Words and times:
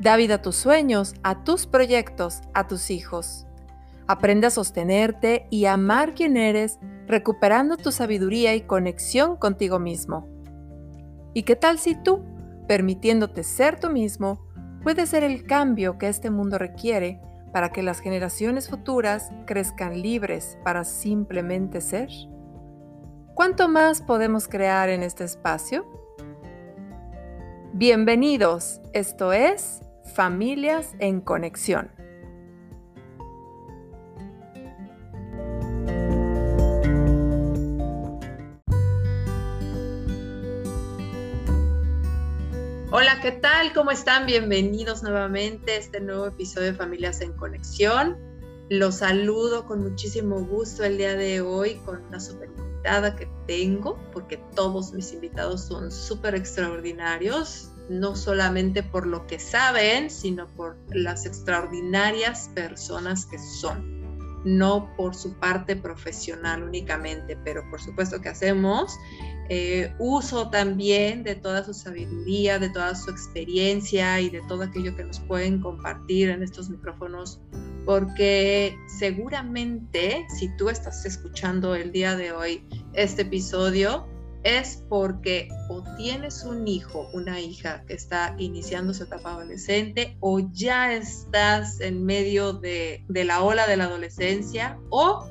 Da 0.00 0.16
vida 0.16 0.36
a 0.36 0.42
tus 0.42 0.54
sueños, 0.54 1.14
a 1.24 1.42
tus 1.42 1.66
proyectos, 1.66 2.42
a 2.54 2.68
tus 2.68 2.90
hijos. 2.90 3.46
Aprende 4.06 4.46
a 4.46 4.50
sostenerte 4.50 5.48
y 5.50 5.64
amar 5.64 6.14
quien 6.14 6.36
eres, 6.36 6.78
recuperando 7.08 7.76
tu 7.76 7.90
sabiduría 7.90 8.54
y 8.54 8.60
conexión 8.60 9.36
contigo 9.36 9.80
mismo. 9.80 10.28
¿Y 11.34 11.42
qué 11.42 11.56
tal 11.56 11.80
si 11.80 12.00
tú, 12.00 12.24
permitiéndote 12.68 13.42
ser 13.42 13.80
tú 13.80 13.90
mismo, 13.90 14.46
puedes 14.84 15.08
ser 15.08 15.24
el 15.24 15.44
cambio 15.44 15.98
que 15.98 16.08
este 16.08 16.30
mundo 16.30 16.58
requiere 16.58 17.20
para 17.52 17.70
que 17.70 17.82
las 17.82 17.98
generaciones 17.98 18.68
futuras 18.68 19.30
crezcan 19.46 20.00
libres 20.00 20.58
para 20.62 20.84
simplemente 20.84 21.80
ser? 21.80 22.08
¿Cuánto 23.34 23.68
más 23.68 24.00
podemos 24.00 24.46
crear 24.46 24.90
en 24.90 25.02
este 25.02 25.24
espacio? 25.24 25.86
Bienvenidos, 27.72 28.80
esto 28.92 29.32
es 29.32 29.80
Familias 30.18 30.96
en 30.98 31.20
Conexión. 31.20 31.92
Hola, 42.90 43.20
¿qué 43.22 43.30
tal? 43.30 43.72
¿Cómo 43.72 43.92
están? 43.92 44.26
Bienvenidos 44.26 45.04
nuevamente 45.04 45.70
a 45.70 45.76
este 45.76 46.00
nuevo 46.00 46.26
episodio 46.26 46.72
de 46.72 46.74
Familias 46.74 47.20
en 47.20 47.32
Conexión. 47.34 48.16
Los 48.70 48.96
saludo 48.96 49.66
con 49.66 49.84
muchísimo 49.84 50.44
gusto 50.44 50.82
el 50.82 50.98
día 50.98 51.14
de 51.14 51.42
hoy 51.42 51.76
con 51.84 52.04
una 52.06 52.18
super 52.18 52.48
invitada 52.58 53.14
que 53.14 53.28
tengo, 53.46 53.96
porque 54.12 54.38
todos 54.56 54.92
mis 54.92 55.12
invitados 55.12 55.60
son 55.60 55.92
súper 55.92 56.34
extraordinarios 56.34 57.70
no 57.88 58.16
solamente 58.16 58.82
por 58.82 59.06
lo 59.06 59.26
que 59.26 59.38
saben, 59.38 60.10
sino 60.10 60.46
por 60.48 60.76
las 60.90 61.26
extraordinarias 61.26 62.50
personas 62.54 63.26
que 63.26 63.38
son, 63.38 64.42
no 64.44 64.90
por 64.96 65.14
su 65.14 65.34
parte 65.34 65.76
profesional 65.76 66.62
únicamente, 66.62 67.36
pero 67.44 67.68
por 67.70 67.80
supuesto 67.80 68.20
que 68.20 68.28
hacemos 68.28 68.98
eh, 69.50 69.94
uso 69.98 70.50
también 70.50 71.22
de 71.22 71.34
toda 71.34 71.64
su 71.64 71.72
sabiduría, 71.72 72.58
de 72.58 72.68
toda 72.68 72.94
su 72.94 73.10
experiencia 73.10 74.20
y 74.20 74.28
de 74.28 74.42
todo 74.42 74.62
aquello 74.64 74.94
que 74.94 75.04
nos 75.04 75.20
pueden 75.20 75.62
compartir 75.62 76.28
en 76.28 76.42
estos 76.42 76.68
micrófonos, 76.68 77.40
porque 77.86 78.76
seguramente 78.98 80.26
si 80.38 80.54
tú 80.58 80.68
estás 80.68 81.06
escuchando 81.06 81.74
el 81.74 81.92
día 81.92 82.14
de 82.14 82.32
hoy 82.32 82.62
este 82.92 83.22
episodio, 83.22 84.06
es 84.44 84.84
porque 84.88 85.48
o 85.68 85.82
tienes 85.96 86.44
un 86.44 86.66
hijo, 86.68 87.08
una 87.12 87.40
hija 87.40 87.84
que 87.86 87.94
está 87.94 88.34
iniciando 88.38 88.94
su 88.94 89.04
etapa 89.04 89.32
adolescente 89.32 90.16
o 90.20 90.40
ya 90.52 90.92
estás 90.92 91.80
en 91.80 92.04
medio 92.04 92.52
de, 92.52 93.04
la 93.08 93.42
ola 93.42 93.66
de 93.66 93.76
la 93.76 93.84
adolescencia 93.84 94.78
o 94.90 95.26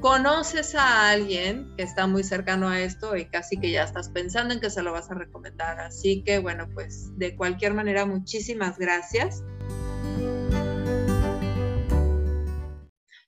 conoces 0.00 0.74
a 0.74 1.10
alguien 1.10 1.72
que 1.76 1.82
está 1.84 2.06
muy 2.06 2.24
cercano 2.24 2.68
a 2.68 2.80
esto 2.80 3.16
y 3.16 3.26
casi 3.26 3.56
que 3.58 3.70
ya 3.70 3.84
estás 3.84 4.08
pensando 4.08 4.54
en 4.54 4.60
que 4.60 4.70
se 4.70 4.82
lo 4.82 4.92
vas 4.92 5.10
a 5.10 5.14
recomendar. 5.14 5.80
Así 5.80 6.22
que 6.24 6.38
bueno, 6.38 6.68
pues 6.74 7.16
de 7.18 7.36
cualquier 7.36 7.74
manera, 7.74 8.06
muchísimas 8.06 8.78
gracias. 8.78 9.42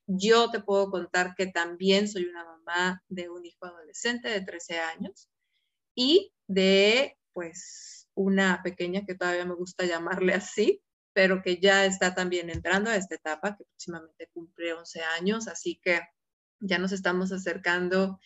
Yo 0.07 0.51
te 0.51 0.61
puedo 0.61 0.91
contar 0.91 1.35
que 1.35 1.47
también 1.47 2.09
soy 2.09 2.27
una 2.27 2.45
mamá 2.45 3.03
de 3.09 3.31
un 3.31 3.45
hijo 3.47 3.65
adolescente 3.67 4.29
de 4.29 4.43
13 4.43 4.79
años 4.79 5.31
y 5.95 6.33
de 6.47 7.17
pues 7.33 8.09
una 8.15 8.63
pequeña 8.63 9.05
que 9.07 9.15
todavía 9.15 9.45
me 9.45 9.55
gusta 9.55 9.85
llamarle 9.87 10.35
así, 10.35 10.83
pero 11.13 11.43
que 11.43 11.59
ya 11.59 11.87
está 11.87 12.15
también 12.15 12.51
entrando 12.51 12.91
a 12.91 12.97
esta 12.97 13.15
etapa, 13.15 13.57
que 13.57 13.65
próximamente 13.65 14.29
cumple 14.33 14.75
11 14.75 15.03
años, 15.19 15.49
así 15.49 15.81
que 15.83 16.01
ya 16.61 16.79
nos 16.79 16.93
estamos 16.93 17.33
acercando. 17.33 18.19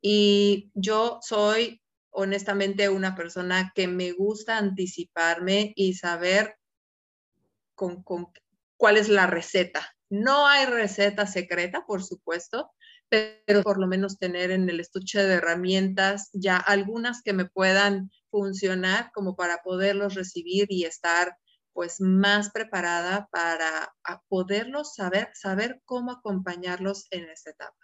Y 0.00 0.70
yo 0.74 1.18
soy 1.22 1.82
honestamente 2.10 2.88
una 2.88 3.14
persona 3.14 3.72
que 3.74 3.88
me 3.88 4.12
gusta 4.12 4.58
anticiparme 4.58 5.72
y 5.76 5.94
saber 5.94 6.56
con, 7.74 8.02
con 8.02 8.32
cuál 8.76 8.96
es 8.96 9.08
la 9.08 9.26
receta, 9.26 9.95
no 10.10 10.46
hay 10.46 10.66
receta 10.66 11.26
secreta, 11.26 11.84
por 11.86 12.02
supuesto, 12.02 12.70
pero 13.08 13.62
por 13.62 13.78
lo 13.78 13.86
menos 13.86 14.18
tener 14.18 14.50
en 14.50 14.68
el 14.68 14.80
estuche 14.80 15.22
de 15.22 15.34
herramientas 15.34 16.30
ya 16.32 16.56
algunas 16.56 17.22
que 17.22 17.32
me 17.32 17.46
puedan 17.46 18.10
funcionar 18.30 19.10
como 19.14 19.36
para 19.36 19.62
poderlos 19.62 20.14
recibir 20.14 20.66
y 20.70 20.84
estar 20.84 21.36
pues 21.72 22.00
más 22.00 22.50
preparada 22.50 23.28
para 23.30 23.94
poderlos 24.28 24.94
saber, 24.94 25.28
saber 25.34 25.82
cómo 25.84 26.12
acompañarlos 26.12 27.06
en 27.10 27.28
esta 27.28 27.50
etapa. 27.50 27.76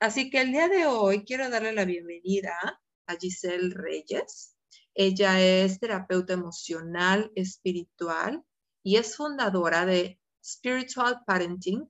Así 0.00 0.30
que 0.30 0.40
el 0.40 0.52
día 0.52 0.68
de 0.68 0.86
hoy 0.86 1.24
quiero 1.24 1.50
darle 1.50 1.72
la 1.72 1.84
bienvenida 1.84 2.80
a 3.06 3.16
Giselle 3.16 3.74
Reyes. 3.74 4.56
Ella 4.94 5.40
es 5.40 5.78
terapeuta 5.78 6.32
emocional, 6.32 7.30
espiritual 7.34 8.42
y 8.82 8.96
es 8.96 9.16
fundadora 9.16 9.84
de 9.84 10.18
Spiritual 10.46 11.22
Parenting 11.26 11.88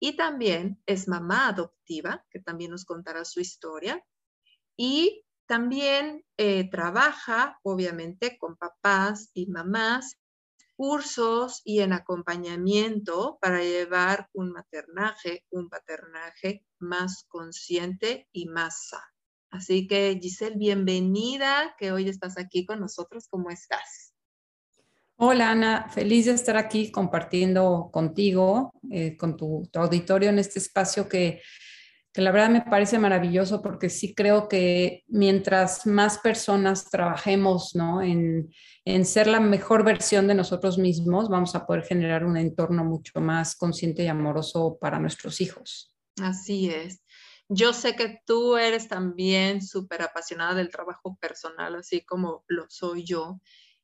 y 0.00 0.16
también 0.16 0.82
es 0.86 1.08
mamá 1.08 1.48
adoptiva, 1.48 2.24
que 2.30 2.40
también 2.40 2.70
nos 2.70 2.84
contará 2.84 3.24
su 3.24 3.40
historia. 3.40 4.04
Y 4.76 5.24
también 5.46 6.24
eh, 6.36 6.68
trabaja, 6.70 7.58
obviamente, 7.62 8.36
con 8.38 8.56
papás 8.56 9.30
y 9.32 9.46
mamás, 9.46 10.18
cursos 10.76 11.62
y 11.64 11.80
en 11.80 11.92
acompañamiento 11.92 13.38
para 13.40 13.62
llevar 13.62 14.28
un 14.34 14.52
maternaje, 14.52 15.46
un 15.50 15.70
paternaje 15.70 16.66
más 16.78 17.24
consciente 17.28 18.28
y 18.32 18.46
más 18.46 18.88
sano. 18.88 19.04
Así 19.50 19.86
que 19.86 20.18
Giselle, 20.20 20.56
bienvenida, 20.58 21.74
que 21.78 21.92
hoy 21.92 22.08
estás 22.08 22.36
aquí 22.36 22.66
con 22.66 22.80
nosotros. 22.80 23.26
¿Cómo 23.30 23.50
estás? 23.50 24.15
Hola 25.18 25.50
Ana, 25.50 25.88
feliz 25.88 26.26
de 26.26 26.32
estar 26.32 26.58
aquí 26.58 26.90
compartiendo 26.90 27.88
contigo, 27.90 28.74
eh, 28.90 29.16
con 29.16 29.34
tu, 29.34 29.66
auditorio 29.74 30.28
en 30.28 30.38
este 30.38 30.58
espacio 30.58 31.08
que, 31.08 31.40
la 32.16 32.30
verdad 32.32 32.50
me 32.50 32.60
parece 32.62 32.98
maravilloso 32.98 33.62
porque 33.62 33.88
sí 33.88 34.14
creo 34.14 34.46
que 34.48 35.04
mientras 35.08 35.86
más 35.86 36.18
personas 36.18 36.90
trabajemos 36.90 37.74
en, 37.74 38.50
en, 38.84 39.04
ser 39.04 39.26
la 39.26 39.40
mejor 39.40 39.84
versión 39.84 40.26
de 40.26 40.34
nosotros 40.34 40.78
mismos, 40.78 41.28
vamos 41.28 41.54
a 41.54 41.66
poder 41.66 41.84
generar 41.84 42.24
un 42.24 42.36
entorno 42.36 42.84
mucho 42.84 43.20
más 43.20 43.54
consciente 43.54 44.02
y 44.02 44.08
amoroso 44.08 44.78
para 44.80 44.98
nuestros 44.98 45.40
hijos. 45.42 45.94
Así 46.22 46.70
es. 46.70 47.02
Yo 47.48 47.72
sé 47.72 47.96
que 47.96 48.20
tú 48.26 48.56
eres 48.56 48.88
también 48.88 49.62
súper 49.62 50.02
apasionada 50.02 50.54
del 50.54 50.70
trabajo 50.70 51.16
personal, 51.20 51.76
así 51.76 52.02
como 52.02 52.44
lo 52.48 52.66
soy 52.68 53.04
yo. 53.04 53.40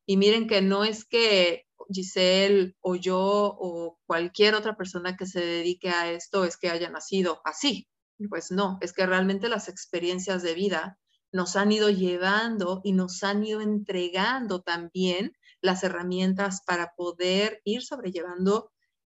Y 0.06 0.16
miren 0.16 0.46
que 0.46 0.62
no 0.62 0.84
es 0.84 1.04
que 1.04 1.66
Giselle 1.92 2.74
o 2.80 2.96
yo 2.96 3.18
o 3.20 3.98
cualquier 4.06 4.54
otra 4.54 4.76
persona 4.76 5.16
que 5.16 5.26
se 5.26 5.40
dedique 5.40 5.90
a 5.90 6.10
esto 6.10 6.44
es 6.44 6.56
que 6.56 6.70
haya 6.70 6.90
nacido 6.90 7.40
así. 7.44 7.88
Pues 8.28 8.50
no, 8.50 8.78
es 8.80 8.92
que 8.92 9.06
realmente 9.06 9.48
las 9.48 9.68
experiencias 9.68 10.42
de 10.42 10.54
vida 10.54 10.98
nos 11.32 11.56
han 11.56 11.72
ido 11.72 11.90
llevando 11.90 12.80
y 12.84 12.92
nos 12.92 13.22
han 13.22 13.44
ido 13.44 13.60
entregando 13.60 14.62
también 14.62 15.32
las 15.60 15.82
herramientas 15.82 16.62
para 16.66 16.92
poder 16.94 17.60
ir 17.64 17.82
sobrellevando 17.82 18.70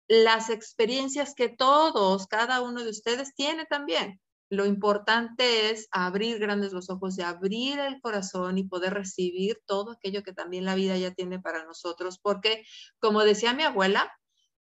las 0.09 0.51
experiencias 0.51 1.35
que 1.35 1.49
todos, 1.49 2.27
cada 2.27 2.63
uno 2.63 2.85
de 2.85 2.91
ustedes 2.91 3.35
tiene 3.35 3.67
también 3.67 4.21
lo 4.49 4.65
importante 4.65 5.71
es 5.71 5.89
abrir 5.91 6.39
grandes 6.39 6.73
los 6.73 6.89
ojos, 6.91 7.17
de 7.17 7.25
abrir 7.25 7.79
el 7.79 8.01
corazón 8.01 8.59
y 8.59 8.65
poder 8.65 8.95
recibir 8.95 9.61
todo 9.67 9.93
aquello 9.93 10.23
que 10.23 10.33
también 10.33 10.65
la 10.65 10.75
vida 10.75 10.97
ya 10.97 11.13
tiene 11.13 11.41
para 11.41 11.65
nosotros, 11.65 12.19
porque 12.19 12.65
como 12.99 13.25
decía 13.25 13.55
mi 13.55 13.65
abuela, 13.65 14.13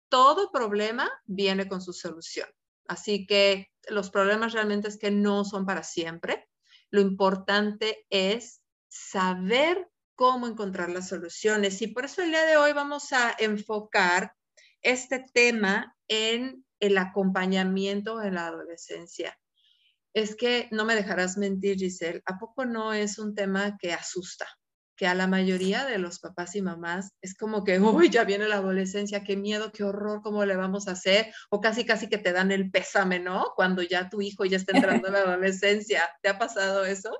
todo 0.09 0.51
problema 0.51 1.11
viene 1.25 1.69
con 1.69 1.81
su 1.81 1.93
solución. 1.93 2.49
Así 2.89 3.27
que 3.27 3.71
los 3.89 4.11
problemas 4.11 4.53
realmente 4.53 4.89
es 4.89 4.99
que 4.99 5.13
no 5.13 5.45
son 5.45 5.65
para 5.65 5.85
siempre. 5.85 6.49
Lo 6.91 7.01
importante 7.01 8.07
es 8.11 8.61
saber 8.89 9.89
cómo 10.17 10.49
encontrar 10.49 10.91
las 10.91 11.09
soluciones 11.09 11.81
y 11.81 11.87
por 11.87 12.05
eso 12.05 12.23
el 12.23 12.31
día 12.31 12.45
de 12.45 12.57
hoy 12.57 12.73
vamos 12.73 13.13
a 13.13 13.35
enfocar 13.39 14.35
este 14.83 15.25
tema 15.33 15.97
en 16.09 16.67
el 16.81 16.99
acompañamiento 16.99 18.21
en 18.21 18.35
la 18.35 18.49
adolescencia. 18.49 19.40
Es 20.13 20.35
que 20.35 20.69
no 20.73 20.85
me 20.85 20.97
dejarás 20.97 21.37
mentir, 21.37 21.77
Giselle, 21.77 22.23
¿a 22.27 22.39
poco 22.39 22.65
no 22.65 22.93
es 22.93 23.19
un 23.19 23.35
tema 23.35 23.77
que 23.79 23.93
asusta? 23.93 24.47
Que 24.97 25.07
a 25.07 25.15
la 25.15 25.27
mayoría 25.27 25.87
de 25.87 25.99
los 25.99 26.19
papás 26.19 26.57
y 26.57 26.63
mamás 26.63 27.11
es 27.23 27.37
como 27.37 27.65
que, 27.65 27.79
uy, 27.81 28.11
ya 28.11 28.25
viene 28.25 28.49
la 28.49 28.57
adolescencia, 28.57 29.23
qué 29.23 29.37
miedo, 29.37 29.73
qué 29.73 29.85
horror, 29.85 30.21
¿cómo 30.23 30.45
le 30.45 30.57
vamos 30.57 30.89
a 30.89 30.93
hacer? 30.93 31.33
O 31.49 31.61
casi, 31.61 31.85
casi 31.85 32.09
que 32.09 32.19
te 32.19 32.33
dan 32.33 32.51
el 32.51 32.71
pésame, 32.71 33.21
¿no? 33.21 33.53
Cuando 33.55 33.83
ya 33.83 34.11
tu 34.11 34.21
hijo 34.21 34.45
ya 34.45 34.57
está 34.57 34.77
entrando 34.77 35.07
en 35.07 35.15
la 35.15 35.21
adolescencia. 35.21 36.03
¿Te 36.23 36.29
ha 36.29 36.39
pasado 36.39 36.85
eso? 36.85 37.17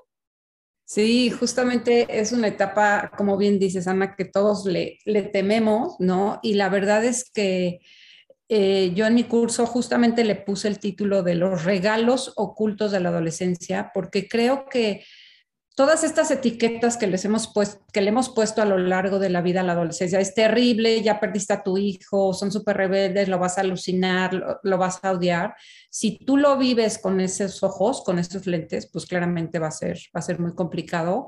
Sí, 0.83 1.29
justamente 1.29 2.05
es 2.09 2.33
una 2.33 2.49
etapa, 2.49 3.11
como 3.17 3.37
bien 3.37 3.59
dices, 3.59 3.87
Ana, 3.87 4.13
que 4.17 4.25
todos 4.25 4.65
le, 4.65 4.99
le 5.05 5.23
tememos, 5.23 5.95
¿no? 5.99 6.39
Y 6.43 6.55
la 6.55 6.67
verdad 6.67 7.05
es 7.05 7.31
que 7.31 7.79
eh, 8.53 8.91
yo 8.93 9.05
en 9.05 9.13
mi 9.13 9.23
curso 9.23 9.65
justamente 9.65 10.25
le 10.25 10.35
puse 10.35 10.67
el 10.67 10.77
título 10.77 11.23
de 11.23 11.35
los 11.35 11.63
regalos 11.63 12.33
ocultos 12.35 12.91
de 12.91 12.99
la 12.99 13.07
adolescencia, 13.07 13.91
porque 13.93 14.27
creo 14.27 14.65
que 14.69 15.05
todas 15.73 16.03
estas 16.03 16.31
etiquetas 16.31 16.97
que, 16.97 17.07
les 17.07 17.23
hemos 17.23 17.47
puesto, 17.47 17.85
que 17.93 18.01
le 18.01 18.09
hemos 18.09 18.27
puesto 18.27 18.61
a 18.61 18.65
lo 18.65 18.77
largo 18.77 19.19
de 19.19 19.29
la 19.29 19.41
vida 19.41 19.61
a 19.61 19.63
la 19.63 19.71
adolescencia, 19.71 20.19
es 20.19 20.33
terrible, 20.33 21.01
ya 21.01 21.21
perdiste 21.21 21.53
a 21.53 21.63
tu 21.63 21.77
hijo, 21.77 22.33
son 22.33 22.51
súper 22.51 22.75
rebeldes, 22.75 23.29
lo 23.29 23.39
vas 23.39 23.57
a 23.57 23.61
alucinar, 23.61 24.33
lo, 24.33 24.59
lo, 24.63 24.77
vas 24.77 24.99
a 25.01 25.13
odiar. 25.13 25.55
Si 25.89 26.17
tú 26.17 26.35
lo 26.35 26.57
vives 26.57 26.97
con 26.97 27.21
esos 27.21 27.63
ojos, 27.63 28.03
con 28.03 28.19
esos 28.19 28.47
lentes, 28.47 28.89
pues 28.91 29.05
claramente 29.05 29.59
va 29.59 29.67
a 29.67 29.71
ser, 29.71 29.97
va 30.13 30.19
a 30.19 30.23
ser 30.23 30.39
muy 30.39 30.53
complicado. 30.55 31.27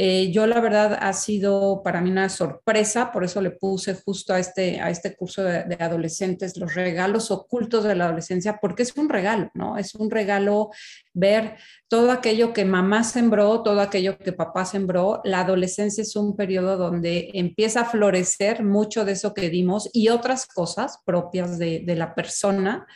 Eh, 0.00 0.30
yo 0.30 0.46
la 0.46 0.60
verdad 0.60 0.96
ha 1.00 1.12
sido 1.12 1.82
para 1.82 2.00
mí 2.00 2.08
una 2.08 2.28
sorpresa, 2.28 3.10
por 3.10 3.24
eso 3.24 3.42
le 3.42 3.50
puse 3.50 3.94
justo 3.94 4.32
a 4.32 4.38
este, 4.38 4.80
a 4.80 4.90
este 4.90 5.16
curso 5.16 5.42
de, 5.42 5.76
adolescentes 5.80 6.56
los 6.56 6.76
regalos 6.76 7.32
ocultos 7.32 7.82
de 7.82 7.96
la 7.96 8.04
adolescencia, 8.04 8.60
porque 8.62 8.84
es 8.84 8.96
un 8.96 9.08
regalo, 9.08 9.50
¿no? 9.54 9.76
Es 9.76 9.96
un 9.96 10.08
regalo 10.08 10.70
ver 11.14 11.56
todo 11.88 12.12
aquello 12.12 12.52
que 12.52 12.64
mamá 12.64 13.02
sembró, 13.02 13.64
todo 13.64 13.80
aquello 13.80 14.16
que 14.18 14.32
papá 14.32 14.64
sembró. 14.64 15.20
La 15.24 15.40
adolescencia 15.40 16.02
es 16.02 16.14
un 16.14 16.36
periodo 16.36 16.76
donde 16.76 17.30
empieza 17.34 17.80
a 17.80 17.90
florecer 17.90 18.62
mucho 18.62 19.04
de 19.04 19.12
eso 19.12 19.34
que 19.34 19.50
dimos 19.50 19.90
y 19.92 20.10
otras 20.10 20.46
cosas 20.46 21.00
propias 21.04 21.58
de, 21.58 21.82
de 21.84 21.96
la 21.96 22.14
persona. 22.14 22.86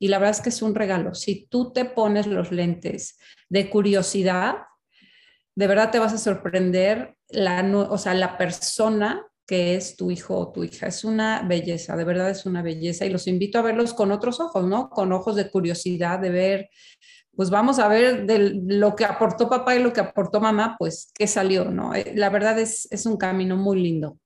Y 0.00 0.08
la 0.08 0.18
verdad 0.18 0.34
es 0.34 0.42
que 0.42 0.48
es 0.48 0.60
un 0.60 0.74
regalo. 0.74 1.14
Si 1.14 1.46
tú 1.48 1.72
te 1.72 1.84
pones 1.84 2.26
los 2.26 2.50
lentes 2.50 3.16
de 3.48 3.70
curiosidad, 3.70 4.56
de 5.58 5.66
verdad 5.66 5.90
te 5.90 5.98
vas 5.98 6.12
a 6.12 6.18
sorprender 6.18 7.16
la, 7.30 7.64
o 7.90 7.98
sea, 7.98 8.14
la 8.14 8.38
persona 8.38 9.26
que 9.44 9.74
es 9.74 9.96
tu 9.96 10.12
hijo 10.12 10.38
o 10.38 10.52
tu 10.52 10.62
hija. 10.62 10.86
Es 10.86 11.02
una 11.02 11.42
belleza, 11.42 11.96
de 11.96 12.04
verdad 12.04 12.30
es 12.30 12.46
una 12.46 12.62
belleza 12.62 13.04
y 13.04 13.10
los 13.10 13.26
invito 13.26 13.58
a 13.58 13.62
verlos 13.62 13.92
con 13.92 14.12
otros 14.12 14.38
ojos, 14.38 14.64
¿no? 14.68 14.88
Con 14.88 15.12
ojos 15.12 15.34
de 15.34 15.50
curiosidad, 15.50 16.20
de 16.20 16.30
ver, 16.30 16.70
pues 17.34 17.50
vamos 17.50 17.80
a 17.80 17.88
ver 17.88 18.24
de 18.24 18.52
lo 18.68 18.94
que 18.94 19.04
aportó 19.04 19.48
papá 19.48 19.74
y 19.74 19.82
lo 19.82 19.92
que 19.92 19.98
aportó 19.98 20.40
mamá, 20.40 20.76
pues 20.78 21.10
qué 21.12 21.26
salió, 21.26 21.64
¿no? 21.64 21.92
Eh, 21.92 22.12
la 22.14 22.30
verdad 22.30 22.56
es, 22.60 22.86
es 22.92 23.04
un 23.04 23.16
camino 23.16 23.56
muy 23.56 23.82
lindo. 23.82 24.16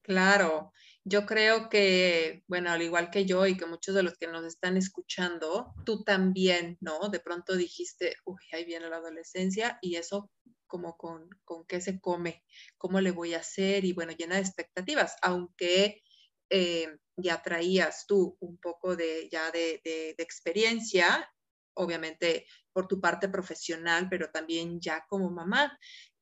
Claro, 0.00 0.72
yo 1.04 1.26
creo 1.26 1.68
que, 1.68 2.42
bueno, 2.46 2.70
al 2.70 2.80
igual 2.80 3.10
que 3.10 3.26
yo 3.26 3.46
y 3.46 3.56
que 3.56 3.66
muchos 3.66 3.94
de 3.94 4.02
los 4.02 4.16
que 4.16 4.28
nos 4.28 4.44
están 4.44 4.78
escuchando, 4.78 5.74
tú 5.84 6.04
también, 6.04 6.78
¿no? 6.80 7.10
De 7.10 7.20
pronto 7.20 7.56
dijiste, 7.56 8.16
uy, 8.24 8.42
ahí 8.52 8.64
viene 8.64 8.88
la 8.88 8.96
adolescencia 8.96 9.78
y 9.82 9.96
eso 9.96 10.30
como 10.70 10.96
con, 10.96 11.28
con 11.44 11.66
qué 11.66 11.82
se 11.82 12.00
come, 12.00 12.42
cómo 12.78 13.00
le 13.02 13.10
voy 13.10 13.34
a 13.34 13.40
hacer 13.40 13.84
y 13.84 13.92
bueno, 13.92 14.12
llena 14.12 14.36
de 14.36 14.42
expectativas, 14.42 15.16
aunque 15.20 16.02
eh, 16.48 16.88
ya 17.16 17.42
traías 17.42 18.06
tú 18.06 18.38
un 18.40 18.56
poco 18.58 18.96
de, 18.96 19.28
ya 19.30 19.50
de, 19.50 19.80
de, 19.84 20.14
experiencia, 20.18 21.28
obviamente 21.74 22.46
por 22.72 22.88
tu 22.88 23.00
parte 23.00 23.28
profesional, 23.28 24.08
pero 24.08 24.30
también 24.30 24.80
ya 24.80 25.04
como 25.08 25.30
mamá. 25.30 25.76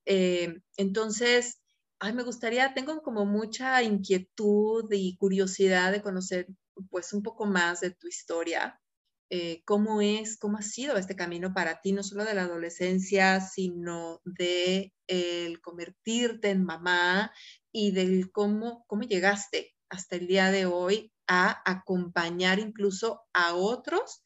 Eh, 0.06 0.60
entonces, 0.76 1.60
ay, 2.00 2.12
me 2.14 2.24
gustaría, 2.24 2.74
tengo 2.74 3.02
como 3.02 3.26
mucha 3.26 3.82
inquietud 3.82 4.90
y 4.90 5.16
curiosidad 5.18 5.92
de 5.92 6.02
conocer 6.02 6.48
pues 6.90 7.12
un 7.12 7.22
poco 7.22 7.44
más 7.46 7.80
de 7.80 7.90
tu 7.90 8.08
historia 8.08 8.80
eh, 9.30 9.62
cómo 9.64 10.00
es, 10.00 10.38
cómo 10.38 10.58
ha 10.58 10.62
sido 10.62 10.96
este 10.96 11.14
camino 11.14 11.52
para 11.52 11.80
ti, 11.80 11.92
no 11.92 12.02
solo 12.02 12.24
de 12.24 12.34
la 12.34 12.42
adolescencia, 12.42 13.40
sino 13.40 14.20
de 14.24 14.94
el 15.06 15.60
convertirte 15.60 16.50
en 16.50 16.64
mamá 16.64 17.32
y 17.70 17.90
del 17.90 18.30
cómo, 18.32 18.84
cómo 18.86 19.02
llegaste 19.02 19.74
hasta 19.90 20.16
el 20.16 20.26
día 20.26 20.50
de 20.50 20.66
hoy 20.66 21.12
a 21.26 21.62
acompañar 21.70 22.58
incluso 22.58 23.22
a 23.34 23.54
otros 23.54 24.22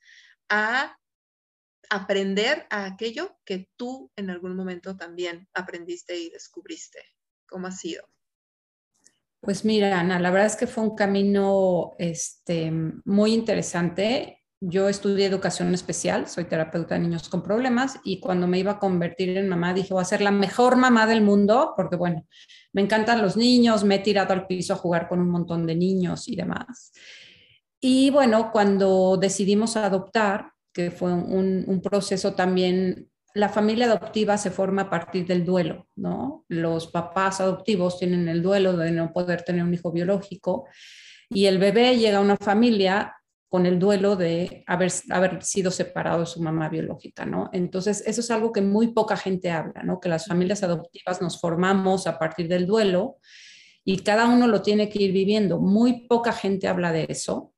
a 0.48 0.98
aprender 1.90 2.66
a 2.70 2.84
aquello 2.84 3.36
que 3.44 3.68
tú 3.76 4.12
en 4.16 4.30
algún 4.30 4.54
momento 4.54 4.96
también 4.96 5.48
aprendiste 5.52 6.18
y 6.18 6.30
descubriste. 6.30 7.00
¿Cómo 7.46 7.66
ha 7.66 7.72
sido? 7.72 8.08
Pues 9.40 9.64
mira, 9.64 9.98
Ana, 9.98 10.20
la 10.20 10.30
verdad 10.30 10.46
es 10.46 10.56
que 10.56 10.66
fue 10.66 10.84
un 10.84 10.94
camino 10.94 11.92
este, 11.98 12.70
muy 13.04 13.34
interesante 13.34 14.41
yo 14.64 14.88
estudié 14.88 15.26
educación 15.26 15.74
especial, 15.74 16.28
soy 16.28 16.44
terapeuta 16.44 16.94
de 16.94 17.00
niños 17.00 17.28
con 17.28 17.42
problemas 17.42 17.98
y 18.04 18.20
cuando 18.20 18.46
me 18.46 18.60
iba 18.60 18.72
a 18.72 18.78
convertir 18.78 19.36
en 19.36 19.48
mamá 19.48 19.74
dije, 19.74 19.92
voy 19.92 20.02
a 20.02 20.04
ser 20.04 20.20
la 20.20 20.30
mejor 20.30 20.76
mamá 20.76 21.04
del 21.08 21.20
mundo 21.20 21.74
porque, 21.76 21.96
bueno, 21.96 22.24
me 22.72 22.82
encantan 22.82 23.20
los 23.20 23.36
niños, 23.36 23.82
me 23.82 23.96
he 23.96 23.98
tirado 23.98 24.32
al 24.32 24.46
piso 24.46 24.74
a 24.74 24.76
jugar 24.76 25.08
con 25.08 25.18
un 25.18 25.30
montón 25.30 25.66
de 25.66 25.74
niños 25.74 26.28
y 26.28 26.36
demás. 26.36 26.92
Y 27.80 28.10
bueno, 28.10 28.52
cuando 28.52 29.16
decidimos 29.16 29.76
adoptar, 29.76 30.52
que 30.72 30.92
fue 30.92 31.12
un, 31.12 31.64
un 31.66 31.82
proceso 31.82 32.34
también, 32.34 33.10
la 33.34 33.48
familia 33.48 33.86
adoptiva 33.86 34.38
se 34.38 34.52
forma 34.52 34.82
a 34.82 34.90
partir 34.90 35.26
del 35.26 35.44
duelo, 35.44 35.88
¿no? 35.96 36.44
Los 36.46 36.86
papás 36.86 37.40
adoptivos 37.40 37.98
tienen 37.98 38.28
el 38.28 38.42
duelo 38.42 38.76
de 38.76 38.92
no 38.92 39.12
poder 39.12 39.42
tener 39.42 39.64
un 39.64 39.74
hijo 39.74 39.90
biológico 39.90 40.68
y 41.28 41.46
el 41.46 41.58
bebé 41.58 41.96
llega 41.98 42.18
a 42.18 42.20
una 42.20 42.36
familia 42.36 43.16
con 43.52 43.66
el 43.66 43.78
duelo 43.78 44.16
de 44.16 44.64
haber, 44.66 44.90
haber 45.10 45.42
sido 45.42 45.70
separado 45.70 46.20
de 46.20 46.26
su 46.26 46.40
mamá 46.42 46.70
biológica, 46.70 47.26
¿no? 47.26 47.50
Entonces, 47.52 48.02
eso 48.06 48.22
es 48.22 48.30
algo 48.30 48.50
que 48.50 48.62
muy 48.62 48.94
poca 48.94 49.14
gente 49.14 49.50
habla, 49.50 49.82
¿no? 49.82 50.00
Que 50.00 50.08
las 50.08 50.24
familias 50.24 50.62
adoptivas 50.62 51.20
nos 51.20 51.38
formamos 51.38 52.06
a 52.06 52.18
partir 52.18 52.48
del 52.48 52.66
duelo 52.66 53.18
y 53.84 53.98
cada 53.98 54.26
uno 54.26 54.46
lo 54.46 54.62
tiene 54.62 54.88
que 54.88 55.02
ir 55.02 55.12
viviendo. 55.12 55.58
Muy 55.60 56.06
poca 56.06 56.32
gente 56.32 56.66
habla 56.66 56.92
de 56.92 57.04
eso. 57.10 57.52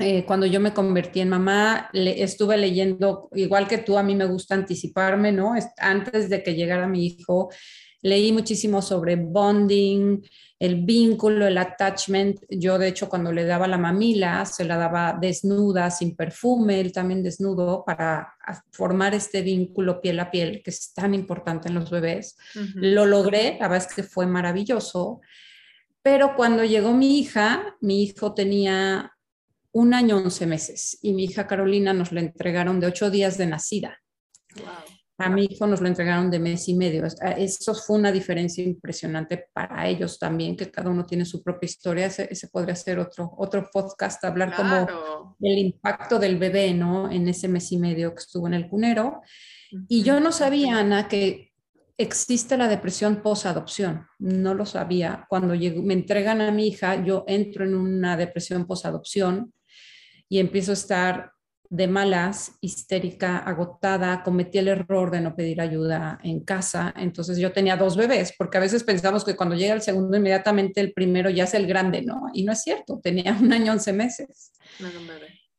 Eh, 0.00 0.24
cuando 0.24 0.44
yo 0.44 0.58
me 0.58 0.74
convertí 0.74 1.20
en 1.20 1.28
mamá, 1.28 1.88
estuve 1.92 2.56
leyendo, 2.56 3.28
igual 3.32 3.68
que 3.68 3.78
tú, 3.78 3.98
a 3.98 4.02
mí 4.02 4.16
me 4.16 4.26
gusta 4.26 4.56
anticiparme, 4.56 5.30
¿no? 5.30 5.54
Antes 5.78 6.30
de 6.30 6.42
que 6.42 6.56
llegara 6.56 6.88
mi 6.88 7.06
hijo, 7.06 7.48
leí 8.02 8.32
muchísimo 8.32 8.82
sobre 8.82 9.16
bonding, 9.16 10.20
el 10.58 10.84
vínculo, 10.84 11.46
el 11.46 11.56
attachment. 11.56 12.40
Yo, 12.48 12.78
de 12.78 12.88
hecho, 12.88 13.08
cuando 13.08 13.32
le 13.32 13.44
daba 13.44 13.66
la 13.66 13.78
mamila, 13.78 14.44
se 14.44 14.64
la 14.64 14.76
daba 14.76 15.16
desnuda, 15.20 15.90
sin 15.90 16.14
perfume, 16.14 16.80
él 16.80 16.92
también 16.92 17.22
desnudo, 17.22 17.84
para 17.84 18.34
formar 18.70 19.14
este 19.14 19.42
vínculo 19.42 20.00
piel 20.00 20.20
a 20.20 20.30
piel, 20.30 20.62
que 20.62 20.70
es 20.70 20.92
tan 20.92 21.14
importante 21.14 21.68
en 21.68 21.74
los 21.74 21.90
bebés. 21.90 22.36
Uh 22.54 22.58
-huh. 22.58 22.72
Lo 22.74 23.06
logré, 23.06 23.56
la 23.60 23.68
verdad 23.68 23.88
es 23.88 23.94
que 23.94 24.02
fue 24.02 24.26
maravilloso. 24.26 25.20
Pero 26.02 26.34
cuando 26.36 26.64
llegó 26.64 26.92
mi 26.92 27.18
hija, 27.18 27.76
mi 27.80 28.02
hijo 28.02 28.34
tenía 28.34 29.12
un 29.72 29.94
año, 29.94 30.18
once 30.18 30.46
meses, 30.46 30.98
y 31.00 31.12
mi 31.12 31.24
hija 31.24 31.46
Carolina 31.46 31.92
nos 31.92 32.12
la 32.12 32.20
entregaron 32.20 32.78
de 32.78 32.88
ocho 32.88 33.10
días 33.10 33.38
de 33.38 33.46
nacida. 33.46 33.98
Wow. 34.56 35.01
A 35.22 35.28
mi 35.28 35.44
hijo 35.44 35.66
nos 35.66 35.80
lo 35.80 35.86
entregaron 35.86 36.30
de 36.30 36.38
mes 36.38 36.68
y 36.68 36.74
medio. 36.74 37.04
Eso 37.36 37.74
fue 37.74 37.98
una 37.98 38.10
diferencia 38.10 38.64
impresionante 38.64 39.46
para 39.52 39.86
ellos 39.86 40.18
también, 40.18 40.56
que 40.56 40.70
cada 40.70 40.90
uno 40.90 41.06
tiene 41.06 41.24
su 41.24 41.42
propia 41.42 41.66
historia. 41.66 42.06
Ese, 42.06 42.28
ese 42.30 42.48
podría 42.48 42.74
ser 42.74 42.98
otro, 42.98 43.32
otro 43.38 43.68
podcast, 43.72 44.24
hablar 44.24 44.54
claro. 44.54 44.86
como 44.86 45.36
el 45.40 45.58
impacto 45.58 46.18
del 46.18 46.38
bebé, 46.38 46.74
¿no? 46.74 47.10
En 47.10 47.28
ese 47.28 47.48
mes 47.48 47.70
y 47.70 47.78
medio 47.78 48.14
que 48.14 48.20
estuvo 48.20 48.46
en 48.46 48.54
el 48.54 48.68
cunero. 48.68 49.22
Y 49.88 50.02
yo 50.02 50.20
no 50.20 50.32
sabía, 50.32 50.78
Ana, 50.78 51.08
que 51.08 51.52
existe 51.96 52.56
la 52.56 52.68
depresión 52.68 53.22
posadopción. 53.22 54.06
No 54.18 54.54
lo 54.54 54.66
sabía. 54.66 55.24
Cuando 55.28 55.54
llego, 55.54 55.82
me 55.82 55.94
entregan 55.94 56.40
a 56.40 56.50
mi 56.50 56.68
hija, 56.68 57.04
yo 57.04 57.24
entro 57.26 57.64
en 57.64 57.74
una 57.74 58.16
depresión 58.16 58.66
posadopción 58.66 59.52
y 60.28 60.38
empiezo 60.38 60.72
a 60.72 60.74
estar 60.74 61.31
de 61.72 61.88
malas, 61.88 62.52
histérica, 62.60 63.38
agotada, 63.38 64.22
cometí 64.22 64.58
el 64.58 64.68
error 64.68 65.10
de 65.10 65.22
no 65.22 65.34
pedir 65.34 65.58
ayuda 65.58 66.18
en 66.22 66.40
casa. 66.40 66.92
Entonces 66.98 67.38
yo 67.38 67.50
tenía 67.50 67.78
dos 67.78 67.96
bebés, 67.96 68.34
porque 68.36 68.58
a 68.58 68.60
veces 68.60 68.84
pensamos 68.84 69.24
que 69.24 69.36
cuando 69.36 69.54
llega 69.54 69.72
el 69.72 69.80
segundo, 69.80 70.18
inmediatamente 70.18 70.82
el 70.82 70.92
primero 70.92 71.30
ya 71.30 71.44
es 71.44 71.54
el 71.54 71.66
grande, 71.66 72.02
¿no? 72.02 72.24
Y 72.34 72.44
no 72.44 72.52
es 72.52 72.60
cierto, 72.60 73.00
tenía 73.02 73.32
un 73.40 73.50
año, 73.54 73.72
once 73.72 73.90
meses. 73.90 74.52
No, 74.80 74.88
no 74.88 75.00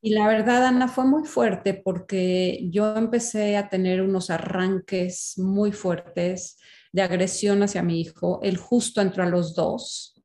y 0.00 0.10
la 0.10 0.28
verdad, 0.28 0.66
Ana, 0.66 0.86
fue 0.86 1.04
muy 1.04 1.24
fuerte 1.24 1.74
porque 1.74 2.60
yo 2.70 2.94
empecé 2.94 3.56
a 3.56 3.68
tener 3.68 4.00
unos 4.00 4.30
arranques 4.30 5.32
muy 5.38 5.72
fuertes 5.72 6.58
de 6.92 7.02
agresión 7.02 7.64
hacia 7.64 7.82
mi 7.82 8.00
hijo. 8.00 8.38
Él 8.44 8.56
justo 8.56 9.00
entró 9.00 9.24
a 9.24 9.28
los 9.28 9.56
dos. 9.56 10.22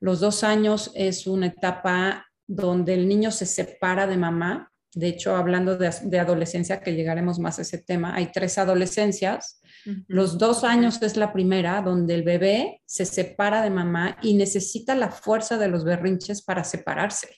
Los 0.00 0.18
dos 0.18 0.42
años 0.42 0.90
es 0.94 1.28
una 1.28 1.46
etapa 1.46 2.26
donde 2.48 2.94
el 2.94 3.06
niño 3.06 3.30
se 3.30 3.46
separa 3.46 4.08
de 4.08 4.16
mamá. 4.16 4.72
De 4.94 5.08
hecho, 5.08 5.36
hablando 5.36 5.76
de, 5.76 6.18
adolescencia, 6.18 6.80
que 6.80 6.94
llegaremos 6.94 7.38
más 7.38 7.58
a 7.58 7.62
ese 7.62 7.78
tema, 7.78 8.14
hay 8.14 8.32
tres 8.32 8.58
adolescencias. 8.58 9.60
Los 10.06 10.38
dos 10.38 10.64
años 10.64 11.00
es 11.02 11.16
la 11.16 11.32
primera, 11.32 11.80
donde 11.82 12.14
el 12.14 12.22
bebé 12.22 12.82
se 12.84 13.04
separa 13.04 13.62
de 13.62 13.70
mamá 13.70 14.18
y 14.22 14.34
necesita 14.34 14.94
la 14.94 15.10
fuerza 15.10 15.56
de 15.56 15.68
los 15.68 15.84
berrinches 15.84 16.42
para 16.42 16.64
separarse 16.64 17.28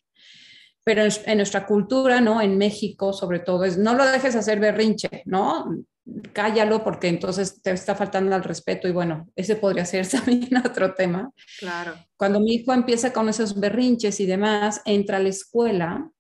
pero 0.85 1.03
en, 1.03 1.37
nuestra 1.37 1.67
cultura, 1.67 2.21
¿no? 2.21 2.41
En 2.41 2.59
México, 2.59 3.13
sobre 3.13 3.41
todo, 3.41 3.65
es 3.65 3.79
no 3.79 3.95
lo 3.95 4.05
dejes 4.07 4.35
hacer 4.35 4.61
berrinche, 4.61 5.23
¿no? 5.27 5.85
Cállalo 6.33 6.83
porque 6.83 7.09
entonces 7.09 7.63
te 7.63 7.71
está 7.71 7.95
faltando 7.95 8.35
al 8.35 8.43
respeto 8.43 8.89
y 8.89 8.93
bueno, 8.93 9.29
ese 9.37 9.57
podría 9.57 9.85
ser 9.85 10.09
también 10.09 10.57
otro 10.57 10.95
tema. 10.95 11.31
Claro. 11.59 11.95
Cuando 12.17 12.41
mi 12.41 12.55
hijo 12.55 12.73
empieza 12.73 13.13
con 13.13 13.29
esos 13.29 13.59
berrinches 13.61 14.21
y 14.21 14.27
demás, 14.27 14.81
entra 14.85 15.19
a 15.19 15.21
la 15.21 15.29
escuela 15.29 16.11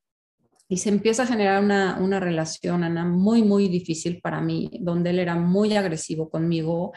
y 0.70 0.76
se 0.76 0.88
empieza 0.88 1.24
a 1.24 1.26
generar 1.26 1.64
una, 1.64 1.98
una 2.00 2.20
relación, 2.20 2.84
Ana, 2.84 3.04
muy, 3.04 3.42
muy 3.42 3.68
difícil 3.68 4.20
para 4.20 4.40
mí, 4.40 4.70
donde 4.80 5.10
él 5.10 5.18
era 5.18 5.34
muy 5.34 5.74
agresivo 5.74 6.30
conmigo, 6.30 6.92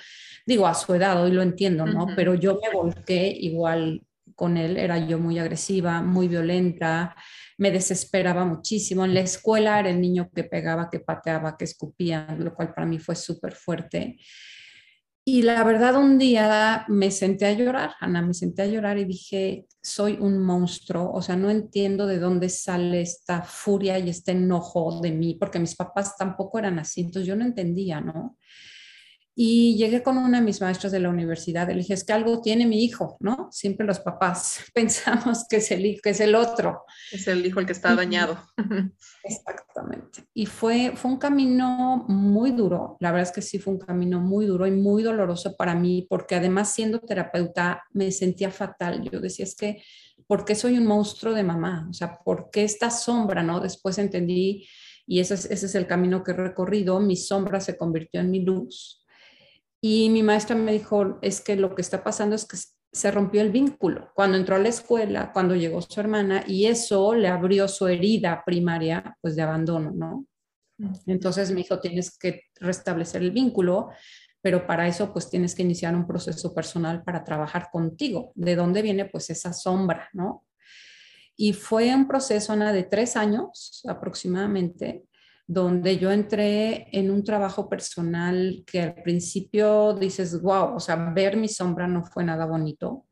digo, 0.46 0.68
a 0.68 0.76
su 0.76 0.94
edad, 0.94 1.24
hoy 1.24 1.32
lo 1.32 1.42
entiendo, 1.42 1.88
¿no? 1.88 2.06
Pero 2.16 2.36
yo 2.36 2.60
me 2.62 2.70
volqué 2.72 3.36
igual 3.36 4.04
con 4.36 4.58
él, 4.58 4.78
era 4.78 5.00
yo 5.00 5.18
muy 5.18 5.40
agresiva, 5.40 6.04
muy 6.04 6.28
violenta, 6.28 7.16
me 7.58 7.72
desesperaba 7.72 8.46
muchísimo. 8.46 9.06
En 9.06 9.16
la 9.16 9.22
escuela 9.22 9.80
era 9.80 9.90
el 9.90 10.00
niño 10.00 10.30
que 10.36 10.44
pegaba, 10.44 10.92
que 10.92 11.00
pateaba, 11.00 11.58
que 11.58 11.64
escupía, 11.64 12.28
lo 12.38 12.54
cual 12.54 12.76
para 12.76 12.86
mí 12.86 13.00
fue 13.00 13.16
súper 13.16 13.54
fuerte. 13.56 14.20
Y 15.26 15.44
la 15.44 15.64
verdad, 15.64 15.96
un 15.96 16.18
día 16.18 16.86
me 16.90 17.10
senté 17.10 17.46
a 17.46 17.54
llorar, 17.54 17.94
Ana, 18.02 18.22
me 18.22 18.34
senté 18.34 18.64
a 18.64 18.68
llorar 18.68 18.98
y 18.98 19.06
dije, 19.06 19.68
soy 19.82 20.18
un 20.20 20.38
monstruo, 20.44 21.12
o 21.14 21.22
sea, 21.22 21.38
no 21.38 21.50
entiendo 21.50 22.08
de 22.08 22.20
dónde 22.20 22.50
sale 22.50 23.00
esta 23.02 23.42
furia 23.42 23.98
y 24.00 24.10
este 24.10 24.34
enojo 24.34 25.00
de 25.02 25.12
mí, 25.12 25.36
porque 25.40 25.60
mis 25.60 25.76
papás 25.76 26.18
tampoco 26.18 26.60
eran 26.60 26.78
así, 26.78 27.02
entonces 27.02 27.26
yo 27.26 27.38
no 27.38 27.46
entendía, 27.46 28.02
¿no? 28.02 28.38
Y 29.36 29.78
llegué 29.78 30.04
con 30.04 30.20
una 30.20 30.40
de 30.40 30.46
mis 30.46 30.62
maestras 30.62 30.92
de 30.92 31.00
la 31.00 31.10
universidad, 31.10 31.68
le 31.68 31.76
dije, 31.76 31.96
es 31.96 32.04
que 32.04 32.14
algo 32.14 32.40
tiene 32.40 32.68
mi 32.68 32.84
hijo, 32.84 33.18
¿no? 33.20 33.48
Siempre 33.52 33.86
los 33.86 34.00
papás 34.00 34.60
pensamos 34.74 35.46
que 35.50 35.58
es 35.58 35.72
el 35.72 36.00
que 36.02 36.12
es 36.12 36.20
el 36.20 36.36
otro. 36.36 36.84
Es 37.12 37.28
el 37.28 37.44
hijo 37.44 37.60
el 37.60 37.66
que 37.66 37.72
está 37.72 37.96
dañado. 37.96 38.38
Exactamente. 39.24 40.26
Y 40.36 40.46
fue, 40.46 40.94
fue 40.96 41.12
un 41.12 41.18
camino 41.18 42.06
muy 42.08 42.52
duro, 42.52 42.98
la 43.00 43.12
verdad 43.12 43.30
es 43.30 43.34
que 43.34 43.42
sí 43.42 43.58
fue 43.58 43.74
un 43.74 43.80
camino 43.80 44.20
muy 44.20 44.46
duro 44.46 44.68
y 44.68 44.72
muy 44.72 45.02
doloroso 45.02 45.56
para 45.56 45.74
mí, 45.74 46.06
porque 46.08 46.36
además 46.36 46.72
siendo 46.72 47.00
terapeuta 47.00 47.84
me 47.92 48.12
sentía 48.12 48.52
fatal. 48.52 49.10
Yo 49.10 49.20
decía, 49.20 49.46
es 49.46 49.56
que, 49.56 49.82
¿por 50.28 50.46
qué 50.46 50.54
soy 50.54 50.78
un 50.78 50.86
monstruo 50.86 51.34
de 51.34 51.44
mamá? 51.44 51.88
O 51.90 51.94
sea, 51.94 52.20
¿por 52.24 52.52
qué 52.52 52.64
esta 52.64 52.92
sombra, 52.92 53.42
no? 53.42 53.60
Después 53.60 53.98
entendí, 53.98 54.68
y 55.08 55.20
ese 55.22 55.34
es, 55.34 55.46
ese 55.46 55.66
es 55.66 55.76
el 55.76 55.88
camino 55.88 56.24
que 56.24 56.32
he 56.32 56.36
recorrido, 56.36 57.00
mi 57.00 57.16
sombra 57.16 57.60
se 57.60 57.78
convirtió 57.78 58.22
en 58.22 58.30
mi 58.30 58.46
luz 58.46 59.03
y 59.86 60.10
mi 60.10 60.24
maestra 60.24 60.56
me 60.56 60.72
dijo, 60.72 61.20
es 61.22 61.42
que 61.42 61.58
lo 61.58 61.76
que 61.76 61.82
está 61.82 62.06
pasando 62.06 62.38
es 62.38 62.46
que 62.46 62.56
se 62.94 63.12
rompió 63.12 63.42
el 63.42 63.52
vínculo 63.52 64.12
cuando 64.16 64.38
entró 64.38 64.56
a 64.56 64.60
la 64.60 64.70
escuela, 64.70 65.34
cuando 65.34 65.56
llegó 65.56 65.82
su 65.82 66.00
hermana, 66.00 66.46
y 66.48 66.68
eso 66.68 67.14
le 67.14 67.28
abrió 67.28 67.68
su 67.68 67.90
herida 67.90 68.44
primaria, 68.46 69.18
pues 69.20 69.36
de 69.36 69.42
abandono, 69.42 69.92
¿no? 69.92 70.26
Entonces 71.06 71.52
me 71.52 71.58
dijo, 71.58 71.82
tienes 71.82 72.18
que 72.18 72.44
restablecer 72.62 73.24
el 73.24 73.32
vínculo, 73.32 73.90
pero 74.42 74.66
para 74.66 74.88
eso 74.88 75.12
pues 75.12 75.30
tienes 75.30 75.54
que 75.54 75.64
iniciar 75.64 75.94
un 75.94 76.08
proceso 76.08 76.56
personal 76.56 77.04
para 77.04 77.26
trabajar 77.26 77.68
contigo. 77.70 78.32
¿De 78.36 78.56
dónde 78.56 78.82
viene 78.82 79.04
pues 79.04 79.30
esa 79.32 79.52
sombra, 79.52 80.08
no? 80.14 80.46
Y 81.36 81.52
fue 81.52 81.94
un 81.94 82.08
proceso, 82.08 82.54
Ana, 82.54 82.72
de 82.72 82.84
tres 82.84 83.18
años 83.18 83.84
aproximadamente, 83.86 85.04
donde 85.48 85.98
yo 85.98 86.12
entré 86.12 86.88
en 86.92 87.12
un 87.12 87.24
trabajo 87.24 87.70
personal 87.70 88.64
que 88.66 88.82
al 88.82 88.96
principio 88.96 89.94
dices, 89.94 90.42
wow, 90.42 90.76
o 90.76 90.80
sea, 90.80 90.96
ver 90.96 91.38
mi 91.38 91.48
sombra 91.48 91.88
no 91.88 92.04
fue 92.04 92.24
nada 92.24 92.46
bonito. 92.46 93.06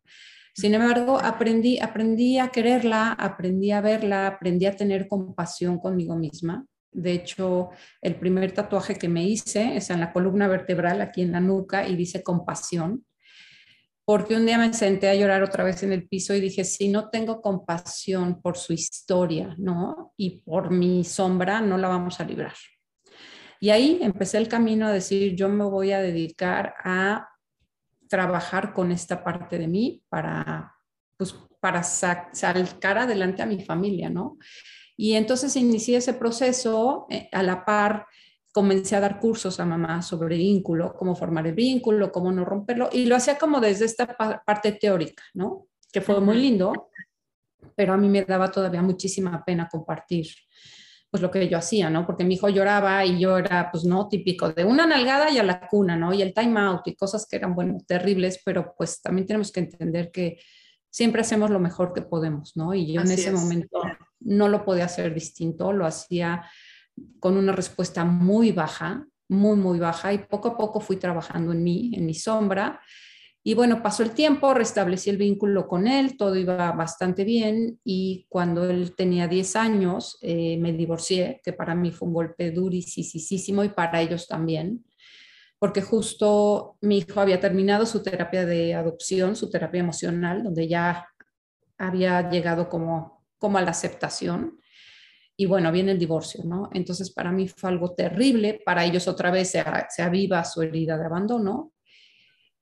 Sin 0.53 0.73
embargo, 0.73 1.19
aprendí, 1.21 1.79
aprendí 1.79 2.38
a 2.38 2.50
quererla, 2.50 3.13
aprendí 3.13 3.71
a 3.71 3.81
verla, 3.81 4.27
aprendí 4.27 4.65
a 4.65 4.75
tener 4.75 5.07
compasión 5.07 5.79
conmigo 5.79 6.15
misma. 6.15 6.65
De 6.91 7.13
hecho, 7.13 7.69
el 8.01 8.15
primer 8.15 8.51
tatuaje 8.51 8.95
que 8.95 9.07
me 9.07 9.23
hice 9.23 9.77
es 9.77 9.89
en 9.89 10.01
la 10.01 10.11
columna 10.11 10.47
vertebral, 10.50 11.01
aquí 11.01 11.21
en 11.21 11.31
la 11.31 11.39
nuca, 11.39 11.88
y 11.88 11.95
dice 11.95 12.21
compasión 12.21 13.05
porque 14.05 14.36
un 14.36 14.46
día 14.46 14.58
me 14.58 14.74
senté 14.74 15.10
a 15.10 15.15
llorar 15.15 15.43
otra 15.43 15.63
vez 15.63 15.84
en 15.84 15.93
el 15.93 16.08
piso 16.08 16.34
y 16.34 16.41
dije, 16.41 16.63
si 16.63 16.89
no 16.89 17.10
tengo 17.10 17.41
compasión 17.41 18.41
por 18.41 18.58
su 18.58 18.74
historia, 18.74 19.55
¿no? 19.58 20.13
Y 20.17 20.41
por 20.41 20.72
mi 20.72 21.03
sombra, 21.03 21.62
no 21.62 21.77
la 21.77 21.88
vamos 21.88 22.20
a 22.20 22.25
librar. 22.25 22.55
Y 23.60 23.70
ahí 23.70 24.00
empecé 24.01 24.39
el 24.39 24.48
camino 24.48 24.88
a 24.88 24.91
decir, 24.91 25.36
yo 25.36 25.48
me 25.48 25.63
voy 25.63 25.91
a 25.91 26.01
dedicar 26.01 26.74
a 26.84 27.29
trabajar 28.10 28.74
con 28.74 28.91
esta 28.91 29.24
parte 29.24 29.58
de 29.58 29.67
mí 29.67 30.03
para, 30.10 30.75
pues, 31.15 31.36
para 31.60 31.84
sacar 31.84 32.98
adelante 32.98 33.43
a 33.43 33.46
mi 33.46 33.63
familia, 33.63 34.10
¿no? 34.10 34.38
Y 34.98 35.13
entonces 35.13 35.55
inicié 35.55 35.98
ese 35.98 36.13
proceso 36.13 37.05
eh, 37.10 37.29
a 37.31 37.43
la 37.43 37.63
par 37.63 38.08
comencé 38.51 38.96
a 38.96 39.00
dar 39.00 39.20
cursos 39.20 39.60
a 39.60 39.65
mamá 39.65 40.01
sobre 40.01 40.38
vínculo, 40.38 40.93
cómo 40.93 41.15
formar 41.15 41.48
el 41.48 41.53
vínculo, 41.53 42.12
cómo 42.12 42.31
no 42.31 42.43
romperlo, 42.43 42.89
y 42.91 43.05
lo 43.05 43.15
hacía 43.15 43.38
como 43.38 43.60
desde 43.60 43.86
esta 43.86 44.15
parte 44.46 44.74
teórica, 44.74 45.24
¿no? 45.34 45.67
Que 45.91 46.01
fue 46.01 46.20
muy 46.20 46.38
lindo, 46.38 46.89
pero 47.75 47.93
a 47.93 47.98
mí 47.98 48.10
me 48.10 48.24
daba 48.24 48.51
todavía 48.51 48.81
muchísima 48.81 49.43
pena 49.46 49.70
compartir 49.70 50.27
pues 51.12 51.22
lo 51.22 51.29
que 51.29 51.50
yo 51.50 51.58
hacía, 51.58 51.89
¿no? 51.89 52.05
Porque 52.05 52.24
mi 52.24 52.36
hijo 52.36 52.48
lloraba 52.48 53.05
y 53.05 53.20
yo 53.20 53.38
era, 53.38 53.70
pues 53.70 53.84
no, 53.84 54.08
típico 54.08 54.50
de 54.53 54.63
una 54.63 54.86
nalgada 54.88 55.29
y 55.29 55.38
a 55.39 55.43
la 55.43 55.67
cuna, 55.67 55.98
¿no? 55.98 56.13
Y 56.13 56.22
el 56.22 56.34
time 56.34 56.58
out 56.58 56.88
y 56.88 56.96
cosas 56.96 57.27
que 57.29 57.36
eran, 57.36 57.53
bueno, 57.53 57.77
terribles, 57.86 58.41
pero 58.46 58.74
pues 58.77 59.01
también 59.01 59.27
tenemos 59.27 59.51
que 59.51 59.60
entender 59.60 60.10
que 60.10 60.39
siempre 60.89 61.20
hacemos 61.22 61.50
lo 61.50 61.60
mejor 61.60 61.91
que 61.91 62.01
podemos, 62.01 62.55
¿no? 62.55 62.74
Y 62.74 62.93
yo 62.93 63.01
en 63.01 63.12
ese 63.12 63.29
momento 63.31 63.81
no 64.22 64.48
lo 64.48 64.63
podía 64.63 64.86
hacer 64.86 65.13
distinto, 65.13 65.74
lo 65.74 65.86
hacía 65.86 66.46
con 67.19 67.38
una 67.38 67.51
respuesta 67.51 68.03
muy 68.05 68.51
baja, 68.51 69.07
muy, 69.29 69.55
muy 69.57 69.79
baja, 69.79 70.13
y 70.13 70.19
poco 70.19 70.50
a 70.50 70.57
poco 70.57 70.79
fui 70.79 70.98
trabajando 70.98 71.53
en 71.53 71.63
mí, 71.63 71.91
en 71.95 72.05
mi 72.05 72.13
sombra. 72.13 72.81
Y 73.43 73.55
bueno, 73.55 73.81
pasó 73.81 74.03
el 74.03 74.12
tiempo, 74.12 74.53
restablecí 74.53 75.10
el 75.10 75.17
vínculo 75.17 75.67
con 75.67 75.88
él, 75.88 76.15
todo 76.15 76.36
iba 76.36 76.71
bastante 76.74 77.24
bien 77.24 77.79
y 77.83 78.27
cuando 78.29 78.69
él 78.69 78.95
tenía 78.95 79.27
10 79.27 79.55
años 79.55 80.19
eh, 80.21 80.57
me 80.57 80.74
divorcié, 80.74 81.41
que 81.43 81.51
para 81.51 81.74
mí 81.74 81.91
fue 81.91 82.07
un 82.07 82.13
golpe 82.13 82.51
durísimo 82.51 83.63
y 83.63 83.69
para 83.69 84.00
ellos 84.00 84.27
también, 84.27 84.86
porque 85.57 85.81
justo 85.81 86.77
mi 86.81 87.00
hijo 87.00 87.19
había 87.19 87.39
terminado 87.39 87.88
su 87.88 88.03
terapia 88.03 88.45
de 88.45 88.75
adopción, 88.75 89.36
su 89.36 89.50
terapia 89.50 89.79
emocional, 89.79 90.43
donde 90.43 90.67
ya 90.67 91.07
había 91.79 92.29
llegado 92.29 92.69
como, 92.69 93.25
como 93.39 93.57
a 93.57 93.62
la 93.63 93.71
aceptación 93.71 94.60
y 95.41 95.48
bueno, 95.48 95.71
viene 95.71 95.93
el 95.93 95.98
divorcio, 95.98 96.43
¿no? 96.43 96.69
Entonces 96.71 97.10
para 97.10 97.31
mí 97.31 97.48
fue 97.48 97.71
algo 97.71 97.95
terrible, 97.95 98.62
para 98.63 98.86
ellos 98.86 99.07
otra 99.07 99.31
vez 99.31 99.50
se, 99.50 99.63
aviva 100.03 100.45
su 100.45 100.62
herida 100.62 101.00
de 101.00 101.05
abandono. 101.05 101.74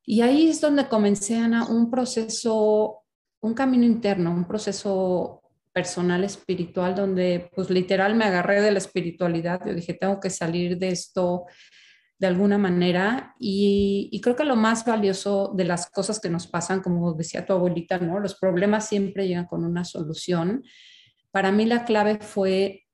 Y 0.06 0.22
ahí 0.22 0.48
es 0.48 0.62
donde 0.62 0.88
comencé, 0.88 1.36
Ana, 1.36 1.66
un 1.68 1.92
proceso, 1.92 3.02
un 3.42 3.54
camino 3.54 3.84
interno, 3.84 4.32
un 4.32 4.48
proceso 4.48 5.42
personal, 5.74 6.24
espiritual, 6.24 6.96
donde 6.96 7.50
pues 7.54 7.70
literal 7.70 8.16
me 8.16 8.24
agarré 8.24 8.62
de 8.62 8.72
la 8.72 8.78
espiritualidad. 8.78 9.60
Yo 9.66 9.74
dije, 9.74 9.94
tengo 9.94 10.22
que 10.22 10.30
salir 10.30 10.78
de 10.78 10.88
esto 10.88 11.48
de 12.18 12.28
alguna 12.28 12.58
manera. 12.58 13.36
Y, 13.42 14.08
y, 14.10 14.22
creo 14.22 14.38
que 14.38 14.46
lo 14.46 14.56
más 14.56 14.86
valioso 14.86 15.52
de 15.54 15.66
las 15.66 15.90
cosas 15.90 16.22
que 16.22 16.30
nos 16.30 16.48
pasan, 16.48 16.80
como 16.80 17.14
decía 17.14 17.46
tu 17.46 17.52
abuelita, 17.52 17.98
¿no? 17.98 18.22
Los 18.22 18.40
problemas 18.40 18.88
siempre 18.88 19.28
llegan 19.28 19.48
con 19.48 19.66
una 19.66 19.84
solución. 19.84 20.64
Para 21.32 21.52
mí 21.52 21.66
la 21.66 21.86
clave 21.86 22.20
fue 22.20 22.86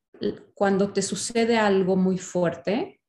cuando 0.54 0.92
te 0.94 1.02
sucede 1.02 1.58
algo 1.58 1.96
muy 1.96 2.18
fuerte, 2.18 3.02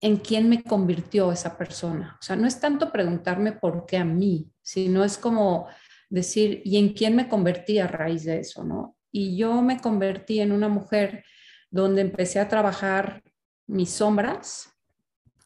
en 0.00 0.16
quién 0.16 0.48
me 0.48 0.62
convirtió 0.62 1.30
esa 1.30 1.58
persona. 1.58 2.16
O 2.20 2.22
sea, 2.22 2.36
no 2.36 2.46
es 2.46 2.58
tanto 2.58 2.90
preguntarme 2.90 3.52
por 3.52 3.84
qué 3.86 3.98
a 3.98 4.04
mí, 4.04 4.50
sino 4.62 5.04
es 5.04 5.18
como 5.18 5.68
decir, 6.08 6.62
¿y 6.64 6.78
en 6.78 6.94
quién 6.94 7.14
me 7.14 7.28
convertí 7.28 7.78
a 7.78 7.86
raíz 7.86 8.24
de 8.24 8.40
eso? 8.40 8.64
¿no? 8.64 8.96
Y 9.12 9.36
yo 9.36 9.60
me 9.60 9.78
convertí 9.78 10.40
en 10.40 10.52
una 10.52 10.68
mujer 10.68 11.24
donde 11.70 12.00
empecé 12.00 12.40
a 12.40 12.48
trabajar 12.48 13.22
mis 13.66 13.90
sombras, 13.90 14.72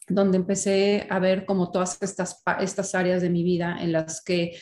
donde 0.06 0.37
empecé 0.37 1.06
a 1.11 1.18
ver 1.18 1.46
como 1.46 1.70
todas 1.70 2.00
estas, 2.00 2.42
estas 2.61 2.94
áreas 2.94 3.23
de 3.23 3.30
mi 3.30 3.42
vida 3.42 3.76
en 3.80 3.92
las 3.92 4.23
que 4.23 4.58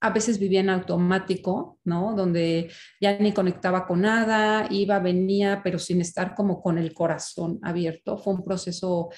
a 0.00 0.10
veces 0.10 0.38
vivía 0.38 0.60
en 0.60 0.70
automático, 0.70 1.78
¿no? 1.84 2.14
Donde 2.14 2.70
ya 3.00 3.18
ni 3.18 3.32
conectaba 3.32 3.86
con 3.86 4.02
nada, 4.02 4.66
iba, 4.70 4.98
venía, 4.98 5.62
pero 5.64 5.78
sin 5.78 6.00
estar 6.00 6.34
como 6.34 6.60
con 6.60 6.76
el 6.78 6.92
corazón 6.92 7.58
abierto. 7.62 8.18
Fue 8.18 8.34
un 8.34 8.44
proceso 8.44 9.08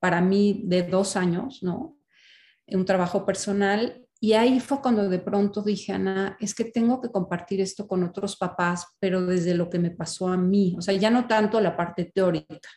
para 0.00 0.20
mí 0.20 0.62
de 0.64 0.82
dos 0.82 1.16
años, 1.16 1.62
¿no? 1.62 1.96
Un 2.66 2.84
trabajo 2.84 3.24
personal 3.24 4.02
Y 4.24 4.34
ahí 4.34 4.60
fue 4.60 4.80
cuando 4.80 5.08
de 5.08 5.18
pronto 5.18 5.62
dije, 5.62 5.92
Ana, 5.92 6.36
es 6.38 6.54
que 6.54 6.64
tengo 6.64 7.00
que 7.00 7.10
compartir 7.10 7.60
esto 7.60 7.88
con 7.88 8.04
otros 8.04 8.36
papás, 8.36 8.86
pero 9.00 9.26
desde 9.26 9.52
lo 9.52 9.68
que 9.68 9.80
me 9.80 9.90
pasó 9.90 10.28
a 10.28 10.36
mí, 10.36 10.76
o 10.78 10.80
sea, 10.80 10.94
ya 10.94 11.10
no 11.10 11.26
tanto 11.26 11.60
la 11.60 11.76
parte 11.76 12.04
teórica. 12.04 12.68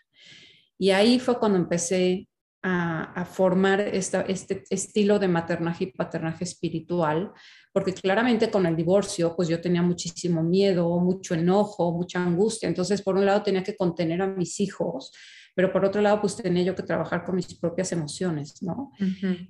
Y 0.78 0.90
ahí 0.90 1.20
fue 1.20 1.38
cuando 1.38 1.60
empecé 1.60 2.28
a, 2.68 3.26
formar 3.26 3.80
este 3.80 4.64
estilo 4.72 5.20
de 5.20 5.28
maternaje 5.28 5.84
y 5.84 5.92
paternaje 5.92 6.46
espiritual, 6.46 7.32
porque 7.72 7.94
claramente 7.94 8.50
con 8.50 8.66
el 8.66 8.76
divorcio, 8.76 9.36
pues 9.36 9.48
yo 9.48 9.62
tenía 9.62 9.84
muchísimo 9.84 10.42
miedo, 10.42 11.00
mucho 11.00 11.36
enojo, 11.36 11.92
mucha 11.92 12.24
angustia. 12.24 12.68
Entonces, 12.68 13.04
por 13.04 13.16
un 13.16 13.26
lado 13.26 13.44
tenía 13.44 13.64
que 13.64 13.76
contener 13.76 14.22
a 14.24 14.28
mis 14.28 14.60
hijos, 14.60 15.12
pero 15.54 15.72
por 15.72 15.86
otro 15.86 16.02
lado, 16.02 16.20
pues 16.22 16.36
tenía 16.38 16.64
yo 16.64 16.76
que 16.76 16.82
trabajar 16.82 17.24
con 17.24 17.36
mis 17.36 17.54
propias 17.54 17.92
emociones, 17.92 18.62
¿no? 18.64 18.92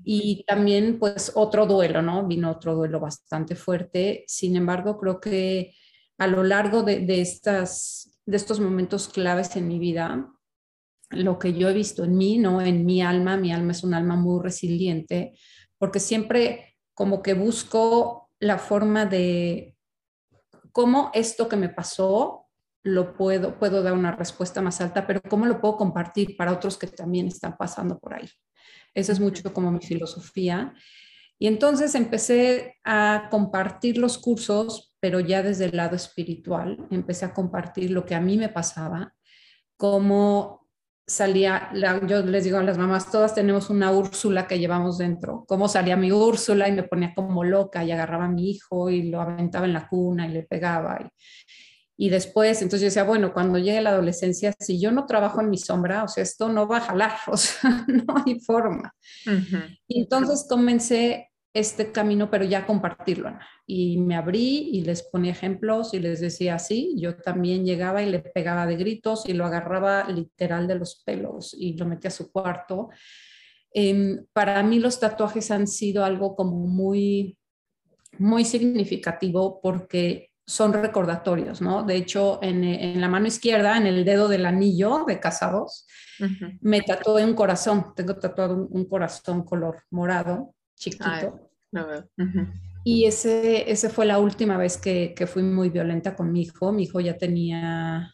Y 0.04 0.44
también, 0.46 1.00
pues, 1.00 1.32
otro 1.36 1.66
duelo, 1.66 2.02
¿no? 2.02 2.28
Vino 2.28 2.52
otro 2.52 2.76
duelo 2.76 3.00
bastante 3.00 3.56
fuerte. 3.56 4.26
Sin 4.28 4.58
embargo, 4.58 4.98
creo 4.98 5.22
que 5.22 5.74
a 6.18 6.28
lo 6.28 6.44
largo 6.44 6.84
de, 6.84 7.00
de, 7.00 7.22
estas, 7.22 8.20
de 8.26 8.36
estos 8.38 8.60
momentos 8.60 9.08
claves 9.08 9.56
en 9.56 9.68
mi 9.68 9.80
vida, 9.80 10.35
lo 11.12 11.40
que 11.40 11.54
yo 11.54 11.70
he 11.70 11.74
visto 11.74 12.04
en 12.04 12.18
mí, 12.18 12.38
¿no? 12.38 12.62
En 12.62 12.86
mi 12.86 13.02
alma, 13.02 13.38
mi 13.38 13.52
alma 13.52 13.72
es 13.72 13.84
un 13.84 13.94
alma 13.94 14.16
muy 14.16 14.42
resiliente, 14.44 15.34
porque 15.78 16.00
siempre 16.00 16.76
como 16.94 17.22
que 17.22 17.34
busco 17.34 18.30
la 18.40 18.58
forma 18.58 19.06
de 19.06 19.76
cómo 20.72 21.12
esto 21.14 21.48
que 21.48 21.58
me 21.58 21.70
pasó 21.70 22.48
lo 22.84 23.16
puedo, 23.16 23.58
puedo 23.58 23.82
dar 23.82 23.94
una 23.94 24.12
respuesta 24.12 24.62
más 24.62 24.80
alta, 24.80 25.08
pero 25.08 25.22
cómo 25.28 25.46
lo 25.46 25.60
puedo 25.60 25.78
compartir 25.78 26.38
para 26.38 26.54
otros 26.54 26.78
que 26.78 26.88
también 26.88 27.28
están 27.28 27.58
pasando 27.58 27.98
por 27.98 28.14
ahí. 28.14 28.30
Esa 28.94 29.12
es 29.12 29.20
mucho 29.20 29.52
como 29.54 29.72
mi 29.72 29.80
filosofía. 29.80 30.74
Y 31.40 31.48
entonces 31.48 31.96
empecé 31.96 32.76
a 32.84 33.28
compartir 33.32 33.98
los 33.98 34.18
cursos, 34.18 34.96
pero 35.00 35.20
ya 35.20 35.44
desde 35.44 35.66
el 35.66 35.76
lado 35.76 35.96
espiritual. 35.96 36.88
Empecé 36.92 37.26
a 37.26 37.34
compartir 37.34 37.92
lo 37.92 38.06
que 38.06 38.16
a 38.16 38.22
mí 38.22 38.38
me 38.38 38.50
pasaba, 38.50 39.14
cómo 39.78 40.65
salía, 41.08 41.72
yo 42.08 42.24
les 42.24 42.44
digo 42.44 42.58
a 42.58 42.64
las 42.64 42.78
mamás, 42.78 43.12
todas 43.12 43.36
tenemos 43.36 43.70
una 43.70 43.92
Úrsula 43.92 44.48
que 44.48 44.58
llevamos 44.58 44.98
dentro, 44.98 45.46
cómo 45.48 45.68
salía 45.68 45.96
mi 45.96 46.12
Úrsula 46.12 46.68
y 46.68 46.72
me 46.72 46.84
ponía 46.84 47.14
como 47.14 47.44
loca 47.44 47.84
y 47.84 47.92
agarraba 47.92 48.26
a 48.26 48.30
mi 48.30 48.50
hijo 48.50 48.90
y 48.90 49.04
lo 49.04 49.22
aventaba 49.22 49.66
en 49.66 49.74
la 49.74 49.88
cuna 49.88 50.28
y 50.28 50.32
le 50.32 50.44
pegaba. 50.44 51.10
Y, 51.98 52.10
después, 52.10 52.62
entonces 52.62 52.82
yo 52.82 52.86
decía, 52.88 53.04
bueno, 53.04 53.34
cuando 53.34 53.58
llegue 53.58 53.82
la 53.82 53.92
adolescencia, 53.92 54.54
si 54.60 54.82
yo 54.82 54.92
no 54.92 55.06
trabajo 55.06 55.42
en 55.42 55.50
mi 55.50 55.58
sombra, 55.58 56.04
o 56.04 56.08
sea, 56.08 56.24
esto 56.24 56.50
no 56.50 56.68
va 56.68 56.78
a 56.78 56.82
jalar, 56.82 57.14
o 57.28 57.38
sea, 57.38 57.86
no 57.88 58.06
hay 58.26 58.40
forma. 58.40 58.94
Y 59.88 60.02
entonces 60.02 60.46
comencé 60.50 61.30
este 61.56 61.94
camino, 61.94 62.30
pero 62.30 62.44
ya 62.44 62.68
compartirlo. 62.68 63.32
Y 63.66 63.98
me 63.98 64.18
abrí 64.18 64.72
y 64.74 64.82
les 64.82 65.04
ponía 65.04 65.32
ejemplos 65.32 65.94
y 65.94 66.00
les 66.00 66.20
decía 66.20 66.56
así. 66.56 66.94
Yo 66.98 67.16
también 67.16 67.64
llegaba 67.64 68.04
y 68.04 68.10
le 68.10 68.20
pegaba 68.20 68.68
de 68.68 68.76
gritos 68.76 69.24
y 69.26 69.32
lo 69.32 69.46
agarraba 69.46 70.04
literal 70.10 70.68
de 70.68 70.76
los 70.76 71.02
pelos 71.06 71.56
y 71.58 71.78
lo 71.78 71.86
metía 71.86 72.10
a 72.10 72.12
su 72.12 72.30
cuarto. 72.30 72.90
Em, 73.72 74.26
para 74.34 74.62
mí 74.64 74.80
los 74.80 75.00
tatuajes 75.00 75.50
han 75.50 75.66
sido 75.66 76.04
algo 76.04 76.36
como 76.36 76.68
muy, 76.68 77.38
muy 78.18 78.44
significativo 78.44 79.62
porque 79.62 80.32
son 80.46 80.74
recordatorios, 80.74 81.62
¿no? 81.62 81.84
De 81.84 81.96
hecho, 81.96 82.40
en, 82.42 83.00
la 83.00 83.08
mano 83.08 83.28
izquierda, 83.28 83.78
en 83.78 83.88
el 83.88 84.04
dedo 84.04 84.28
del 84.28 84.46
anillo 84.46 85.06
de 85.08 85.22
casados, 85.22 85.88
me 86.60 86.82
tatué 86.82 87.24
un 87.24 87.34
corazón. 87.34 87.94
Tengo 87.96 88.18
tatuado 88.18 88.56
un, 88.56 88.68
un 88.70 88.86
corazón 88.90 89.46
color 89.46 89.84
morado 89.90 90.54
chiquito. 90.76 91.50
Y 92.84 93.06
ese, 93.06 93.70
ese 93.72 93.90
fue 93.90 94.06
la 94.06 94.20
última 94.20 94.58
vez 94.58 94.78
que, 94.78 95.14
que, 95.16 95.26
fui 95.26 95.42
muy 95.42 95.70
violenta 95.70 96.16
con 96.16 96.32
mi 96.32 96.42
hijo. 96.42 96.72
Mi 96.72 96.84
hijo 96.84 97.00
ya 97.00 97.18
tenía 97.18 98.14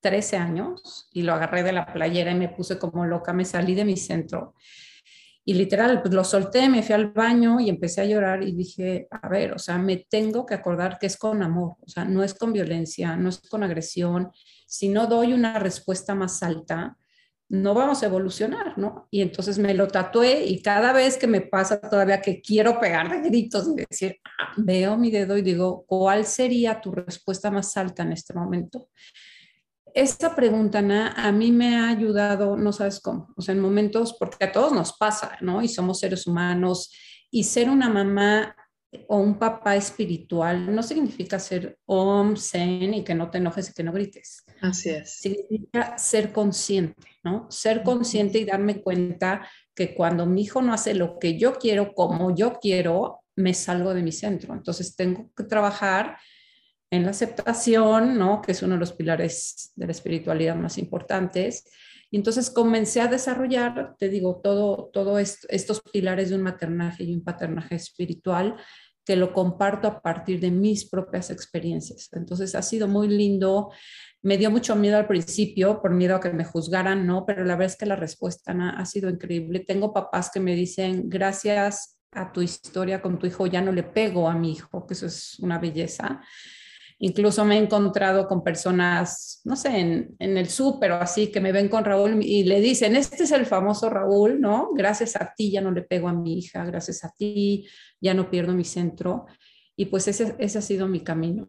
13 0.00 0.36
años 0.36 1.08
y 1.12 1.22
lo 1.22 1.34
agarré 1.34 1.62
de 1.62 1.72
la 1.72 1.92
playera 1.92 2.30
y 2.30 2.36
me 2.36 2.48
puse 2.48 2.78
como 2.78 3.04
loca, 3.04 3.32
me 3.32 3.44
salí 3.44 3.74
de 3.74 3.84
mi 3.84 3.96
centro. 3.96 4.54
Y 5.44 5.54
literal, 5.54 6.02
pues 6.02 6.12
lo 6.12 6.24
solté, 6.24 6.68
me 6.68 6.82
fui 6.82 6.94
al 6.94 7.10
baño 7.10 7.58
y 7.58 7.70
empecé 7.70 8.02
a 8.02 8.04
llorar 8.04 8.42
y 8.42 8.52
dije, 8.52 9.08
a 9.10 9.28
ver, 9.30 9.54
o 9.54 9.58
sea, 9.58 9.78
me 9.78 9.96
tengo 9.96 10.44
que 10.44 10.52
acordar 10.52 10.98
que 10.98 11.06
es 11.06 11.16
con 11.16 11.42
amor, 11.42 11.76
o 11.80 11.88
sea, 11.88 12.04
no 12.04 12.22
es 12.22 12.34
con 12.34 12.52
violencia, 12.52 13.16
no 13.16 13.30
es 13.30 13.40
con 13.48 13.62
agresión. 13.62 14.30
Si 14.66 14.90
no 14.90 15.06
doy 15.06 15.32
una 15.32 15.58
respuesta 15.58 16.14
más 16.14 16.42
alta, 16.42 16.98
no 17.50 17.72
vamos 17.72 18.02
a 18.02 18.06
evolucionar, 18.06 18.76
¿no? 18.76 19.08
Y 19.10 19.22
entonces 19.22 19.58
me 19.58 19.72
lo 19.74 19.88
tatué 19.88 20.44
y 20.44 20.60
cada 20.60 20.92
vez 20.92 21.16
que 21.16 21.26
me 21.26 21.40
pasa 21.40 21.80
todavía 21.80 22.20
que 22.20 22.42
quiero 22.42 22.78
pegar 22.78 23.10
de 23.10 23.28
gritos 23.28 23.68
y 23.68 23.84
decir, 23.88 24.16
ah, 24.24 24.52
veo 24.56 24.96
mi 24.98 25.10
dedo 25.10 25.36
y 25.36 25.42
digo, 25.42 25.84
¿cuál 25.86 26.26
sería 26.26 26.80
tu 26.80 26.92
respuesta 26.92 27.50
más 27.50 27.76
alta 27.76 28.02
en 28.02 28.12
este 28.12 28.34
momento? 28.34 28.88
Esta 29.94 30.36
pregunta, 30.36 30.80
Ana, 30.80 31.14
a 31.16 31.32
mí 31.32 31.50
me 31.50 31.76
ha 31.76 31.88
ayudado, 31.88 32.56
no 32.56 32.72
sabes 32.72 33.00
cómo, 33.00 33.32
o 33.36 33.40
sea, 33.40 33.54
en 33.54 33.60
momentos, 33.60 34.14
porque 34.18 34.44
a 34.44 34.52
todos 34.52 34.72
nos 34.72 34.92
pasa, 34.92 35.38
¿no? 35.40 35.62
Y 35.62 35.68
somos 35.68 36.00
seres 36.00 36.26
humanos 36.26 36.92
y 37.30 37.44
ser 37.44 37.70
una 37.70 37.88
mamá 37.88 38.54
o 39.08 39.18
un 39.18 39.38
papá 39.38 39.76
espiritual 39.76 40.74
no 40.74 40.82
significa 40.82 41.38
ser 41.38 41.78
om, 41.86 42.36
zen 42.36 42.94
y 42.94 43.04
que 43.04 43.14
no 43.14 43.30
te 43.30 43.38
enojes 43.38 43.70
y 43.70 43.74
que 43.74 43.82
no 43.82 43.92
grites. 43.92 44.44
Así 44.62 44.90
es. 44.90 45.18
Significa 45.20 45.98
ser 45.98 46.32
consciente, 46.32 47.06
¿no? 47.22 47.50
Ser 47.50 47.82
consciente 47.82 48.38
y 48.38 48.44
darme 48.44 48.80
cuenta 48.80 49.46
que 49.74 49.94
cuando 49.94 50.26
mi 50.26 50.42
hijo 50.42 50.62
no 50.62 50.72
hace 50.72 50.94
lo 50.94 51.18
que 51.18 51.38
yo 51.38 51.54
quiero, 51.54 51.92
como 51.94 52.34
yo 52.34 52.58
quiero, 52.60 53.20
me 53.36 53.54
salgo 53.54 53.92
de 53.94 54.02
mi 54.02 54.12
centro. 54.12 54.54
Entonces 54.54 54.96
tengo 54.96 55.30
que 55.36 55.44
trabajar 55.44 56.16
en 56.90 57.04
la 57.04 57.10
aceptación, 57.10 58.18
¿no? 58.18 58.40
Que 58.40 58.52
es 58.52 58.62
uno 58.62 58.74
de 58.74 58.80
los 58.80 58.94
pilares 58.94 59.72
de 59.76 59.86
la 59.86 59.92
espiritualidad 59.92 60.56
más 60.56 60.78
importantes 60.78 61.64
y 62.10 62.16
entonces 62.16 62.50
comencé 62.50 63.00
a 63.00 63.08
desarrollar, 63.08 63.94
te 63.98 64.08
digo, 64.08 64.40
todo, 64.42 64.90
todo 64.92 65.18
estos 65.18 65.82
pilares 65.92 66.30
de 66.30 66.36
un 66.36 66.42
maternaje 66.42 67.04
y 67.04 67.14
un 67.14 67.22
paternaje 67.22 67.74
espiritual 67.74 68.56
que 69.04 69.16
lo 69.16 69.32
comparto 69.32 69.88
a 69.88 70.02
partir 70.02 70.38
de 70.38 70.50
mis 70.50 70.88
propias 70.88 71.30
experiencias. 71.30 72.10
Entonces 72.12 72.54
ha 72.54 72.62
sido 72.62 72.88
muy 72.88 73.08
lindo. 73.08 73.70
Me 74.22 74.36
dio 74.36 74.50
mucho 74.50 74.76
miedo 74.76 74.98
al 74.98 75.06
principio, 75.06 75.80
por 75.80 75.92
miedo 75.94 76.16
a 76.16 76.20
que 76.20 76.30
me 76.30 76.44
juzgaran, 76.44 77.06
¿no? 77.06 77.24
Pero 77.24 77.44
la 77.44 77.56
verdad 77.56 77.72
es 77.72 77.78
que 77.78 77.86
la 77.86 77.96
respuesta 77.96 78.52
ha 78.52 78.84
sido 78.84 79.08
increíble. 79.08 79.60
Tengo 79.60 79.94
papás 79.94 80.30
que 80.30 80.40
me 80.40 80.54
dicen, 80.54 81.08
gracias 81.08 81.98
a 82.12 82.32
tu 82.32 82.42
historia 82.42 83.00
con 83.00 83.18
tu 83.18 83.26
hijo, 83.26 83.46
ya 83.46 83.62
no 83.62 83.72
le 83.72 83.82
pego 83.82 84.28
a 84.28 84.34
mi 84.34 84.52
hijo, 84.52 84.86
que 84.86 84.94
eso 84.94 85.06
es 85.06 85.38
una 85.40 85.58
belleza. 85.58 86.20
Incluso 87.00 87.44
me 87.44 87.56
he 87.56 87.62
encontrado 87.62 88.26
con 88.26 88.42
personas, 88.42 89.40
no 89.44 89.54
sé, 89.54 89.78
en, 89.78 90.16
el 90.18 90.48
súper 90.48 90.92
o 90.92 90.96
así, 90.96 91.30
que 91.30 91.40
me 91.40 91.52
ven 91.52 91.68
con 91.68 91.84
Raúl 91.84 92.20
y 92.22 92.42
le 92.42 92.60
dicen, 92.60 92.96
este 92.96 93.22
es 93.22 93.30
el 93.30 93.46
famoso 93.46 93.88
Raúl, 93.88 94.40
¿no? 94.40 94.70
Gracias 94.74 95.14
a 95.14 95.32
ti 95.36 95.52
ya 95.52 95.60
no 95.60 95.70
le 95.70 95.82
pego 95.82 96.08
a 96.08 96.12
mi 96.12 96.38
hija, 96.38 96.64
gracias 96.64 97.04
a 97.04 97.12
ti 97.16 97.68
ya 98.00 98.14
no 98.14 98.30
pierdo 98.30 98.52
mi 98.52 98.64
centro. 98.64 99.26
Y 99.76 99.86
pues 99.86 100.08
ese, 100.08 100.34
ese 100.40 100.58
ha 100.58 100.62
sido 100.62 100.88
mi 100.88 101.04
camino. 101.04 101.48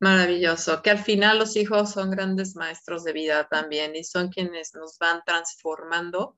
Maravilloso, 0.00 0.80
que 0.82 0.90
al 0.90 1.00
final 1.00 1.40
los 1.40 1.56
hijos 1.56 1.90
son 1.90 2.12
grandes 2.12 2.54
maestros 2.54 3.02
de 3.02 3.12
vida 3.12 3.48
también 3.48 3.96
y 3.96 4.04
son 4.04 4.28
quienes 4.28 4.72
nos 4.74 4.98
van 4.98 5.22
transformando 5.26 6.36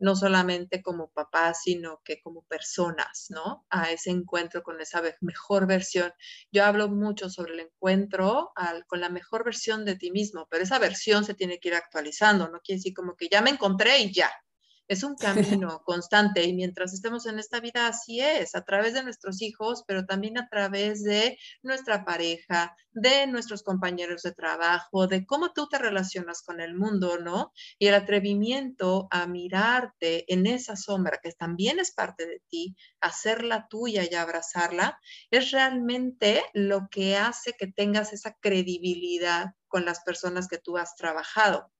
no 0.00 0.16
solamente 0.16 0.82
como 0.82 1.10
papás, 1.10 1.62
sino 1.62 2.00
que 2.04 2.20
como 2.20 2.42
personas, 2.42 3.26
¿no? 3.28 3.66
A 3.70 3.90
ese 3.92 4.10
encuentro 4.10 4.62
con 4.62 4.80
esa 4.80 5.02
mejor 5.20 5.66
versión. 5.66 6.12
Yo 6.50 6.64
hablo 6.64 6.88
mucho 6.88 7.30
sobre 7.30 7.52
el 7.54 7.60
encuentro 7.60 8.52
con 8.88 9.00
la 9.00 9.08
mejor 9.10 9.44
versión 9.44 9.84
de 9.84 9.96
ti 9.96 10.10
mismo, 10.10 10.48
pero 10.50 10.64
esa 10.64 10.78
versión 10.78 11.24
se 11.24 11.34
tiene 11.34 11.60
que 11.60 11.68
ir 11.68 11.74
actualizando, 11.74 12.48
no 12.48 12.60
quiere 12.60 12.78
decir 12.78 12.94
como 12.94 13.14
que 13.16 13.28
ya 13.30 13.42
me 13.42 13.50
encontré 13.50 14.00
y 14.00 14.12
ya, 14.12 14.30
es 14.90 15.04
un 15.04 15.14
camino 15.60 15.82
constante 15.84 16.42
y 16.42 16.52
mientras 16.52 16.92
estemos 16.92 17.24
en 17.26 17.38
esta 17.38 17.60
vida 17.60 17.86
así 17.86 18.20
es, 18.20 18.56
a 18.56 18.64
través 18.64 18.92
de 18.92 19.04
nuestros 19.04 19.40
hijos, 19.40 19.84
pero 19.86 20.04
también 20.04 20.36
a 20.36 20.48
través 20.48 21.04
de 21.04 21.38
nuestra 21.62 22.04
pareja, 22.04 22.74
de 22.90 23.28
nuestros 23.28 23.62
compañeros 23.62 24.22
de 24.22 24.32
trabajo, 24.32 25.06
de 25.06 25.24
cómo 25.24 25.52
tú 25.52 25.68
te 25.68 25.78
relacionas 25.78 26.42
con 26.42 26.60
el 26.60 26.74
mundo, 26.74 27.18
¿no? 27.18 27.52
Y 27.78 27.86
el 27.86 27.94
atrevimiento 27.94 29.06
a 29.12 29.28
mirarte 29.28 30.24
en 30.32 30.46
esa 30.46 30.74
sombra 30.74 31.20
que 31.22 31.30
también 31.32 31.78
es 31.78 31.92
parte 31.92 32.26
de 32.26 32.42
ti, 32.48 32.74
hacerla 33.00 33.68
tuya 33.70 34.02
y 34.10 34.16
abrazarla, 34.16 34.98
es 35.30 35.52
realmente 35.52 36.42
lo 36.52 36.88
que 36.90 37.16
hace 37.16 37.52
que 37.52 37.68
tengas 37.68 38.12
esa 38.12 38.34
credibilidad 38.40 39.54
con 39.68 39.84
las 39.84 40.00
personas 40.00 40.48
que 40.48 40.58
tú 40.58 40.76
has 40.78 40.96
trabajado 40.96 41.70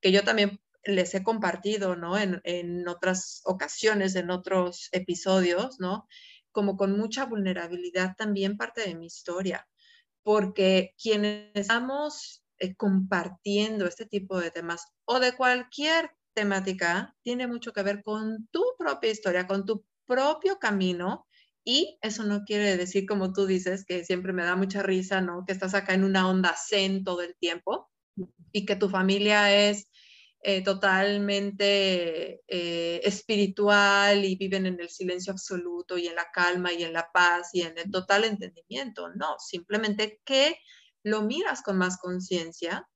que 0.00 0.10
yo 0.10 0.24
también 0.24 0.60
les 0.84 1.14
he 1.14 1.22
compartido, 1.22 1.96
¿no? 1.96 2.16
En, 2.18 2.88
otras 2.88 3.42
ocasiones, 3.44 4.14
en 4.16 4.30
otros 4.30 4.88
episodios, 4.92 5.78
¿no? 5.78 6.06
Como 6.50 6.76
con 6.76 6.96
mucha 6.96 7.24
vulnerabilidad 7.24 8.16
también 8.16 8.56
parte 8.56 8.82
de 8.82 8.94
mi 8.94 9.06
historia, 9.06 9.66
porque 10.22 10.94
quienes 11.00 11.50
estamos 11.54 12.44
eh, 12.58 12.74
compartiendo 12.74 13.86
este 13.86 14.06
tipo 14.06 14.40
de 14.40 14.50
temas 14.50 14.86
o 15.04 15.20
de 15.20 15.34
cualquier 15.36 16.10
temática, 16.34 17.14
tiene 17.22 17.46
mucho 17.46 17.72
que 17.72 17.82
ver 17.82 18.02
con 18.02 18.48
tu 18.50 18.64
propia 18.78 19.10
historia, 19.10 19.46
con 19.46 19.64
tu 19.64 19.84
propio 20.06 20.58
camino 20.58 21.26
y 21.64 21.98
eso 22.02 22.24
no 22.24 22.44
quiere 22.44 22.76
decir, 22.76 23.06
como 23.06 23.32
tú 23.32 23.46
dices, 23.46 23.84
que 23.84 24.04
siempre 24.04 24.32
me 24.32 24.44
da 24.44 24.56
mucha 24.56 24.82
risa, 24.82 25.20
¿no? 25.20 25.44
Que 25.46 25.52
estás 25.52 25.74
acá 25.74 25.94
en 25.94 26.04
una 26.04 26.28
onda 26.28 26.54
zen 26.56 27.04
todo 27.04 27.22
el 27.22 27.36
tiempo 27.36 27.90
y 28.50 28.66
que 28.66 28.76
tu 28.76 28.88
familia 28.88 29.68
es 29.68 29.88
eh, 30.44 30.64
totalmente 30.64 32.42
eh, 32.48 33.00
espiritual 33.04 34.24
y 34.24 34.34
viven 34.34 34.66
en 34.66 34.80
el 34.80 34.88
silencio 34.88 35.32
absoluto 35.32 35.96
y 35.96 36.08
en 36.08 36.16
la 36.16 36.32
calma 36.32 36.72
y 36.72 36.82
en 36.82 36.92
la 36.92 37.12
paz 37.12 37.50
y 37.52 37.62
en 37.62 37.78
el 37.78 37.92
total 37.92 38.24
entendimiento. 38.24 39.08
No, 39.14 39.36
simplemente 39.38 40.20
que 40.24 40.56
lo 41.04 41.22
miras 41.22 41.62
con 41.62 41.78
más 41.78 41.96
conciencia 41.96 42.88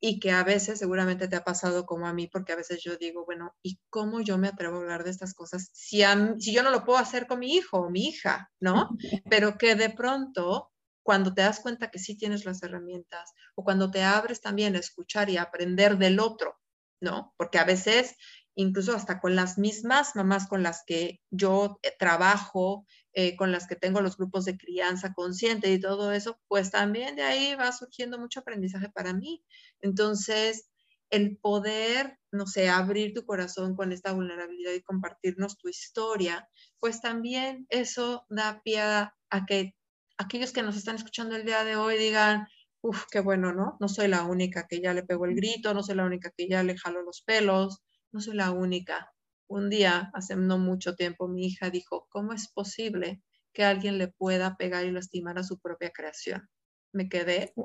y 0.00 0.18
que 0.18 0.30
a 0.30 0.44
veces 0.44 0.78
seguramente 0.78 1.28
te 1.28 1.36
ha 1.36 1.44
pasado 1.44 1.84
como 1.84 2.06
a 2.06 2.14
mí, 2.14 2.26
porque 2.26 2.52
a 2.52 2.56
veces 2.56 2.82
yo 2.82 2.96
digo, 2.96 3.26
bueno, 3.26 3.54
¿y 3.62 3.78
cómo 3.90 4.22
yo 4.22 4.38
me 4.38 4.48
atrevo 4.48 4.76
a 4.76 4.80
hablar 4.80 5.04
de 5.04 5.10
estas 5.10 5.34
cosas 5.34 5.68
si, 5.74 6.02
si 6.38 6.54
yo 6.54 6.62
no 6.62 6.70
lo 6.70 6.84
puedo 6.84 6.98
hacer 6.98 7.26
con 7.26 7.40
mi 7.40 7.54
hijo 7.54 7.80
o 7.80 7.90
mi 7.90 8.08
hija, 8.08 8.50
¿no? 8.60 8.88
Pero 9.28 9.58
que 9.58 9.74
de 9.74 9.90
pronto, 9.90 10.72
cuando 11.02 11.34
te 11.34 11.42
das 11.42 11.60
cuenta 11.60 11.90
que 11.90 11.98
sí 11.98 12.16
tienes 12.16 12.46
las 12.46 12.62
herramientas 12.62 13.32
o 13.56 13.62
cuando 13.62 13.90
te 13.90 14.02
abres 14.02 14.40
también 14.40 14.74
a 14.74 14.78
escuchar 14.78 15.28
y 15.28 15.36
aprender 15.36 15.98
del 15.98 16.18
otro, 16.18 16.58
¿no? 17.00 17.34
Porque 17.36 17.58
a 17.58 17.64
veces, 17.64 18.16
incluso 18.54 18.94
hasta 18.94 19.20
con 19.20 19.36
las 19.36 19.58
mismas 19.58 20.14
mamás 20.16 20.46
con 20.46 20.62
las 20.62 20.82
que 20.86 21.20
yo 21.30 21.78
eh, 21.82 21.92
trabajo, 21.98 22.86
eh, 23.12 23.36
con 23.36 23.52
las 23.52 23.66
que 23.66 23.76
tengo 23.76 24.00
los 24.00 24.16
grupos 24.16 24.44
de 24.44 24.56
crianza 24.56 25.12
consciente 25.14 25.72
y 25.72 25.80
todo 25.80 26.12
eso, 26.12 26.40
pues 26.48 26.70
también 26.70 27.16
de 27.16 27.22
ahí 27.22 27.54
va 27.54 27.72
surgiendo 27.72 28.18
mucho 28.18 28.40
aprendizaje 28.40 28.88
para 28.90 29.12
mí. 29.12 29.44
Entonces, 29.80 30.70
el 31.10 31.36
poder, 31.38 32.18
no 32.32 32.46
sé, 32.46 32.68
abrir 32.68 33.14
tu 33.14 33.24
corazón 33.24 33.76
con 33.76 33.92
esta 33.92 34.12
vulnerabilidad 34.12 34.72
y 34.72 34.82
compartirnos 34.82 35.58
tu 35.58 35.68
historia, 35.68 36.48
pues 36.80 37.00
también 37.00 37.66
eso 37.70 38.26
da 38.28 38.60
pie 38.62 38.80
a 38.80 39.12
que 39.46 39.74
aquellos 40.18 40.52
que 40.52 40.62
nos 40.62 40.76
están 40.76 40.96
escuchando 40.96 41.36
el 41.36 41.44
día 41.44 41.64
de 41.64 41.76
hoy 41.76 41.98
digan, 41.98 42.46
uff, 42.84 43.04
qué 43.10 43.20
bueno, 43.20 43.52
¿no? 43.52 43.76
No 43.80 43.88
soy 43.88 44.08
la 44.08 44.24
única 44.24 44.66
que 44.68 44.80
ya 44.80 44.94
le 44.94 45.02
pegó 45.04 45.24
el 45.26 45.34
grito, 45.34 45.74
no 45.74 45.82
soy 45.82 45.96
la 45.96 46.04
única 46.04 46.30
que 46.36 46.48
ya 46.48 46.62
le 46.62 46.76
jaló 46.78 47.02
los 47.02 47.22
pelos, 47.22 47.82
no 48.12 48.20
soy 48.20 48.34
la 48.36 48.50
única 48.52 49.10
un 49.48 49.70
día, 49.70 50.10
hace 50.14 50.36
no 50.36 50.58
mucho 50.58 50.94
tiempo, 50.96 51.28
mi 51.28 51.46
hija 51.46 51.70
dijo, 51.70 52.06
¿cómo 52.10 52.32
es 52.32 52.48
posible 52.52 53.22
que 53.52 53.64
alguien 53.64 53.98
le 53.98 54.08
pueda 54.08 54.56
pegar 54.56 54.84
y 54.86 54.90
lastimar 54.90 55.38
a 55.38 55.44
su 55.44 55.58
propia 55.60 55.90
creación? 55.90 56.48
Me 56.92 57.08
quedé, 57.08 57.56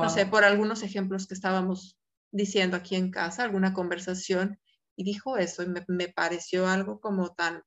no 0.00 0.08
sé, 0.08 0.26
por 0.26 0.44
algunos 0.44 0.82
ejemplos 0.82 1.26
que 1.26 1.34
estábamos 1.34 1.98
diciendo 2.32 2.76
aquí 2.76 2.96
en 2.96 3.10
casa, 3.10 3.44
alguna 3.44 3.72
conversación, 3.74 4.58
y 4.96 5.04
dijo 5.04 5.36
eso, 5.36 5.62
y 5.62 5.68
me, 5.68 5.84
me 5.88 6.08
pareció 6.08 6.66
algo 6.66 7.00
como 7.00 7.34
tan, 7.34 7.62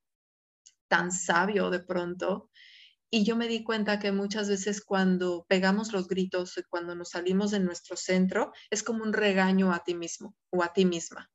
tan 0.88 1.12
sabio 1.12 1.70
de 1.70 1.80
pronto. 1.80 2.50
Y 3.14 3.22
yo 3.22 3.36
me 3.36 3.46
di 3.46 3.62
cuenta 3.62 4.00
que 4.00 4.10
muchas 4.10 4.48
veces 4.48 4.84
cuando 4.84 5.46
pegamos 5.48 5.92
los 5.92 6.08
gritos, 6.08 6.60
cuando 6.68 6.96
nos 6.96 7.10
salimos 7.10 7.52
de 7.52 7.60
nuestro 7.60 7.96
centro, 7.96 8.50
es 8.70 8.82
como 8.82 9.04
un 9.04 9.12
regaño 9.12 9.72
a 9.72 9.84
ti 9.84 9.94
mismo 9.94 10.34
o 10.50 10.64
a 10.64 10.72
ti 10.72 10.84
misma 10.84 11.30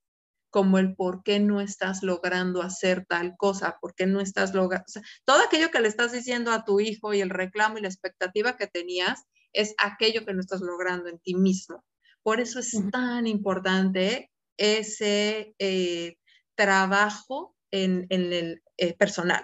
como 0.50 0.78
el 0.78 0.94
por 0.96 1.24
qué 1.24 1.40
no 1.40 1.62
estás 1.62 2.04
logrando 2.04 2.64
hacer 2.64 3.06
tal 3.06 3.38
cosa, 3.38 3.78
por 3.80 3.96
qué 3.96 4.08
no 4.08 4.20
estás 4.20 4.54
logrando, 4.54 4.88
todo 5.24 5.42
aquello 5.42 5.72
que 5.72 5.80
le 5.80 5.88
estás 5.88 6.12
diciendo 6.12 6.52
a 6.52 6.66
tu 6.66 6.82
hijo 6.82 7.14
y 7.14 7.22
el 7.22 7.30
reclamo 7.30 7.78
y 7.78 7.82
la 7.82 7.88
expectativa 7.88 8.58
que 8.58 8.68
tenías 8.68 9.24
es 9.54 9.74
aquello 9.78 10.26
que 10.26 10.34
no 10.34 10.42
estás 10.42 10.60
logrando 10.60 11.08
en 11.08 11.20
ti 11.20 11.36
mismo. 11.36 11.86
Por 12.24 12.42
eso 12.42 12.60
es 12.60 12.76
tan 12.92 13.26
importante 13.26 14.32
ese 14.58 15.54
eh, 15.60 16.18
trabajo 16.56 17.56
en, 17.72 18.08
el 18.10 18.64
eh, 18.78 18.98
personal, 18.98 19.44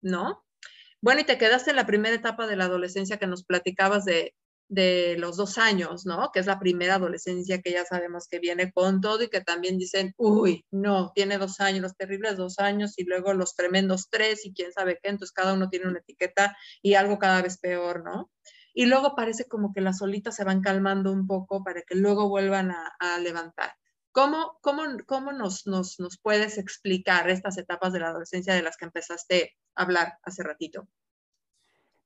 ¿no? 0.00 0.45
Bueno, 1.00 1.20
y 1.20 1.24
te 1.24 1.38
quedaste 1.38 1.70
en 1.70 1.76
la 1.76 1.86
primera 1.86 2.14
etapa 2.14 2.46
de 2.46 2.56
la 2.56 2.64
adolescencia 2.64 3.18
que 3.18 3.26
nos 3.26 3.44
platicabas 3.44 4.04
de, 4.04 4.34
de 4.68 5.16
los 5.18 5.36
dos 5.36 5.58
años, 5.58 6.06
¿no? 6.06 6.30
Que 6.32 6.40
es 6.40 6.46
la 6.46 6.58
primera 6.58 6.96
adolescencia 6.96 7.60
que 7.62 7.72
ya 7.72 7.84
sabemos 7.84 8.26
que 8.28 8.40
viene 8.40 8.72
con 8.72 9.00
todo 9.00 9.22
y 9.22 9.28
que 9.28 9.40
también 9.40 9.78
dicen, 9.78 10.14
uy, 10.16 10.64
no, 10.70 11.12
tiene 11.14 11.38
dos 11.38 11.60
años, 11.60 11.82
los 11.82 11.96
terribles 11.96 12.36
dos 12.36 12.58
años 12.58 12.94
y 12.98 13.04
luego 13.04 13.32
los 13.34 13.54
tremendos 13.54 14.08
tres 14.10 14.44
y 14.44 14.52
quién 14.52 14.72
sabe 14.72 14.98
qué, 15.02 15.10
entonces 15.10 15.32
cada 15.32 15.54
uno 15.54 15.68
tiene 15.68 15.88
una 15.88 16.00
etiqueta 16.00 16.56
y 16.82 16.94
algo 16.94 17.18
cada 17.18 17.42
vez 17.42 17.58
peor, 17.58 18.02
¿no? 18.04 18.30
Y 18.74 18.86
luego 18.86 19.14
parece 19.16 19.46
como 19.46 19.72
que 19.72 19.80
las 19.80 19.98
solitas 19.98 20.36
se 20.36 20.44
van 20.44 20.60
calmando 20.60 21.12
un 21.12 21.26
poco 21.26 21.64
para 21.64 21.82
que 21.82 21.94
luego 21.94 22.28
vuelvan 22.28 22.70
a, 22.70 23.18
levantar. 23.20 23.72
¿Cómo, 24.16 24.56
cómo, 24.62 24.82
cómo 25.04 25.32
nos, 25.32 25.66
nos, 25.66 26.00
nos 26.00 26.16
puedes 26.16 26.56
explicar 26.56 27.28
estas 27.28 27.58
etapas 27.58 27.92
de 27.92 28.00
la 28.00 28.08
adolescencia 28.08 28.54
de 28.54 28.62
las 28.62 28.78
que 28.78 28.86
empezaste 28.86 29.56
a 29.74 29.82
hablar 29.82 30.14
hace 30.22 30.42
ratito? 30.42 30.88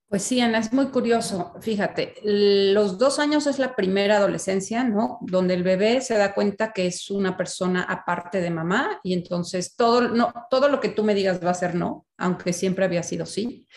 Pues 0.09 0.25
sí, 0.25 0.41
Ana, 0.41 0.59
es 0.59 0.73
muy 0.73 0.87
curioso. 0.87 1.55
Fíjate, 1.61 2.15
los 2.25 2.99
dos 2.99 3.21
años 3.21 3.47
es 3.47 3.61
la 3.61 3.77
primera 3.77 4.17
adolescencia, 4.17 4.83
¿no? 4.83 5.19
Donde 5.21 5.55
el 5.55 5.63
bebé 5.63 6.01
se 6.01 6.19
da 6.19 6.35
cuenta 6.35 6.73
que 6.73 6.89
es 6.89 7.13
una 7.13 7.37
persona 7.37 7.85
aparte 7.85 8.41
de 8.41 8.51
mamá 8.51 8.99
y 9.05 9.13
entonces 9.13 9.77
todo, 9.77 10.09
no, 10.09 10.33
todo 10.51 10.67
lo 10.67 10.81
que 10.81 10.89
tú 10.89 11.05
me 11.05 11.15
digas 11.15 11.39
va 11.41 11.53
a 11.53 11.55
ser 11.55 11.77
no, 11.77 12.09
aunque 12.17 12.53
siempre 12.53 12.87
había 12.87 13.05
sido 13.05 13.25
sí. 13.25 13.69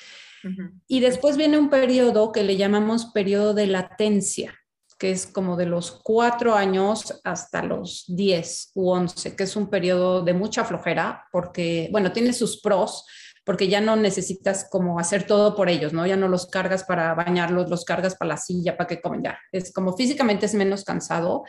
Y 0.88 1.02
después 1.02 1.38
viene 1.38 1.60
un 1.60 1.70
periodo 1.70 2.32
que 2.32 2.42
le 2.42 2.58
llamamos 2.58 3.12
periodo 3.14 3.54
de 3.54 3.68
latencia, 3.68 4.63
que 5.04 5.12
es 5.12 5.28
como 5.28 5.58
de 5.58 5.66
los 5.66 5.92
cuatro 6.02 6.56
años 6.56 7.20
hasta 7.26 7.62
los 7.62 8.06
diez 8.08 8.72
u 8.74 8.90
once, 8.90 9.36
que 9.36 9.44
es 9.44 9.58
un 9.58 9.70
periodo 9.70 10.24
de 10.24 10.34
mucha 10.34 10.64
flojera, 10.64 11.26
porque, 11.30 11.90
bueno, 11.92 12.14
tiene 12.14 12.32
sus 12.32 12.62
pros, 12.62 13.06
porque 13.44 13.68
ya 13.68 13.82
no 13.82 13.98
necesitas 13.98 14.66
como 14.72 14.98
hacer 14.98 15.28
todo 15.28 15.58
por 15.58 15.68
ellos, 15.68 15.92
¿no? 15.92 16.08
Ya 16.08 16.16
no 16.16 16.30
los 16.30 16.46
cargas 16.46 16.86
para 16.86 17.14
bañarlos, 17.16 17.70
los 17.70 17.84
cargas 17.84 18.16
para 18.16 18.30
la 18.30 18.38
silla, 18.38 18.78
para 18.78 18.88
que 18.88 19.02
comen, 19.02 19.24
ya. 19.24 19.38
Es 19.52 19.74
como 19.74 19.92
físicamente 19.98 20.46
es 20.46 20.54
menos 20.54 20.86
cansado 20.86 21.44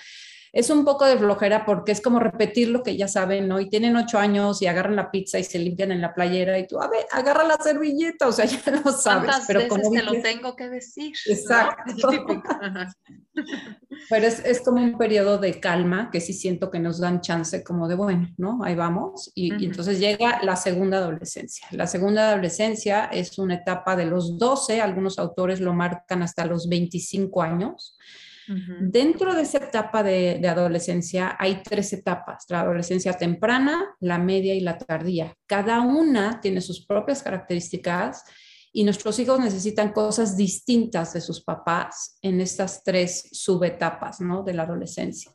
es 0.54 0.70
un 0.70 0.84
poco 0.84 1.04
de 1.04 1.18
flojera 1.18 1.66
porque 1.66 1.90
es 1.90 2.00
como 2.00 2.20
repetir 2.20 2.68
lo 2.68 2.84
que 2.84 2.96
ya 2.96 3.08
saben, 3.08 3.48
¿no? 3.48 3.58
Y 3.58 3.68
tienen 3.68 3.96
ocho 3.96 4.20
años 4.20 4.62
y 4.62 4.68
agarran 4.68 4.94
la 4.94 5.10
pizza 5.10 5.40
y 5.40 5.44
se 5.44 5.58
limpian 5.58 5.90
en 5.90 6.00
la 6.00 6.14
playera 6.14 6.56
y 6.60 6.68
tú, 6.68 6.80
a 6.80 6.88
ver, 6.88 7.04
agarra 7.10 7.42
la 7.42 7.56
servilleta, 7.56 8.28
o 8.28 8.32
sea, 8.32 8.44
ya 8.44 8.60
lo 8.70 8.92
sabes. 8.92 9.34
pero 9.48 9.58
veces 9.58 9.72
como 9.72 9.90
te 9.90 10.02
lo 10.04 10.12
tengo 10.22 10.54
que 10.54 10.68
decir? 10.68 11.12
Exacto. 11.26 12.08
pero 14.08 14.26
es, 14.26 14.44
es, 14.44 14.60
como 14.60 14.80
un 14.80 14.96
periodo 14.96 15.38
de 15.38 15.58
calma 15.58 16.08
que 16.12 16.20
sí 16.20 16.32
siento 16.32 16.70
que 16.70 16.78
nos 16.78 17.00
dan 17.00 17.20
chance 17.20 17.64
como 17.64 17.88
de, 17.88 17.96
bueno, 17.96 18.28
¿no? 18.36 18.62
Ahí 18.62 18.76
vamos. 18.76 19.32
Y, 19.34 19.60
y 19.60 19.66
entonces 19.66 19.98
llega 19.98 20.40
la 20.44 20.54
segunda 20.54 20.98
adolescencia. 20.98 21.66
La 21.72 21.88
segunda 21.88 22.28
adolescencia 22.28 23.06
es 23.06 23.38
una 23.38 23.56
etapa 23.56 23.96
de 23.96 24.04
los 24.04 24.38
12, 24.38 24.80
algunos 24.80 25.18
autores 25.18 25.60
lo 25.60 25.74
marcan 25.74 26.22
hasta 26.22 26.46
los 26.46 26.68
25 26.68 27.42
años 27.42 27.98
Dentro 28.46 29.34
de 29.34 29.42
esa 29.42 29.58
etapa 29.58 30.02
de, 30.02 30.46
adolescencia 30.46 31.36
hay 31.38 31.62
tres 31.62 31.92
etapas, 31.92 32.44
la 32.48 32.60
adolescencia 32.60 33.14
temprana, 33.14 33.96
la 34.00 34.18
media 34.18 34.54
y 34.54 34.60
la 34.60 34.78
tardía. 34.78 35.34
Cada 35.46 35.80
una 35.80 36.40
tiene 36.40 36.60
sus 36.60 36.84
propias 36.84 37.22
características 37.22 38.24
y 38.72 38.84
nuestros 38.84 39.18
hijos 39.18 39.40
necesitan 39.40 39.92
cosas 39.92 40.36
distintas 40.36 41.12
de 41.12 41.20
sus 41.20 41.42
papás 41.42 42.18
en 42.22 42.40
estas 42.40 42.82
tres 42.82 43.28
subetapas 43.32 44.20
¿no? 44.20 44.42
de 44.42 44.54
la 44.54 44.64
adolescencia. 44.64 45.32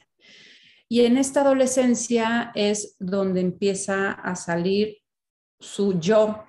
Y 0.88 1.02
en 1.02 1.18
esta 1.18 1.42
adolescencia 1.42 2.52
es 2.56 2.96
donde 3.00 3.42
empieza 3.42 4.12
a 4.12 4.36
salir 4.36 4.98
su 5.60 6.00
yo. 6.00 6.44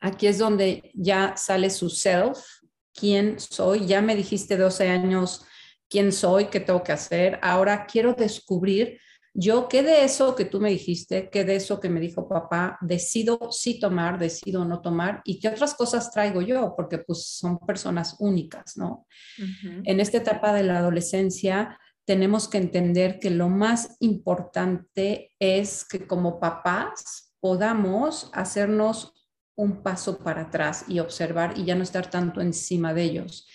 Aquí 0.00 0.26
es 0.26 0.38
donde 0.38 0.90
ya 0.94 1.36
sale 1.36 1.68
su 1.70 1.90
self, 1.90 2.38
quién 2.94 3.38
soy. 3.38 3.86
Ya 3.86 4.00
me 4.00 4.16
dijiste 4.16 4.56
12 4.56 4.88
años 4.88 5.44
quién 5.88 6.12
soy, 6.12 6.46
qué 6.46 6.60
tengo 6.60 6.82
que 6.82 6.92
hacer. 6.92 7.38
Ahora 7.42 7.86
quiero 7.86 8.14
descubrir 8.14 8.98
yo 9.36 9.68
qué 9.68 9.82
de 9.82 10.04
eso 10.04 10.36
que 10.36 10.44
tú 10.44 10.60
me 10.60 10.70
dijiste, 10.70 11.28
qué 11.28 11.44
de 11.44 11.56
eso 11.56 11.80
que 11.80 11.88
me 11.88 11.98
dijo 11.98 12.28
papá, 12.28 12.78
decido 12.80 13.50
sí 13.50 13.80
tomar, 13.80 14.16
decido 14.16 14.64
no 14.64 14.80
tomar 14.80 15.22
y 15.24 15.40
qué 15.40 15.48
otras 15.48 15.74
cosas 15.74 16.12
traigo 16.12 16.40
yo, 16.40 16.74
porque 16.76 16.98
pues 16.98 17.26
son 17.26 17.58
personas 17.58 18.14
únicas, 18.20 18.76
¿no? 18.76 19.08
En 19.84 19.98
esta 19.98 20.18
etapa 20.18 20.52
de 20.52 20.62
la 20.62 20.78
adolescencia 20.78 21.80
tenemos 22.04 22.46
que 22.46 22.58
entender 22.58 23.18
que 23.18 23.30
lo 23.30 23.48
más 23.48 23.96
importante 23.98 25.32
es 25.40 25.84
que 25.84 26.06
como 26.06 26.38
papás 26.38 27.34
podamos 27.40 28.30
hacernos 28.34 29.12
un 29.56 29.82
paso 29.82 30.18
para 30.18 30.42
atrás 30.42 30.84
y 30.88 30.98
observar 30.98 31.54
y 31.56 31.64
ya 31.64 31.74
no 31.74 31.82
estar 31.82 32.10
tanto 32.10 32.40
encima 32.40 32.92
de 32.94 33.02
ellos. 33.02 33.48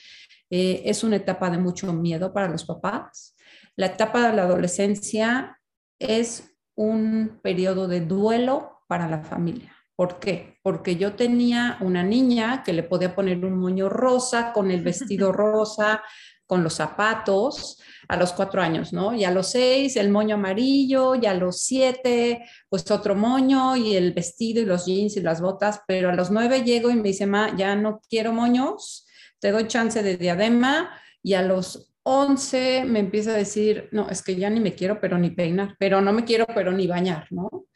Eh, 0.50 0.84
es 0.86 1.04
una 1.04 1.18
etapa 1.18 1.50
de 1.50 1.58
mucho 1.58 1.92
miedo 1.94 2.34
para 2.34 2.48
los 2.48 2.66
papás. 2.66 3.36
La 3.76 3.88
etapa 3.88 4.28
de 4.28 4.36
la 4.36 4.44
adolescencia 4.44 5.60
es 6.00 6.56
un 6.76 7.40
periodo 7.44 7.88
de 7.88 8.02
duelo 8.02 8.82
para 8.88 9.08
la 9.08 9.24
familia. 9.24 9.76
¿Por 9.96 10.20
qué? 10.20 10.58
Porque 10.64 10.96
yo 10.96 11.14
tenía 11.16 11.78
una 11.82 12.04
niña 12.04 12.64
que 12.64 12.72
le 12.72 12.84
podía 12.84 13.14
poner 13.14 13.44
un 13.44 13.60
moño 13.60 13.90
rosa 13.90 14.54
con 14.54 14.72
el 14.72 14.82
vestido 14.82 15.32
rosa, 15.34 16.02
con 16.50 16.64
los 16.64 16.74
zapatos 16.74 17.78
a 18.08 18.18
los 18.18 18.34
cuatro 18.34 18.60
años, 18.60 18.92
¿no? 18.92 19.14
Y 19.14 19.24
a 19.24 19.30
los 19.30 19.52
seis 19.52 19.96
el 19.98 20.10
moño 20.10 20.34
amarillo, 20.34 21.14
y 21.14 21.28
a 21.28 21.36
los 21.36 21.62
siete 21.62 22.44
pues 22.68 22.90
otro 22.90 23.14
moño 23.14 23.76
y 23.76 23.96
el 23.96 24.14
vestido 24.14 24.60
y 24.60 24.66
los 24.66 24.88
jeans 24.88 25.16
y 25.16 25.22
las 25.22 25.42
botas, 25.42 25.82
pero 25.88 26.10
a 26.10 26.16
los 26.16 26.32
nueve 26.32 26.64
llego 26.64 26.90
y 26.90 26.96
me 26.96 27.10
dice, 27.10 27.28
ma, 27.28 27.56
ya 27.56 27.76
no 27.76 28.02
quiero 28.10 28.34
moños, 28.34 29.06
te 29.40 29.52
doy 29.52 29.68
chance 29.68 30.02
de 30.02 30.18
diadema 30.18 30.90
y 31.22 31.36
a 31.36 31.44
los 31.44 31.94
once 32.02 32.84
me 32.84 32.98
empieza 32.98 33.30
a 33.30 33.38
decir, 33.38 33.88
no, 33.92 34.10
es 34.10 34.24
que 34.24 34.36
ya 34.36 34.50
ni 34.50 34.60
me 34.60 34.74
quiero, 34.74 35.00
pero 35.00 35.20
ni 35.20 35.30
peinar, 35.30 35.76
pero 35.78 36.02
no 36.02 36.12
me 36.12 36.26
quiero, 36.26 36.48
pero 36.48 36.72
ni 36.72 36.88
bañar, 36.88 37.28
¿no? 37.30 37.68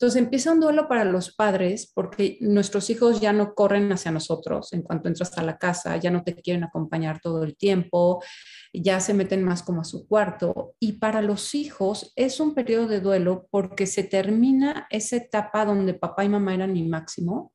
Entonces 0.00 0.22
empieza 0.22 0.52
un 0.52 0.60
duelo 0.60 0.86
para 0.86 1.04
los 1.04 1.34
padres 1.34 1.90
porque 1.92 2.38
nuestros 2.40 2.88
hijos 2.88 3.20
ya 3.20 3.32
no 3.32 3.52
corren 3.54 3.90
hacia 3.90 4.12
nosotros 4.12 4.72
en 4.72 4.82
cuanto 4.82 5.08
entras 5.08 5.36
a 5.36 5.42
la 5.42 5.58
casa, 5.58 5.96
ya 5.96 6.12
no 6.12 6.22
te 6.22 6.36
quieren 6.36 6.62
acompañar 6.62 7.18
todo 7.20 7.42
el 7.42 7.56
tiempo, 7.56 8.22
ya 8.72 9.00
se 9.00 9.12
meten 9.12 9.42
más 9.42 9.64
como 9.64 9.80
a 9.80 9.84
su 9.84 10.06
cuarto. 10.06 10.76
Y 10.78 10.92
para 10.92 11.20
los 11.20 11.52
hijos 11.56 12.12
es 12.14 12.38
un 12.38 12.54
periodo 12.54 12.86
de 12.86 13.00
duelo 13.00 13.48
porque 13.50 13.86
se 13.86 14.04
termina 14.04 14.86
esa 14.88 15.16
etapa 15.16 15.64
donde 15.64 15.94
papá 15.94 16.24
y 16.24 16.28
mamá 16.28 16.54
eran 16.54 16.72
mi 16.74 16.84
máximo. 16.84 17.52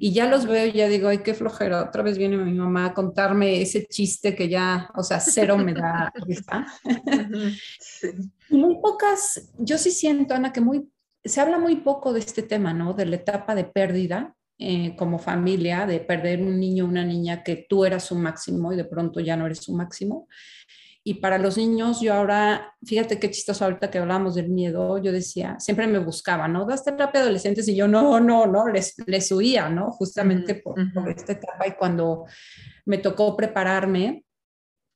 Y 0.00 0.12
ya 0.12 0.28
los 0.28 0.46
veo 0.46 0.66
y 0.66 0.72
ya 0.72 0.88
digo, 0.88 1.06
ay, 1.06 1.18
qué 1.18 1.32
flojera, 1.32 1.84
otra 1.84 2.02
vez 2.02 2.18
viene 2.18 2.36
mi 2.36 2.54
mamá 2.54 2.86
a 2.86 2.94
contarme 2.94 3.62
ese 3.62 3.86
chiste 3.86 4.34
que 4.34 4.48
ya, 4.48 4.90
o 4.96 5.04
sea, 5.04 5.20
cero 5.20 5.56
me 5.56 5.74
da 5.74 6.12
risa. 6.26 6.66
Muy 8.50 8.80
pocas, 8.80 9.52
yo 9.58 9.78
sí 9.78 9.92
siento, 9.92 10.34
Ana, 10.34 10.52
que 10.52 10.60
muy 10.60 10.88
se 11.24 11.40
habla 11.40 11.58
muy 11.58 11.76
poco 11.76 12.12
de 12.12 12.20
este 12.20 12.42
tema, 12.42 12.72
¿no? 12.72 12.94
De 12.94 13.06
la 13.06 13.16
etapa 13.16 13.54
de 13.54 13.64
pérdida 13.64 14.34
eh, 14.58 14.96
como 14.96 15.18
familia, 15.18 15.86
de 15.86 16.00
perder 16.00 16.40
un 16.40 16.58
niño 16.58 16.84
o 16.84 16.88
una 16.88 17.04
niña 17.04 17.42
que 17.44 17.66
tú 17.68 17.84
eras 17.84 18.04
su 18.04 18.16
máximo 18.16 18.72
y 18.72 18.76
de 18.76 18.84
pronto 18.84 19.20
ya 19.20 19.36
no 19.36 19.46
eres 19.46 19.58
su 19.58 19.74
máximo. 19.74 20.28
Y 21.04 21.14
para 21.14 21.38
los 21.38 21.56
niños, 21.56 22.00
yo 22.00 22.12
ahora, 22.12 22.74
fíjate 22.84 23.18
qué 23.18 23.30
chistoso 23.30 23.64
ahorita 23.64 23.90
que 23.90 23.98
hablamos 23.98 24.34
del 24.34 24.50
miedo, 24.50 24.98
yo 24.98 25.12
decía, 25.12 25.56
siempre 25.58 25.86
me 25.86 26.00
buscaba, 26.00 26.48
¿no? 26.48 26.66
Das 26.66 26.84
terapia 26.84 27.20
a 27.20 27.22
adolescentes 27.22 27.68
y 27.68 27.76
yo 27.76 27.88
no, 27.88 28.20
no, 28.20 28.46
no, 28.46 28.68
les, 28.68 28.94
les 29.06 29.32
huía, 29.32 29.68
¿no? 29.68 29.90
Justamente 29.92 30.56
por, 30.56 30.74
por, 30.92 31.08
esta 31.08 31.32
etapa 31.32 31.66
y 31.66 31.72
cuando 31.72 32.26
me 32.84 32.98
tocó 32.98 33.36
prepararme 33.36 34.24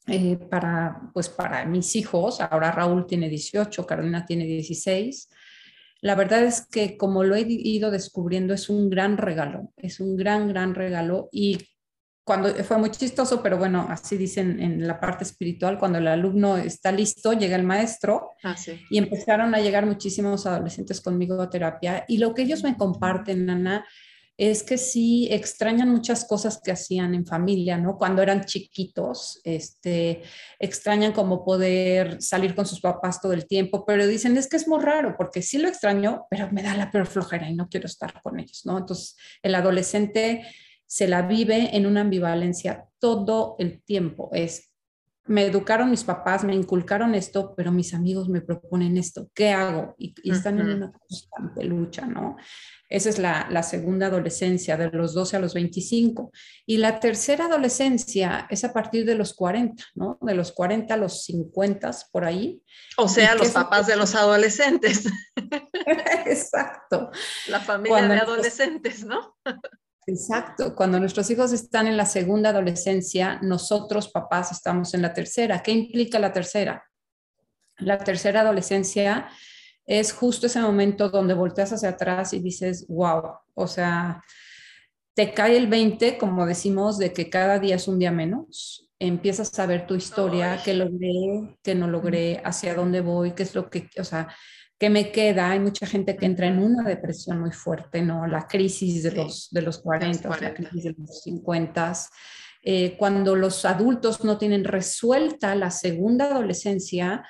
eh, 0.08 0.36
para, 0.36 1.00
pues 1.14 1.28
para 1.28 1.64
mis 1.64 1.94
hijos, 1.94 2.40
ahora 2.40 2.72
Raúl 2.72 3.06
tiene 3.06 3.28
18, 3.28 3.86
Carolina 3.86 4.26
tiene 4.26 4.44
16, 4.44 5.28
la 6.02 6.16
verdad 6.16 6.42
es 6.42 6.66
que 6.66 6.96
como 6.96 7.22
lo 7.22 7.36
he 7.36 7.46
ido 7.46 7.92
descubriendo, 7.92 8.52
es 8.52 8.68
un 8.68 8.90
gran 8.90 9.16
regalo, 9.16 9.72
es 9.76 10.00
un 10.00 10.16
gran, 10.16 10.48
gran 10.48 10.74
regalo. 10.74 11.28
Y 11.30 11.58
cuando 12.24 12.52
fue 12.64 12.76
muy 12.76 12.90
chistoso, 12.90 13.40
pero 13.40 13.56
bueno, 13.56 13.86
así 13.88 14.16
dicen 14.16 14.60
en 14.60 14.84
la 14.84 14.98
parte 14.98 15.22
espiritual, 15.22 15.78
cuando 15.78 15.98
el 15.98 16.08
alumno 16.08 16.56
está 16.56 16.90
listo, 16.90 17.32
llega 17.34 17.54
el 17.54 17.62
maestro 17.62 18.30
ah, 18.42 18.56
y 18.90 18.98
empezaron 18.98 19.54
a 19.54 19.60
llegar 19.60 19.86
muchísimos 19.86 20.44
adolescentes 20.44 21.00
conmigo 21.00 21.40
a 21.40 21.48
terapia. 21.48 22.04
Y 22.08 22.18
lo 22.18 22.34
que 22.34 22.42
ellos 22.42 22.64
me 22.64 22.76
comparten, 22.76 23.48
Ana, 23.48 23.86
es 24.38 24.62
que 24.62 24.78
sí 24.78 25.28
extrañan 25.30 25.90
muchas 25.90 26.24
cosas 26.24 26.60
que 26.62 26.72
hacían 26.72 27.14
en 27.14 27.26
familia, 27.26 27.76
¿no? 27.76 27.98
Cuando 27.98 28.22
eran 28.22 28.44
chiquitos, 28.44 29.40
este, 29.44 30.22
extrañan 30.58 31.12
como 31.12 31.44
poder 31.44 32.20
salir 32.22 32.54
con 32.54 32.66
sus 32.66 32.80
papás 32.80 33.20
todo 33.20 33.34
el 33.34 33.46
tiempo, 33.46 33.84
pero 33.84 34.06
dicen, 34.06 34.36
es 34.36 34.48
que 34.48 34.56
es 34.56 34.66
muy 34.66 34.80
raro, 34.82 35.14
porque 35.16 35.42
sí 35.42 35.58
lo 35.58 35.68
extraño, 35.68 36.26
pero 36.30 36.50
me 36.50 36.62
da 36.62 36.74
la 36.74 36.90
peor 36.90 37.06
flojera 37.06 37.48
y 37.48 37.54
no 37.54 37.68
quiero 37.68 37.86
estar 37.86 38.20
con 38.22 38.40
ellos, 38.40 38.62
¿no? 38.64 38.78
Entonces, 38.78 39.16
el 39.42 39.54
adolescente 39.54 40.46
se 40.86 41.08
la 41.08 41.22
vive 41.22 41.76
en 41.76 41.86
una 41.86 42.02
ambivalencia 42.02 42.86
todo 42.98 43.56
el 43.58 43.82
tiempo, 43.82 44.30
es 44.32 44.71
me 45.24 45.44
educaron 45.44 45.90
mis 45.90 46.04
papás, 46.04 46.42
me 46.42 46.54
inculcaron 46.54 47.14
esto, 47.14 47.54
pero 47.56 47.70
mis 47.70 47.94
amigos 47.94 48.28
me 48.28 48.40
proponen 48.40 48.96
esto, 48.96 49.28
¿qué 49.34 49.50
hago? 49.50 49.94
Y, 49.96 50.14
están 50.30 50.58
en 50.58 50.70
una 50.70 50.92
constante 50.92 51.64
lucha, 51.64 52.06
¿no? 52.06 52.36
Esa 52.88 53.08
es 53.08 53.18
la, 53.18 53.62
segunda 53.62 54.08
adolescencia, 54.08 54.76
de 54.76 54.90
los 54.90 55.14
12 55.14 55.36
a 55.36 55.40
los 55.40 55.54
25. 55.54 56.30
Y 56.66 56.76
la 56.76 57.00
tercera 57.00 57.46
adolescencia 57.46 58.46
es 58.50 58.64
a 58.64 58.72
partir 58.74 59.06
de 59.06 59.14
los 59.14 59.32
40, 59.32 59.82
¿no? 59.94 60.18
De 60.20 60.34
los 60.34 60.52
40 60.52 60.92
a 60.92 60.96
los 60.98 61.24
50, 61.24 61.90
por 62.10 62.26
ahí. 62.26 62.60
O 62.98 63.08
sea, 63.08 63.34
los 63.34 63.48
papás 63.48 63.86
de 63.86 63.96
los 63.96 64.14
adolescentes. 64.14 65.06
Exacto. 66.26 67.10
La 67.48 67.60
familia 67.60 68.08
de 68.08 68.18
adolescentes, 68.18 69.04
¿no? 69.04 69.36
Exacto. 70.06 70.74
Cuando 70.74 70.98
nuestros 70.98 71.30
hijos 71.30 71.52
están 71.52 71.86
en 71.86 71.96
la 71.96 72.06
segunda 72.06 72.50
adolescencia, 72.50 73.38
nosotros 73.42 74.08
papás 74.08 74.50
estamos 74.50 74.94
en 74.94 75.02
la 75.02 75.12
tercera. 75.12 75.62
¿Qué 75.62 75.70
implica 75.70 76.18
la 76.18 76.32
tercera? 76.32 76.84
La 77.78 77.98
tercera 77.98 78.40
adolescencia 78.40 79.28
es 79.84 80.12
justo 80.12 80.46
ese 80.46 80.60
momento 80.60 81.08
donde 81.08 81.34
volteas 81.34 81.72
hacia 81.72 81.90
atrás 81.90 82.32
y 82.32 82.40
dices, 82.40 82.86
wow, 82.88 83.22
o 83.54 83.66
sea, 83.66 84.22
te 85.14 85.34
cae 85.34 85.56
el 85.56 85.66
20, 85.66 86.18
como 86.18 86.46
decimos, 86.46 86.98
de 86.98 87.12
que 87.12 87.28
cada 87.28 87.58
día 87.58 87.76
es 87.76 87.88
un 87.88 87.98
día 87.98 88.12
menos. 88.12 88.88
Empiezas 88.98 89.56
a 89.58 89.66
ver 89.66 89.86
tu 89.86 89.94
historia, 89.94 90.60
qué 90.64 90.74
logré, 90.74 91.58
qué 91.62 91.74
no 91.74 91.88
logré, 91.88 92.40
hacia 92.44 92.74
dónde 92.74 93.00
voy, 93.00 93.32
qué 93.32 93.42
es 93.42 93.54
lo 93.54 93.68
que, 93.68 93.88
o 93.98 94.04
sea, 94.04 94.28
¿Qué 94.82 94.90
me 94.90 95.12
queda? 95.12 95.52
Hay 95.52 95.60
mucha 95.60 95.86
gente 95.86 96.16
que 96.16 96.26
entra 96.26 96.48
en 96.48 96.58
una 96.58 96.82
depresión 96.82 97.38
muy 97.38 97.52
fuerte, 97.52 98.02
¿no? 98.02 98.26
La 98.26 98.48
crisis 98.48 99.04
de, 99.04 99.12
los, 99.12 99.48
de 99.52 99.62
los 99.62 99.78
40, 99.78 100.28
la 100.40 100.54
crisis 100.54 100.82
de 100.82 100.96
los 100.98 101.22
50. 101.22 101.92
Eh, 102.64 102.96
cuando 102.98 103.36
los 103.36 103.64
adultos 103.64 104.24
no 104.24 104.38
tienen 104.38 104.64
resuelta 104.64 105.54
la 105.54 105.70
segunda 105.70 106.24
adolescencia, 106.24 107.24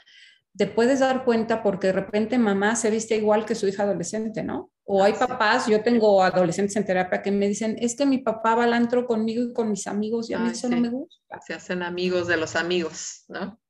te 0.57 0.67
puedes 0.67 1.01
dar 1.01 1.27
cuenta 1.27 1.63
porque 1.63 1.89
de 1.89 1.93
repente 1.93 2.39
mamá 2.39 2.75
se 2.75 2.89
viste 2.89 3.17
igual 3.17 3.45
que 3.45 3.55
su 3.55 3.69
hija 3.69 3.83
adolescente, 3.83 4.43
¿no? 4.43 4.71
O 4.85 5.05
hay 5.05 5.13
papás, 5.13 5.67
yo 5.67 5.83
tengo 5.83 6.23
adolescentes 6.23 6.75
en 6.77 6.87
terapia 6.87 7.21
que 7.21 7.33
me 7.33 7.49
dicen, 7.49 7.77
es 7.79 7.95
que 7.95 8.07
mi 8.07 8.17
papá 8.17 8.55
va 8.55 8.65
al 8.65 8.73
antro 8.73 9.05
conmigo 9.05 9.43
y 9.43 9.53
con 9.53 9.71
mis 9.71 9.87
amigos 9.87 10.31
y 10.31 10.33
a 10.33 10.39
mí 10.39 10.53
eso 10.53 10.71
no 10.71 10.81
me 10.81 10.89
gusta. 10.89 11.39
Se 11.47 11.53
hacen 11.53 11.83
amigos 11.83 12.29
de 12.29 12.39
los 12.39 12.57
amigos, 12.57 13.27
¿no? 13.29 13.61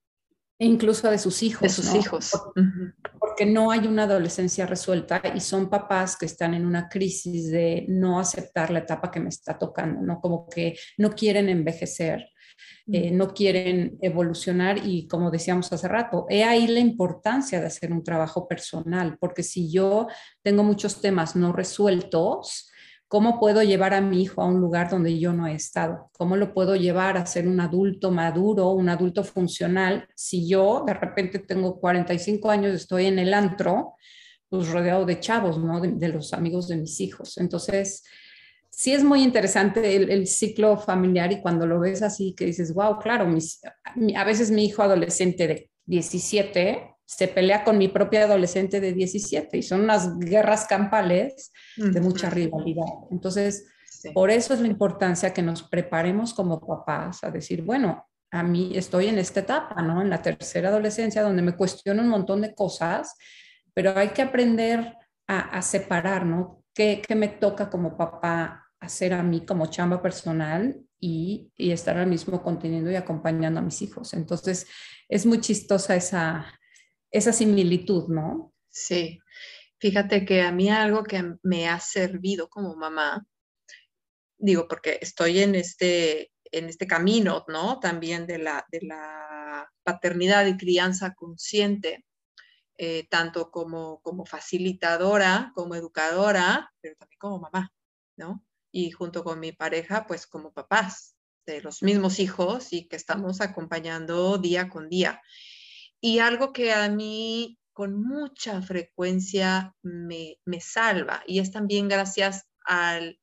E 0.63 0.65
incluso 0.65 1.11
de 1.11 1.19
sus 1.19 1.43
hijos. 1.43 1.63
De 1.63 1.69
sus 1.69 1.93
hijos. 1.93 2.31
Porque, 3.19 3.45
no 3.45 3.73
hay 3.73 3.81
una 3.81 4.05
adolescencia 4.05 4.65
resuelta 4.65 5.21
y 5.35 5.41
son 5.41 5.69
papás 5.69 6.17
que 6.17 6.27
están 6.27 6.55
en 6.55 6.65
una 6.65 6.89
crisis 6.89 7.51
de 7.51 7.85
no 7.89 8.21
aceptar 8.21 8.71
la 8.71 8.79
etapa 8.79 9.11
que 9.11 9.19
me 9.19 9.29
está 9.29 9.59
tocando, 9.59 10.01
¿no? 10.03 10.21
Como 10.21 10.49
que 10.49 10.77
no 10.99 11.11
quieren 11.11 11.49
envejecer, 11.49 12.29
eh, 12.93 13.11
no 13.11 13.35
quieren 13.35 13.99
evolucionar 14.03 14.79
y 14.87 15.09
como 15.09 15.33
decíamos 15.33 15.73
hace 15.73 15.89
rato, 15.89 16.27
he 16.29 16.45
ahí 16.45 16.69
la 16.69 16.79
importancia 16.79 17.59
de 17.59 17.67
hacer 17.67 17.93
un 17.93 18.05
trabajo 18.05 18.47
personal, 18.47 19.17
porque 19.19 19.43
si 19.43 19.69
yo 19.69 20.07
tengo 20.43 20.63
muchos 20.63 21.01
temas 21.01 21.35
no 21.35 21.53
resueltos, 21.53 22.71
¿Cómo 23.13 23.39
puedo 23.39 23.63
llevar 23.63 23.93
a 23.93 24.01
mi 24.01 24.23
hijo 24.23 24.41
a 24.41 24.47
un 24.47 24.59
lugar 24.59 24.89
donde 24.89 25.19
yo 25.19 25.35
no 25.35 25.47
he 25.47 25.55
estado? 25.55 26.09
¿Cómo 26.13 26.35
lo 26.35 26.55
puedo 26.55 26.77
llevar 26.77 27.19
a 27.19 27.27
ser 27.27 27.47
un 27.47 27.61
adulto 27.61 28.11
maduro, 28.11 28.71
un 28.71 28.89
adulto 28.89 29.23
funcional? 29.23 30.09
Si 30.15 30.49
yo 30.49 30.83
de 30.87 30.95
repente 30.95 31.39
tengo 31.41 31.79
45 31.79 32.51
años, 32.51 32.75
estoy 32.75 33.05
en 33.05 33.19
el 33.19 33.35
antro, 33.35 33.97
pues 34.49 34.67
rodeado 34.71 35.05
de 35.05 35.21
chavos, 35.21 35.59
¿no? 35.59 35.79
De, 35.83 36.09
los 36.09 36.33
amigos 36.33 36.69
de 36.69 36.79
mis 36.79 37.01
hijos. 37.01 37.37
Entonces, 37.37 38.03
sí 38.71 38.95
es 38.95 39.05
muy 39.05 39.23
interesante 39.23 39.95
el, 39.95 40.27
ciclo 40.27 40.79
familiar 40.79 41.31
y 41.33 41.43
cuando 41.43 41.67
lo 41.67 41.81
ves 41.81 42.01
así, 42.01 42.35
que 42.35 42.47
dices, 42.47 42.73
wow, 42.73 42.99
claro, 42.99 43.27
a 44.17 44.25
veces 44.25 44.51
mi 44.51 44.65
hijo 44.65 44.83
adolescente 44.83 45.47
de 45.47 45.71
17 45.85 46.95
se 47.05 47.29
pelea 47.29 47.65
con 47.65 47.79
mi 47.79 47.89
propia 47.89 48.25
adolescente 48.25 48.81
de 48.81 48.93
17 48.93 49.59
y 49.59 49.63
son 49.63 49.83
unas 49.83 50.19
guerras 50.19 50.67
campales 50.67 51.53
de 51.77 52.01
mucha 52.01 52.31
rivalidad. 52.31 52.87
Entonces, 53.11 53.67
por 54.15 54.31
eso 54.31 54.55
es 54.55 54.61
la 54.61 54.69
importancia 54.69 55.33
que 55.33 55.43
nos 55.43 55.63
preparemos 55.63 56.35
como 56.35 56.61
papás 56.61 57.23
a 57.23 57.31
decir, 57.31 57.63
bueno, 57.63 58.07
a 58.31 58.43
mí 58.43 58.73
estoy 58.75 59.09
en 59.09 59.19
esta 59.19 59.41
etapa, 59.41 59.83
¿no? 59.83 60.01
En 60.01 60.09
la 60.09 60.23
tercera 60.23 60.71
adolescencia 60.71 61.23
donde 61.23 61.43
me 61.43 61.55
cuestiono 61.55 62.03
un 62.03 62.09
montón 62.09 62.41
de 62.41 62.55
cosas, 62.55 63.15
pero 63.75 63.97
hay 63.97 64.09
que 64.09 64.23
aprender 64.23 64.97
a, 65.29 65.63
separar, 65.63 66.27
¿no? 66.27 66.63
¿Qué, 66.75 67.03
¿Qué, 67.07 67.15
me 67.15 67.29
toca 67.29 67.71
como 67.71 67.97
papá 67.97 68.67
hacer 68.81 69.15
a 69.15 69.23
mí 69.23 69.47
como 69.47 69.67
chamba 69.67 70.03
personal 70.03 70.79
y, 70.99 71.51
y 71.57 71.71
estar 71.71 71.97
al 71.97 72.07
mismo 72.07 72.43
conteniendo 72.43 72.91
y 72.91 72.97
acompañando 72.97 73.61
a 73.61 73.63
mis 73.63 73.81
hijos? 73.81 74.13
Entonces, 74.13 74.67
es 75.09 75.25
muy 75.25 75.41
chistosa 75.41 75.97
esa, 75.97 76.47
esa 77.13 77.33
similitud, 77.33 78.09
¿no? 78.09 78.53
Sí. 78.69 79.21
Fíjate 79.79 80.25
que 80.25 80.43
a 80.43 80.53
mí 80.53 80.71
algo 80.71 81.05
que 81.05 81.37
me 81.43 81.69
ha 81.69 81.79
servido 81.79 82.49
como 82.49 82.75
mamá, 82.75 83.27
digo, 84.39 84.67
porque 84.67 84.99
estoy 85.01 85.41
en 85.41 85.55
este, 85.55 86.33
en 86.45 86.67
este 86.69 86.87
camino, 86.87 87.45
¿no? 87.49 87.79
También 87.81 88.27
de 88.27 88.39
la, 88.39 88.67
de 88.71 88.81
la 88.83 89.69
paternidad 89.83 90.47
y 90.47 90.57
crianza 90.57 91.15
consciente, 91.15 92.05
eh, 92.79 93.07
tanto 93.11 93.51
como, 93.51 94.01
como 94.01 94.25
facilitadora, 94.25 95.53
como 95.55 95.75
educadora, 95.75 96.73
pero 96.81 96.97
también 96.97 97.19
como 97.19 97.41
mamá, 97.41 97.73
¿no? 98.17 98.45
Y 98.71 98.91
junto 98.91 99.23
con 99.23 99.39
mi 99.41 99.53
pareja, 99.53 100.07
pues 100.07 100.27
como 100.27 100.53
papás, 100.53 101.15
de 101.47 101.61
los 101.61 101.83
mismos 101.83 102.19
hijos 102.21 102.73
y 102.73 102.87
que 102.87 102.97
estamos 102.97 103.41
acompañando 103.41 104.39
día 104.39 104.69
con 104.69 104.89
día. 104.89 105.21
Y 106.05 106.19
algo 106.19 106.53
que 106.53 106.73
a 106.73 106.89
mí 106.89 107.61
con 107.73 108.03
mucha 108.03 108.61
frecuencia 108.61 109.75
me, 109.83 110.37
me 110.45 110.61
salva 110.61 111.23
y 111.27 111.39
es 111.39 111.53
también 111.53 111.89
gracias 111.89 112.45
al 112.65 113.21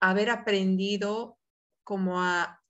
haber 0.00 0.30
aprendido 0.30 1.38
como 1.84 2.20
a, 2.20 2.60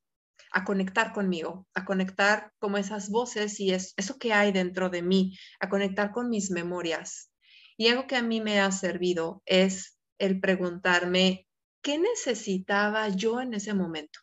a, 0.52 0.64
conectar 0.64 1.14
conmigo, 1.14 1.66
a 1.74 1.86
conectar 1.86 2.52
como 2.58 2.76
esas 2.76 3.08
voces 3.08 3.58
y 3.58 3.72
es, 3.72 3.94
eso 3.96 4.18
que 4.18 4.34
hay 4.34 4.52
dentro 4.52 4.90
de 4.90 5.02
mí, 5.02 5.34
a 5.60 5.70
conectar 5.70 6.12
con 6.12 6.28
mis 6.28 6.50
memorias. 6.50 7.32
Y 7.78 7.88
algo 7.88 8.06
que 8.06 8.16
a 8.16 8.22
mí 8.22 8.42
me 8.42 8.60
ha 8.60 8.70
servido 8.70 9.42
es 9.46 9.98
el 10.18 10.40
preguntarme, 10.40 11.46
¿qué 11.82 11.98
necesitaba 11.98 13.08
yo 13.08 13.40
en 13.40 13.54
ese 13.54 13.72
momento? 13.72 14.20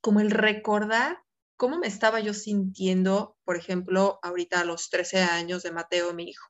Como 0.00 0.20
el 0.20 0.30
recordar 0.30 1.18
cómo 1.60 1.76
me 1.76 1.88
estaba 1.88 2.20
yo 2.20 2.32
sintiendo, 2.32 3.36
por 3.44 3.54
ejemplo, 3.54 4.18
ahorita 4.22 4.60
a 4.60 4.64
los 4.64 4.88
13 4.88 5.20
años 5.20 5.62
de 5.62 5.72
Mateo, 5.72 6.14
mi 6.14 6.24
hijo. 6.24 6.48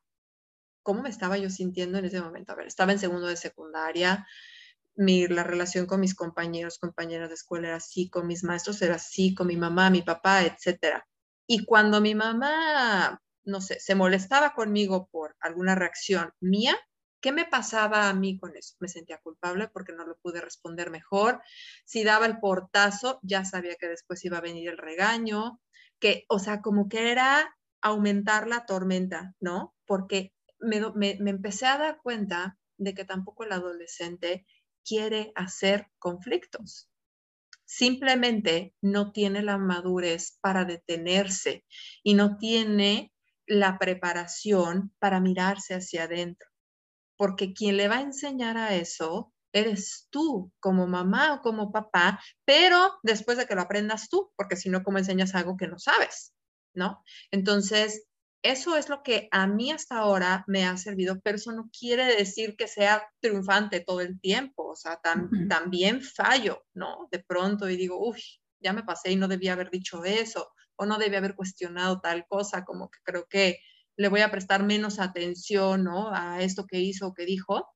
¿Cómo 0.84 1.02
me 1.02 1.08
estaba 1.08 1.36
yo 1.36 1.50
sintiendo 1.50 1.98
en 1.98 2.04
ese 2.04 2.20
momento? 2.20 2.52
A 2.52 2.54
ver, 2.54 2.68
estaba 2.68 2.92
en 2.92 3.00
segundo 3.00 3.26
de 3.26 3.36
secundaria, 3.36 4.24
mi, 4.94 5.26
la 5.26 5.42
relación 5.42 5.86
con 5.86 5.98
mis 5.98 6.14
compañeros, 6.14 6.78
compañeras 6.78 7.28
de 7.28 7.34
escuela 7.34 7.66
era 7.66 7.78
así, 7.78 8.08
con 8.08 8.28
mis 8.28 8.44
maestros 8.44 8.80
era 8.82 8.94
así, 8.94 9.34
con 9.34 9.48
mi 9.48 9.56
mamá, 9.56 9.90
mi 9.90 10.02
papá, 10.02 10.44
etc. 10.44 11.02
Y 11.44 11.64
cuando 11.64 12.00
mi 12.00 12.14
mamá, 12.14 13.20
no 13.42 13.60
sé, 13.60 13.80
se 13.80 13.96
molestaba 13.96 14.54
conmigo 14.54 15.08
por 15.10 15.34
alguna 15.40 15.74
reacción 15.74 16.30
mía, 16.38 16.78
¿Qué 17.20 17.32
me 17.32 17.44
pasaba 17.44 18.08
a 18.08 18.14
mí 18.14 18.38
con 18.38 18.56
eso? 18.56 18.76
Me 18.80 18.88
sentía 18.88 19.18
culpable 19.18 19.68
porque 19.68 19.92
no 19.92 20.06
lo 20.06 20.16
pude 20.18 20.40
responder 20.40 20.90
mejor. 20.90 21.42
Si 21.84 22.02
daba 22.02 22.26
el 22.26 22.38
portazo, 22.40 23.20
ya 23.22 23.44
sabía 23.44 23.76
que 23.76 23.88
después 23.88 24.24
iba 24.24 24.38
a 24.38 24.42
venir 24.42 24.70
el 24.70 24.78
regaño, 24.78 25.60
que, 25.98 26.24
o 26.28 26.38
sea, 26.38 26.62
como 26.62 26.88
que 26.88 27.10
era 27.10 27.56
aumentar 27.82 28.48
la 28.48 28.64
tormenta, 28.64 29.34
¿no? 29.38 29.74
Porque 29.86 30.32
me, 30.58 30.80
me 30.94 31.30
empecé 31.30 31.66
a 31.66 31.78
dar 31.78 31.98
cuenta 32.02 32.58
de 32.78 32.94
que 32.94 33.04
tampoco 33.04 33.44
el 33.44 33.52
adolescente 33.52 34.46
quiere 34.84 35.32
hacer 35.34 35.88
conflictos. 35.98 36.90
Simplemente 37.66 38.74
no 38.80 39.12
tiene 39.12 39.42
la 39.42 39.58
madurez 39.58 40.38
para 40.40 40.64
detenerse 40.64 41.64
y 42.02 42.14
no 42.14 42.38
tiene 42.38 43.12
la 43.46 43.78
preparación 43.78 44.94
para 44.98 45.20
mirarse 45.20 45.74
hacia 45.74 46.04
adentro 46.04 46.49
porque 47.20 47.52
quien 47.52 47.76
le 47.76 47.86
va 47.86 47.98
a 47.98 48.00
enseñar 48.00 48.56
a 48.56 48.74
eso 48.74 49.30
eres 49.52 50.06
tú 50.08 50.50
como 50.58 50.86
mamá 50.86 51.34
o 51.34 51.42
como 51.42 51.70
papá, 51.70 52.18
pero 52.46 52.94
después 53.02 53.36
de 53.36 53.44
que 53.44 53.54
lo 53.54 53.60
aprendas 53.60 54.08
tú, 54.08 54.32
porque 54.36 54.56
si 54.56 54.70
no, 54.70 54.82
¿cómo 54.82 54.96
enseñas 54.96 55.34
algo 55.34 55.58
que 55.58 55.68
no 55.68 55.78
sabes? 55.78 56.32
¿No? 56.72 57.04
Entonces, 57.30 58.06
eso 58.42 58.74
es 58.78 58.88
lo 58.88 59.02
que 59.02 59.28
a 59.32 59.46
mí 59.46 59.70
hasta 59.70 59.98
ahora 59.98 60.44
me 60.46 60.64
ha 60.64 60.78
servido, 60.78 61.20
pero 61.20 61.36
eso 61.36 61.52
no 61.52 61.68
quiere 61.78 62.06
decir 62.06 62.56
que 62.56 62.66
sea 62.66 63.06
triunfante 63.20 63.80
todo 63.80 64.00
el 64.00 64.18
tiempo, 64.18 64.68
o 64.68 64.76
sea, 64.76 64.98
también 65.46 66.00
fallo, 66.00 66.64
¿no? 66.72 67.06
De 67.10 67.18
pronto 67.18 67.68
y 67.68 67.76
digo, 67.76 67.98
uy, 68.00 68.22
ya 68.60 68.72
me 68.72 68.82
pasé 68.82 69.12
y 69.12 69.16
no 69.16 69.28
debía 69.28 69.52
haber 69.52 69.70
dicho 69.70 70.02
eso, 70.06 70.54
o 70.74 70.86
no 70.86 70.96
debía 70.96 71.18
haber 71.18 71.34
cuestionado 71.34 72.00
tal 72.00 72.26
cosa, 72.26 72.64
como 72.64 72.88
que 72.90 73.00
creo 73.02 73.26
que 73.28 73.58
le 74.00 74.08
voy 74.08 74.22
a 74.22 74.30
prestar 74.30 74.64
menos 74.64 74.98
atención 74.98 75.84
¿no? 75.84 76.10
a 76.10 76.40
esto 76.40 76.66
que 76.66 76.80
hizo 76.80 77.08
o 77.08 77.12
que 77.12 77.26
dijo 77.26 77.68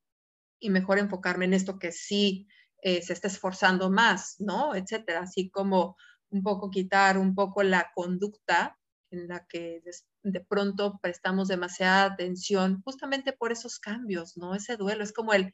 y 0.58 0.70
mejor 0.70 0.98
enfocarme 0.98 1.44
en 1.44 1.52
esto 1.52 1.78
que 1.78 1.92
sí 1.92 2.48
eh, 2.80 3.02
se 3.02 3.12
está 3.12 3.28
esforzando 3.28 3.90
más, 3.90 4.36
¿no? 4.38 4.74
Etcétera. 4.74 5.20
Así 5.20 5.50
como 5.50 5.96
un 6.30 6.42
poco 6.42 6.70
quitar 6.70 7.18
un 7.18 7.34
poco 7.34 7.62
la 7.62 7.90
conducta 7.94 8.78
en 9.10 9.28
la 9.28 9.44
que 9.46 9.82
de, 10.22 10.40
pronto 10.40 10.98
prestamos 11.02 11.48
demasiada 11.48 12.04
atención 12.06 12.80
justamente 12.82 13.34
por 13.34 13.52
esos 13.52 13.78
cambios, 13.78 14.38
¿no? 14.38 14.54
Ese 14.54 14.78
duelo 14.78 15.04
es 15.04 15.12
como 15.12 15.34
el, 15.34 15.42
eh, 15.42 15.52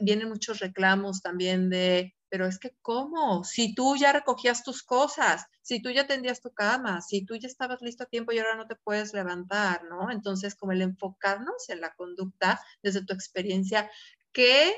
vienen 0.00 0.28
muchos 0.28 0.60
reclamos 0.60 1.22
también 1.22 1.70
de 1.70 2.14
pero 2.34 2.48
es 2.48 2.58
que 2.58 2.76
¿cómo? 2.82 3.44
Si 3.44 3.76
tú 3.76 3.94
ya 3.94 4.12
recogías 4.12 4.64
tus 4.64 4.82
cosas, 4.82 5.46
si 5.62 5.80
tú 5.80 5.90
ya 5.90 6.08
tendías 6.08 6.40
tu 6.40 6.52
cama, 6.52 7.00
si 7.00 7.24
tú 7.24 7.36
ya 7.36 7.46
estabas 7.46 7.80
listo 7.80 8.02
a 8.02 8.06
tiempo 8.06 8.32
y 8.32 8.40
ahora 8.40 8.56
no 8.56 8.66
te 8.66 8.74
puedes 8.74 9.14
levantar, 9.14 9.84
¿no? 9.84 10.10
Entonces, 10.10 10.56
como 10.56 10.72
el 10.72 10.82
enfocarnos 10.82 11.68
en 11.68 11.80
la 11.80 11.94
conducta 11.94 12.60
desde 12.82 13.04
tu 13.04 13.14
experiencia, 13.14 13.88
¿qué, 14.32 14.74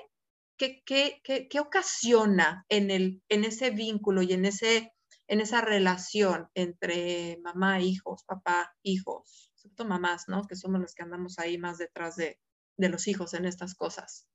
qué, 0.59 0.83
qué, 0.85 1.23
qué, 1.49 1.61
ocasiona 1.61 2.67
en, 2.69 2.91
el, 2.91 3.23
en 3.31 3.45
ese 3.45 3.71
vínculo 3.71 4.21
y 4.21 4.35
en, 4.35 4.45
ese, 4.45 4.93
en 5.27 5.41
esa 5.41 5.63
relación 5.63 6.51
entre 6.53 7.39
mamá, 7.43 7.81
hijos, 7.81 8.23
papá, 8.25 8.77
hijos, 8.83 9.51
todo 9.75 9.89
mamás, 9.89 10.29
¿no? 10.29 10.47
Que 10.47 10.57
somos 10.57 10.79
los 10.79 10.95
que 10.95 11.05
andamos 11.05 11.39
ahí 11.39 11.57
más 11.57 11.79
detrás 11.79 12.17
de, 12.17 12.39
de 12.77 12.91
los 12.91 13.09
hijos 13.09 13.33
en 13.33 13.47
estas 13.47 13.75
cosas. 13.75 14.29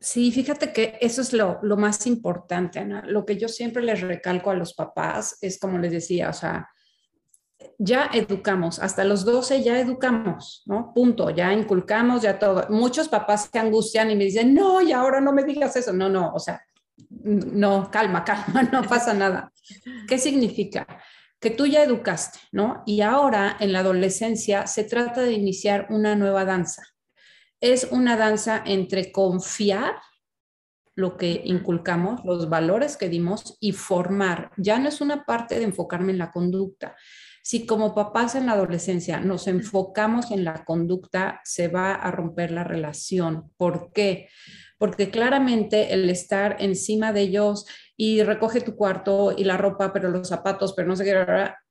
Sí, 0.00 0.30
fíjate 0.30 0.72
que 0.72 0.96
eso 1.00 1.22
es 1.22 1.32
lo, 1.32 1.60
más 1.76 2.06
importante, 2.06 2.78
Ana. 2.78 3.02
Lo 3.04 3.24
que 3.24 3.36
yo 3.36 3.48
siempre 3.48 3.82
les 3.82 4.00
recalco 4.00 4.50
a 4.50 4.54
los 4.54 4.74
papás 4.74 5.38
es 5.40 5.58
como 5.58 5.78
les 5.78 5.90
decía, 5.90 6.28
o 6.30 6.32
sea, 6.32 6.68
ya 7.78 8.08
educamos, 8.12 8.78
hasta 8.78 9.02
los 9.02 9.24
12 9.24 9.62
ya 9.64 9.80
educamos, 9.80 10.62
¿no? 10.66 10.92
Punto, 10.94 11.30
ya 11.30 11.52
inculcamos, 11.52 12.22
ya 12.22 12.38
todo. 12.38 12.66
Muchos 12.70 13.08
papás 13.08 13.50
se 13.52 13.58
angustian 13.58 14.10
y 14.10 14.16
me 14.16 14.24
dicen, 14.24 14.54
no, 14.54 14.80
y 14.80 14.92
ahora 14.92 15.20
no 15.20 15.32
me 15.32 15.42
digas 15.42 15.74
eso. 15.74 15.92
No, 15.92 16.08
no, 16.08 16.32
o 16.32 16.38
sea, 16.38 16.62
no, 17.10 17.90
calma, 17.90 18.24
calma, 18.24 18.62
no 18.72 18.82
pasa 18.84 19.14
nada. 19.14 19.52
¿Qué 20.06 20.18
significa? 20.18 20.86
Que 21.40 21.50
tú 21.50 21.66
ya 21.66 21.82
educaste, 21.82 22.38
¿no? 22.52 22.84
Y 22.86 23.00
ahora 23.00 23.56
en 23.58 23.72
la 23.72 23.80
adolescencia 23.80 24.68
se 24.68 24.84
trata 24.84 25.22
de 25.22 25.32
iniciar 25.32 25.88
una 25.90 26.14
nueva 26.14 26.44
danza 26.44 26.82
es 27.60 27.88
una 27.90 28.16
danza 28.16 28.62
entre 28.64 29.12
confiar 29.12 29.94
lo 30.94 31.16
que 31.16 31.42
inculcamos, 31.44 32.24
los 32.24 32.48
valores 32.48 32.96
que 32.96 33.08
dimos 33.08 33.56
y 33.60 33.72
formar. 33.72 34.50
Ya 34.56 34.80
no 34.80 34.88
es 34.88 35.00
una 35.00 35.24
parte 35.24 35.56
de 35.56 35.64
enfocarme 35.64 36.10
en 36.10 36.18
la 36.18 36.32
conducta. 36.32 36.96
Si 37.42 37.66
como 37.66 37.94
papás 37.94 38.34
en 38.34 38.46
la 38.46 38.52
adolescencia 38.52 39.20
nos 39.20 39.46
enfocamos 39.46 40.32
en 40.32 40.44
la 40.44 40.64
conducta, 40.64 41.40
se 41.44 41.68
va 41.68 41.94
a 41.94 42.10
romper 42.10 42.50
la 42.50 42.64
relación. 42.64 43.52
¿Por 43.56 43.92
qué? 43.92 44.28
Porque 44.76 45.10
claramente 45.10 45.94
el 45.94 46.10
estar 46.10 46.56
encima 46.58 47.12
de 47.12 47.20
ellos 47.22 47.66
y 47.96 48.22
recoge 48.22 48.60
tu 48.60 48.74
cuarto 48.74 49.32
y 49.36 49.44
la 49.44 49.56
ropa, 49.56 49.92
pero 49.92 50.10
los 50.10 50.28
zapatos, 50.28 50.72
pero 50.74 50.88
no 50.88 50.96
sé 50.96 51.04
qué, 51.04 51.24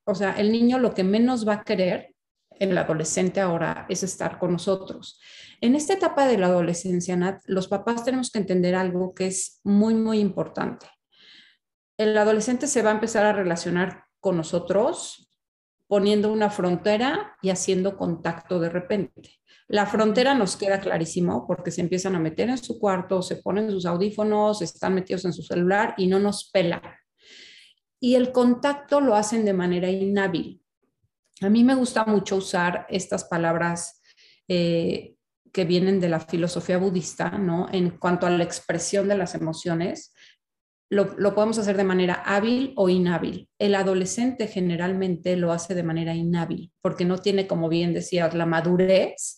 o 0.05 0.15
sea, 0.15 0.31
el 0.31 0.51
niño 0.51 0.79
lo 0.79 0.93
que 0.93 1.03
menos 1.03 1.47
va 1.47 1.55
a 1.55 1.63
querer 1.63 2.15
en 2.51 2.71
el 2.71 2.77
adolescente 2.77 3.41
ahora 3.41 3.85
es 3.89 4.03
estar 4.03 4.39
con 4.39 4.53
nosotros. 4.53 5.19
En 5.59 5.75
esta 5.75 5.93
etapa 5.93 6.27
de 6.27 6.37
la 6.37 6.47
adolescencia, 6.47 7.15
Nat, 7.15 7.41
los 7.45 7.67
papás 7.67 8.05
tenemos 8.05 8.29
que 8.29 8.39
entender 8.39 8.75
algo 8.75 9.13
que 9.13 9.27
es 9.27 9.59
muy, 9.63 9.95
muy 9.95 10.19
importante. 10.19 10.85
El 11.97 12.15
adolescente 12.15 12.67
se 12.67 12.83
va 12.83 12.91
a 12.91 12.93
empezar 12.93 13.25
a 13.25 13.33
relacionar 13.33 14.03
con 14.19 14.37
nosotros 14.37 15.31
poniendo 15.87 16.31
una 16.31 16.49
frontera 16.49 17.37
y 17.41 17.49
haciendo 17.49 17.97
contacto 17.97 18.59
de 18.59 18.69
repente. 18.69 19.39
La 19.67 19.85
frontera 19.85 20.33
nos 20.33 20.55
queda 20.55 20.79
clarísimo 20.79 21.45
porque 21.47 21.71
se 21.71 21.81
empiezan 21.81 22.15
a 22.15 22.19
meter 22.19 22.49
en 22.49 22.57
su 22.57 22.79
cuarto, 22.79 23.21
se 23.21 23.37
ponen 23.37 23.71
sus 23.71 23.85
audífonos, 23.85 24.61
están 24.61 24.93
metidos 24.93 25.25
en 25.25 25.33
su 25.33 25.41
celular 25.41 25.95
y 25.97 26.07
no 26.07 26.19
nos 26.19 26.51
pelan. 26.51 26.81
Y 27.99 28.15
el 28.15 28.31
contacto 28.31 29.01
lo 29.01 29.15
hacen 29.15 29.43
de 29.43 29.53
manera 29.53 29.89
inhábil. 29.89 30.61
A 31.41 31.49
mí 31.49 31.63
me 31.63 31.75
gusta 31.75 32.05
mucho 32.05 32.35
usar 32.35 32.85
estas 32.89 33.25
palabras 33.25 34.01
eh, 34.47 35.16
que 35.51 35.65
vienen 35.65 35.99
de 35.99 36.09
la 36.09 36.19
filosofía 36.19 36.77
budista, 36.77 37.29
¿no? 37.31 37.67
En 37.71 37.91
cuanto 37.91 38.27
a 38.27 38.29
la 38.29 38.43
expresión 38.43 39.07
de 39.07 39.17
las 39.17 39.35
emociones, 39.35 40.13
lo, 40.89 41.35
podemos 41.35 41.57
hacer 41.57 41.75
de 41.75 41.83
manera 41.83 42.23
hábil 42.25 42.73
o 42.77 42.89
inhábil. 42.89 43.49
El 43.59 43.75
adolescente 43.75 44.47
generalmente 44.47 45.35
lo 45.35 45.51
hace 45.51 45.75
de 45.75 45.83
manera 45.83 46.15
inhábil, 46.15 46.71
porque 46.81 47.05
no 47.05 47.17
tiene, 47.17 47.47
como 47.47 47.67
bien 47.69 47.93
decías, 47.93 48.33
la 48.33 48.45
madurez 48.45 49.37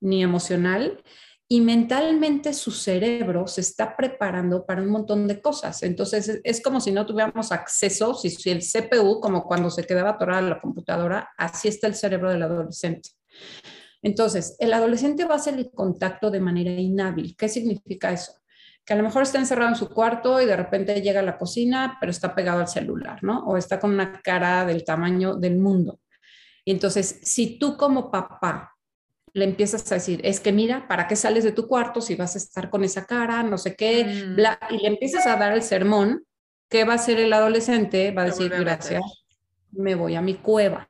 ni 0.00 0.22
emocional 0.22 1.02
y 1.48 1.60
mentalmente 1.60 2.52
su 2.52 2.72
cerebro 2.72 3.46
se 3.46 3.60
está 3.60 3.96
preparando 3.96 4.66
para 4.66 4.82
un 4.82 4.88
montón 4.88 5.28
de 5.28 5.40
cosas. 5.40 5.82
Entonces 5.82 6.40
es 6.42 6.60
como 6.62 6.80
si 6.80 6.90
no 6.92 7.06
tuviéramos 7.06 7.52
acceso, 7.52 8.14
si, 8.14 8.30
si 8.30 8.50
el 8.50 8.60
CPU, 8.60 9.20
como 9.20 9.44
cuando 9.44 9.70
se 9.70 9.84
quedaba 9.84 10.10
atorada 10.10 10.42
la 10.42 10.60
computadora, 10.60 11.30
así 11.36 11.68
está 11.68 11.86
el 11.86 11.94
cerebro 11.94 12.30
del 12.30 12.42
adolescente. 12.42 13.10
Entonces, 14.06 14.54
el 14.60 14.72
adolescente 14.72 15.24
va 15.24 15.34
a 15.34 15.38
hacer 15.38 15.54
el 15.54 15.72
contacto 15.72 16.30
de 16.30 16.38
manera 16.38 16.70
inhábil. 16.70 17.34
¿Qué 17.36 17.48
significa 17.48 18.12
eso? 18.12 18.34
Que 18.84 18.92
a 18.92 18.96
lo 18.96 19.02
mejor 19.02 19.24
está 19.24 19.40
encerrado 19.40 19.70
en 19.70 19.74
su 19.74 19.88
cuarto 19.88 20.40
y 20.40 20.46
de 20.46 20.54
repente 20.54 21.02
llega 21.02 21.18
a 21.18 21.24
la 21.24 21.36
cocina, 21.36 21.96
pero 21.98 22.10
está 22.10 22.32
pegado 22.32 22.60
al 22.60 22.68
celular, 22.68 23.18
¿no? 23.24 23.40
O 23.46 23.56
está 23.56 23.80
con 23.80 23.90
una 23.90 24.22
cara 24.22 24.64
del 24.64 24.84
tamaño 24.84 25.34
del 25.34 25.58
mundo. 25.58 25.98
Y 26.64 26.70
entonces, 26.70 27.18
si 27.24 27.58
tú 27.58 27.76
como 27.76 28.12
papá 28.12 28.76
le 29.32 29.44
empiezas 29.44 29.90
a 29.90 29.96
decir, 29.96 30.20
es 30.22 30.38
que 30.38 30.52
mira, 30.52 30.86
¿para 30.86 31.08
qué 31.08 31.16
sales 31.16 31.42
de 31.42 31.50
tu 31.50 31.66
cuarto 31.66 32.00
si 32.00 32.14
vas 32.14 32.36
a 32.36 32.38
estar 32.38 32.70
con 32.70 32.84
esa 32.84 33.06
cara, 33.06 33.42
no 33.42 33.58
sé 33.58 33.74
qué, 33.74 34.04
mm. 34.04 34.36
bla, 34.36 34.60
y 34.70 34.78
le 34.78 34.86
empiezas 34.86 35.26
a 35.26 35.34
dar 35.34 35.52
el 35.52 35.64
sermón, 35.64 36.24
¿qué 36.70 36.84
va 36.84 36.92
a 36.92 36.96
hacer 36.96 37.18
el 37.18 37.32
adolescente? 37.32 38.12
Va 38.12 38.22
a 38.22 38.26
decir, 38.26 38.50
gracias, 38.50 39.02
me 39.72 39.96
voy 39.96 40.14
a 40.14 40.22
mi 40.22 40.34
cueva. 40.34 40.86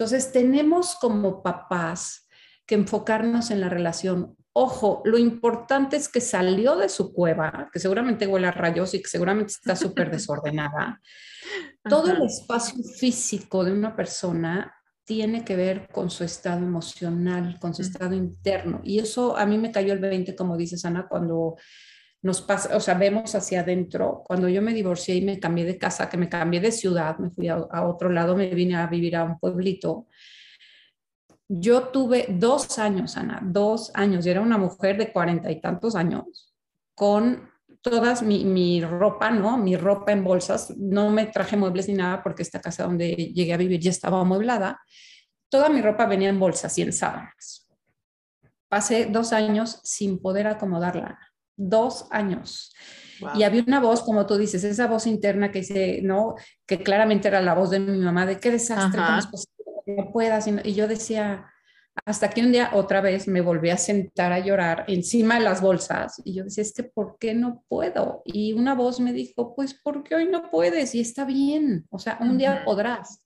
Entonces, 0.00 0.30
tenemos 0.30 0.94
como 0.94 1.42
papás 1.42 2.19
que 2.70 2.76
enfocarnos 2.76 3.50
en 3.50 3.60
la 3.60 3.68
relación. 3.68 4.36
Ojo, 4.52 5.02
lo 5.04 5.18
importante 5.18 5.96
es 5.96 6.08
que 6.08 6.20
salió 6.20 6.76
de 6.76 6.88
su 6.88 7.12
cueva, 7.12 7.68
que 7.72 7.80
seguramente 7.80 8.28
huele 8.28 8.46
a 8.46 8.52
rayos 8.52 8.94
y 8.94 9.02
que 9.02 9.08
seguramente 9.08 9.54
está 9.54 9.74
súper 9.74 10.08
desordenada. 10.12 11.00
Todo 11.82 12.12
el 12.12 12.22
espacio 12.22 12.80
físico 12.84 13.64
de 13.64 13.72
una 13.72 13.96
persona 13.96 14.72
tiene 15.04 15.44
que 15.44 15.56
ver 15.56 15.88
con 15.88 16.10
su 16.10 16.22
estado 16.22 16.58
emocional, 16.58 17.58
con 17.60 17.74
su 17.74 17.82
estado 17.82 18.14
interno. 18.14 18.80
Y 18.84 19.00
eso 19.00 19.36
a 19.36 19.46
mí 19.46 19.58
me 19.58 19.72
cayó 19.72 19.92
el 19.92 19.98
20, 19.98 20.36
como 20.36 20.56
dices, 20.56 20.84
Ana, 20.84 21.08
cuando 21.08 21.56
nos 22.22 22.40
pasa, 22.40 22.76
o 22.76 22.80
sea, 22.80 22.94
vemos 22.94 23.34
hacia 23.34 23.62
adentro. 23.62 24.22
Cuando 24.24 24.48
yo 24.48 24.62
me 24.62 24.72
divorcié 24.72 25.16
y 25.16 25.22
me 25.22 25.40
cambié 25.40 25.64
de 25.64 25.76
casa, 25.76 26.08
que 26.08 26.16
me 26.16 26.28
cambié 26.28 26.60
de 26.60 26.70
ciudad, 26.70 27.18
me 27.18 27.30
fui 27.30 27.48
a, 27.48 27.58
otro 27.84 28.10
lado, 28.10 28.36
me 28.36 28.54
vine 28.54 28.76
a 28.76 28.86
vivir 28.86 29.16
a 29.16 29.24
un 29.24 29.40
pueblito. 29.40 30.06
Yo 31.52 31.88
tuve 31.88 32.26
dos 32.28 32.78
años, 32.78 33.16
Ana, 33.16 33.40
dos 33.42 33.90
años. 33.94 34.24
Yo 34.24 34.30
era 34.30 34.40
una 34.40 34.56
mujer 34.56 34.96
de 34.96 35.12
cuarenta 35.12 35.50
y 35.50 35.60
tantos 35.60 35.96
años 35.96 36.54
con 36.94 37.50
todas 37.80 38.22
mi, 38.22 38.44
mi, 38.44 38.80
ropa, 38.84 39.32
¿no? 39.32 39.58
Mi 39.58 39.76
ropa 39.76 40.12
en 40.12 40.22
bolsas. 40.22 40.72
No 40.76 41.10
me 41.10 41.26
traje 41.26 41.56
muebles 41.56 41.88
ni 41.88 41.94
nada 41.94 42.22
porque 42.22 42.42
esta 42.42 42.60
casa 42.60 42.84
donde 42.84 43.16
llegué 43.16 43.52
a 43.52 43.56
vivir 43.56 43.80
ya 43.80 43.90
estaba 43.90 44.20
amueblada. 44.20 44.80
Toda 45.48 45.68
mi 45.70 45.82
ropa 45.82 46.06
venía 46.06 46.28
en 46.28 46.38
bolsas 46.38 46.78
y 46.78 46.82
en 46.82 46.92
sábanas. 46.92 47.68
Pasé 48.68 49.06
dos 49.06 49.32
años 49.32 49.80
sin 49.82 50.20
poder 50.22 50.46
acomodarla. 50.46 51.18
Dos 51.56 52.06
años. 52.12 52.72
Y 53.34 53.42
había 53.42 53.64
una 53.66 53.80
voz, 53.80 54.02
como 54.02 54.24
tú 54.24 54.36
dices, 54.36 54.62
esa 54.62 54.86
voz 54.86 55.08
interna 55.08 55.50
que 55.50 55.58
dice, 55.58 56.00
¿no? 56.04 56.36
Que 56.64 56.80
claramente 56.80 57.26
era 57.26 57.42
la 57.42 57.54
voz 57.54 57.70
de 57.70 57.80
mi 57.80 57.98
mamá, 57.98 58.24
de 58.24 58.38
qué 58.38 58.52
desastre, 58.52 59.02
¿cómo 59.04 59.18
es 59.18 59.26
posible 59.26 59.59
no 59.86 60.12
puedas? 60.12 60.46
Y 60.64 60.74
yo 60.74 60.88
decía, 60.88 61.50
hasta 62.04 62.30
que 62.30 62.40
un 62.40 62.52
día 62.52 62.70
otra 62.72 63.00
vez 63.00 63.28
me 63.28 63.40
volví 63.40 63.70
a 63.70 63.76
sentar 63.76 64.32
a 64.32 64.38
llorar 64.38 64.84
encima 64.88 65.38
de 65.38 65.44
las 65.44 65.60
bolsas 65.60 66.20
y 66.24 66.34
yo 66.34 66.44
decía, 66.44 66.62
es 66.62 66.72
que 66.72 66.84
¿por 66.84 67.18
qué 67.18 67.34
no 67.34 67.64
puedo? 67.68 68.22
Y 68.24 68.52
una 68.52 68.74
voz 68.74 69.00
me 69.00 69.12
dijo, 69.12 69.54
pues 69.54 69.74
porque 69.74 70.14
hoy 70.14 70.26
no 70.26 70.50
puedes 70.50 70.94
y 70.94 71.00
está 71.00 71.24
bien, 71.24 71.86
o 71.90 71.98
sea, 71.98 72.18
un 72.20 72.38
día 72.38 72.62
podrás. 72.64 73.24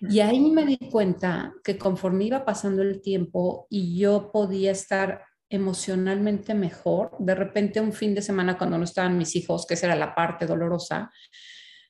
Y 0.00 0.20
ahí 0.20 0.50
me 0.50 0.64
di 0.64 0.78
cuenta 0.90 1.52
que 1.62 1.76
conforme 1.76 2.24
iba 2.24 2.44
pasando 2.44 2.82
el 2.82 3.02
tiempo 3.02 3.66
y 3.68 3.98
yo 3.98 4.30
podía 4.32 4.70
estar 4.70 5.24
emocionalmente 5.50 6.54
mejor, 6.54 7.16
de 7.18 7.34
repente 7.34 7.80
un 7.80 7.92
fin 7.92 8.14
de 8.14 8.22
semana 8.22 8.56
cuando 8.56 8.78
no 8.78 8.84
estaban 8.84 9.18
mis 9.18 9.34
hijos, 9.36 9.66
que 9.66 9.74
esa 9.74 9.86
era 9.86 9.96
la 9.96 10.14
parte 10.14 10.46
dolorosa, 10.46 11.10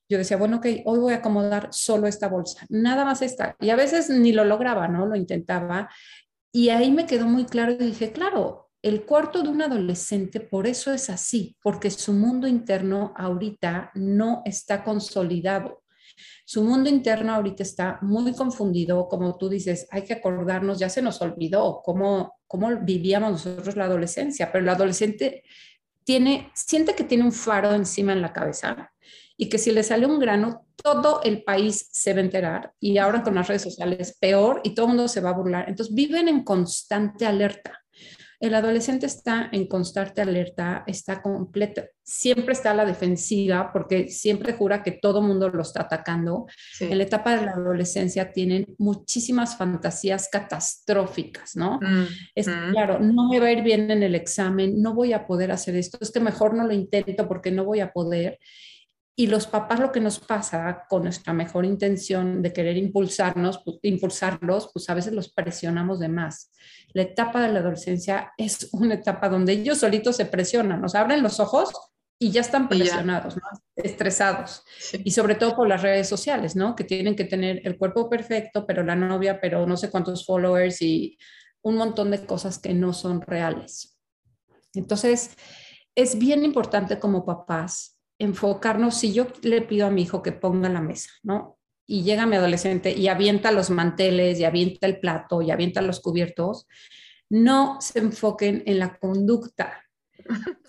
yo 0.09 0.19
decía, 0.19 0.37
bueno, 0.37 0.57
ok, 0.57 0.67
hoy 0.87 0.99
voy 0.99 1.13
a 1.13 1.17
acomodar 1.17 1.69
solo 1.71 2.07
esta 2.07 2.29
bolsa, 2.29 2.65
nada 2.71 3.05
más 3.05 3.21
esta. 3.21 3.57
Y 3.61 3.71
a 3.71 3.77
veces 3.77 4.09
ni 4.09 4.33
lo 4.33 4.45
lograba, 4.45 4.89
¿no? 4.89 5.07
Lo 5.07 5.17
intentaba. 5.17 5.91
Y 6.51 6.71
ahí 6.71 6.91
me 6.91 7.07
quedó 7.07 7.27
muy 7.27 7.45
claro 7.45 7.73
y 7.73 7.77
dije, 7.77 8.13
claro, 8.13 8.71
el 8.81 9.05
cuarto 9.05 9.43
de 9.43 9.51
un 9.51 9.61
adolescente 9.61 10.41
por 10.41 10.67
eso 10.67 10.93
es 10.93 11.11
así, 11.11 11.57
porque 11.63 11.91
su 11.91 12.13
mundo 12.13 12.47
interno 12.47 13.13
ahorita 13.17 13.91
no 13.95 14.43
está 14.45 14.83
consolidado. 14.83 15.83
Su 16.47 16.63
mundo 16.63 16.89
interno 16.89 17.35
ahorita 17.35 17.63
está 17.63 17.99
muy 18.01 18.33
confundido, 18.33 19.09
como 19.09 19.37
tú 19.37 19.49
dices, 19.51 19.87
hay 19.91 20.03
que 20.03 20.15
acordarnos, 20.15 20.79
ya 20.79 20.89
se 20.89 21.03
nos 21.03 21.21
olvidó 21.21 21.83
cómo, 21.85 22.39
cómo 22.47 22.75
vivíamos 22.81 23.33
nosotros 23.33 23.77
la 23.77 23.85
adolescencia, 23.85 24.51
pero 24.51 24.65
el 24.65 24.71
adolescente 24.71 25.43
tiene, 26.03 26.51
siente 26.55 26.95
que 26.95 27.05
tiene 27.05 27.25
un 27.25 27.33
faro 27.33 27.75
encima 27.75 28.13
en 28.13 28.23
la 28.23 28.33
cabeza 28.33 28.91
y 29.41 29.49
que 29.49 29.57
si 29.57 29.71
le 29.71 29.85
sale 29.85 30.05
un 30.05 30.19
grano, 30.19 30.67
todo 30.83 31.23
el 31.23 31.45
país 31.45 31.89
se 31.93 32.13
va 32.13 32.19
a 32.19 32.25
enterar 32.25 32.73
y 32.81 32.99
ahora 32.99 33.23
con 33.23 33.37
las 33.37 33.47
redes 33.47 33.63
sociales 33.63 34.19
peor 34.21 34.61
y 34.65 34.75
todo 34.75 34.87
el 34.87 34.91
mundo 34.91 35.09
se 35.09 35.21
va 35.21 35.31
a 35.31 35.35
burlar. 35.35 35.69
Entonces 35.69 35.95
viven 35.95 36.29
en 36.29 36.43
constante 36.43 37.25
alerta. 37.25 37.81
El 38.41 38.55
adolescente 38.55 39.07
está 39.07 39.49
en 39.51 39.67
constante 39.67 40.21
alerta, 40.21 40.85
está 40.87 41.21
completo, 41.21 41.83
siempre 42.05 42.53
está 42.53 42.71
a 42.71 42.75
la 42.75 42.85
defensiva 42.85 43.73
porque 43.73 44.09
siempre 44.09 44.53
jura 44.53 44.85
que 44.85 44.93
todo 44.93 45.21
mundo 45.23 45.49
lo 45.49 45.63
está 45.63 45.83
atacando. 45.83 46.47
En 46.79 46.99
la 46.99 47.05
etapa 47.05 47.37
de 47.37 47.47
la 47.47 47.53
adolescencia 47.53 48.33
tienen 48.33 48.77
muchísimas 48.79 49.57
fantasías 49.57 50.29
catastróficas, 50.31 51.57
¿no? 51.57 51.81
Mm, 51.81 52.07
es 52.35 52.47
mm. 52.47 52.71
claro, 52.71 53.01
no 53.01 53.29
me 53.29 53.41
va 53.41 53.47
a 53.47 53.53
ir 53.53 53.63
bien 53.63 53.91
en 53.91 54.05
el 54.05 54.15
examen, 54.15 54.81
no 54.81 54.95
voy 54.95 55.13
a 55.13 55.27
poder 55.27 55.51
hacer 55.51 55.75
esto, 55.75 55.99
es 56.01 56.13
que 56.13 56.21
mejor 56.21 56.55
no 56.55 56.65
lo 56.65 56.73
intento 56.73 57.27
porque 57.27 57.51
no 57.51 57.65
voy 57.65 57.81
a 57.81 57.93
poder. 57.93 58.39
Y 59.21 59.27
los 59.27 59.49
papás 59.49 59.81
lo 59.81 59.91
que 59.91 59.99
nos 59.99 60.21
pasa 60.21 60.87
con 60.89 61.03
nuestra 61.03 61.33
mejor 61.33 61.65
intención 61.65 62.41
de 62.41 62.53
querer 62.53 62.77
impulsarnos, 62.77 63.61
pues, 63.65 63.79
impulsarlos, 63.83 64.71
pues 64.73 64.89
a 64.89 64.95
veces 64.95 65.13
los 65.13 65.33
presionamos 65.33 65.99
de 65.99 66.09
más. 66.09 66.53
La 66.93 67.03
etapa 67.03 67.43
de 67.43 67.53
la 67.53 67.59
adolescencia 67.59 68.33
es 68.39 68.69
una 68.71 68.95
etapa 68.95 69.29
donde 69.29 69.55
ellos 69.55 69.79
solitos 69.79 70.15
se 70.15 70.27
presionan, 70.27 70.81
nos 70.81 70.95
abren 70.95 71.21
los 71.21 71.41
ojos 71.41 71.73
y 72.17 72.31
ya 72.31 72.43
están 72.43 72.69
presionados, 72.69 73.35
estresados. 73.75 74.63
Y 75.03 75.11
sobre 75.11 75.35
todo 75.35 75.57
por 75.57 75.67
las 75.67 75.83
redes 75.83 76.09
sociales, 76.09 76.55
¿no? 76.55 76.77
Que 76.77 76.85
tienen 76.85 77.17
que 77.17 77.25
tener 77.25 77.61
el 77.65 77.77
cuerpo 77.77 78.09
perfecto, 78.09 78.65
pero 78.69 78.85
la 78.85 78.95
novia, 78.95 79.41
pero 79.41 79.67
no 79.67 79.77
sé 79.77 79.91
cuántos 79.91 80.25
followers 80.25 80.81
y 80.81 81.19
un 81.63 81.75
montón 81.75 82.13
de 82.13 82.25
cosas 82.25 82.61
que 82.61 82.73
no 82.73 82.93
son 82.93 83.21
reales. 83.21 83.99
Entonces, 84.75 85.37
es 85.97 86.17
bien 86.17 86.45
importante 86.45 87.01
como 87.01 87.27
papás 87.27 87.98
enfocarnos, 88.19 88.97
si 88.97 89.13
yo 89.13 89.27
le 89.43 89.63
pido 89.63 89.87
a 89.87 89.91
mi 89.91 90.03
hijo 90.03 90.23
que 90.23 90.33
ponga 90.33 90.69
la 90.69 90.81
mesa, 90.81 91.11
¿no? 91.23 91.59
Y 91.87 92.03
llega 92.03 92.27
mi 92.27 92.37
adolescente 92.37 92.93
y 92.93 93.09
avienta 93.09 93.53
los 93.53 93.71
manteles 93.71 94.39
y 94.39 94.45
avienta 94.45 94.87
el 94.87 95.01
plato 95.01 95.41
y 95.41 95.51
avienta 95.51 95.81
los 95.81 96.01
cubiertos, 96.01 96.67
no 97.31 97.81
se 97.81 98.01
enfoquen 98.01 98.63
en 98.67 98.79
la 98.79 98.99
conducta. 98.99 99.85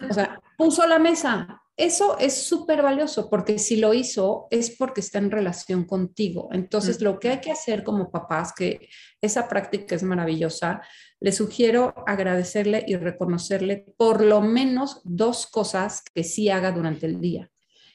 O 0.10 0.14
sea, 0.14 0.40
puso 0.58 0.86
la 0.88 1.00
mesa. 1.00 1.59
Eso 1.80 2.20
es 2.20 2.34
súper 2.34 2.82
valioso 2.82 3.30
porque 3.30 3.58
si 3.58 3.78
lo 3.78 3.94
hizo 3.94 4.50
es 4.52 4.76
porque 4.78 5.00
está 5.00 5.18
en 5.20 5.32
relación 5.32 5.86
contigo. 5.86 6.50
Entonces, 6.52 7.00
lo 7.00 7.20
que 7.20 7.30
hay 7.30 7.40
que 7.40 7.54
hacer 7.54 7.86
como 7.86 8.12
papás, 8.12 8.52
que 8.54 8.90
esa 9.22 9.48
práctica 9.48 9.96
es 9.96 10.04
maravillosa, 10.04 10.82
le 11.22 11.32
sugiero 11.32 11.94
agradecerle 12.06 12.84
y 12.86 12.98
reconocerle 12.98 13.86
por 13.96 14.22
lo 14.22 14.42
menos 14.42 15.00
dos 15.06 15.48
cosas 15.48 16.04
que 16.14 16.26
sí 16.26 16.50
haga 16.50 16.74
durante 16.74 17.06
el 17.06 17.22
día. 17.22 17.50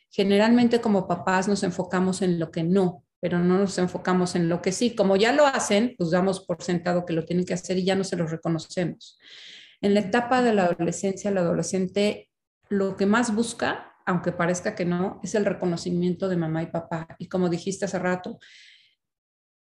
Generalmente 0.09 0.81
como 0.81 1.07
papás 1.07 1.47
nos 1.47 1.63
enfocamos 1.63 2.23
en 2.23 2.39
lo 2.39 2.51
que 2.51 2.63
no, 2.63 3.05
pero 3.21 3.39
no 3.39 3.59
nos 3.59 3.77
enfocamos 3.77 4.35
en 4.35 4.49
lo 4.49 4.63
que 4.63 4.73
sí. 4.73 4.95
Como 4.95 5.17
ya 5.17 5.33
lo 5.33 5.45
hacen, 5.45 5.95
pues 5.99 6.11
damos 6.11 6.41
por 6.41 6.63
sentado 6.63 7.05
que 7.05 7.13
lo 7.13 7.27
tienen 7.27 7.45
que 7.45 7.53
hacer 7.53 7.77
y 7.77 7.85
ya 7.85 7.97
no 7.97 8.05
se 8.05 8.17
lo 8.17 8.27
reconocemos. 8.27 9.19
En 9.83 9.93
la 9.93 10.01
etapa 10.01 10.41
de 10.41 10.55
la 10.55 10.65
adolescencia, 10.65 11.31
el 11.31 11.37
adolescente 11.37 12.31
lo 12.69 12.97
que 12.97 13.07
más 13.07 13.35
busca, 13.35 13.95
aunque 14.07 14.33
parezca 14.33 14.75
que 14.75 14.85
no, 14.85 15.21
es 15.23 15.35
el 15.35 15.45
reconocimiento 15.45 16.29
de 16.29 16.37
mamá 16.37 16.63
y 16.63 16.67
papá. 16.67 17.09
Y 17.19 17.29
como 17.29 17.49
dijiste 17.49 17.85
hace 17.85 17.99
rato, 17.99 18.39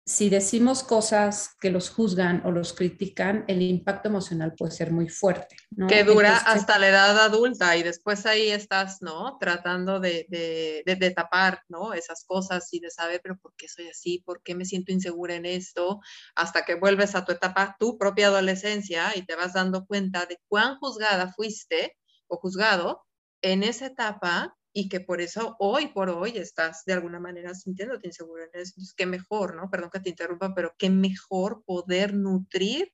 si 0.08 0.30
decimos 0.30 0.84
cosas 0.84 1.56
que 1.60 1.72
los 1.72 1.90
juzgan 1.90 2.44
o 2.46 2.52
los 2.52 2.74
critican, 2.74 3.44
el 3.48 3.64
impacto 3.64 4.08
emocional 4.08 4.54
puede 4.56 4.72
ser 4.72 4.92
muy 4.92 5.10
fuerte. 5.10 5.56
Que 5.88 6.04
dura 6.04 6.38
hasta 6.38 6.78
la 6.78 6.90
edad 6.90 7.18
adulta 7.18 7.76
y 7.76 7.82
después 7.82 8.28
ahí 8.28 8.52
estás, 8.52 9.02
¿no? 9.02 9.38
Tratando 9.40 10.00
de, 10.00 10.28
de, 10.30 10.96
de, 10.96 11.12
tapar, 11.12 11.64
¿no? 11.70 11.94
Esas 11.94 12.24
cosas 12.24 12.72
y 12.72 12.82
de 12.82 12.92
saber, 12.92 13.20
pero 13.24 13.36
¿por 13.38 13.56
qué 13.58 13.68
soy 13.68 13.88
así? 13.88 14.22
¿Por 14.24 14.44
qué 14.44 14.54
me 14.54 14.66
siento 14.66 14.92
insegura 14.92 15.34
en 15.34 15.48
esto? 15.48 16.00
Hasta 16.36 16.66
que 16.66 16.76
vuelves 16.76 17.16
a 17.16 17.26
tu 17.26 17.32
etapa, 17.32 17.76
tu 17.80 17.98
propia 17.98 18.28
adolescencia 18.28 19.12
y 19.16 19.26
te 19.26 19.36
vas 19.36 19.54
dando 19.54 19.88
cuenta 19.88 20.28
de 20.28 20.40
cuán 20.48 20.78
juzgada 20.78 21.34
fuiste 21.34 21.98
o 22.28 22.38
juzgado 22.38 23.06
en 23.42 23.64
esa 23.64 23.88
etapa 23.88 24.58
y 24.78 24.90
que 24.90 25.00
por 25.00 25.22
eso 25.22 25.56
hoy 25.60 25.88
por 25.88 26.10
hoy 26.10 26.38
estás 26.38 26.84
de 26.86 26.92
alguna 26.92 27.20
manera 27.20 27.56
sintiéndote 27.56 28.08
inseguro. 28.08 28.44
Entonces, 28.44 28.94
qué 28.94 29.06
mejor, 29.06 29.56
¿no? 29.56 29.70
Perdón 29.70 29.90
que 29.90 30.02
te 30.02 30.10
interrumpa, 30.10 30.54
pero 30.54 30.76
qué 30.78 30.90
mejor 30.90 31.64
poder 31.66 32.14
nutrir 32.14 32.92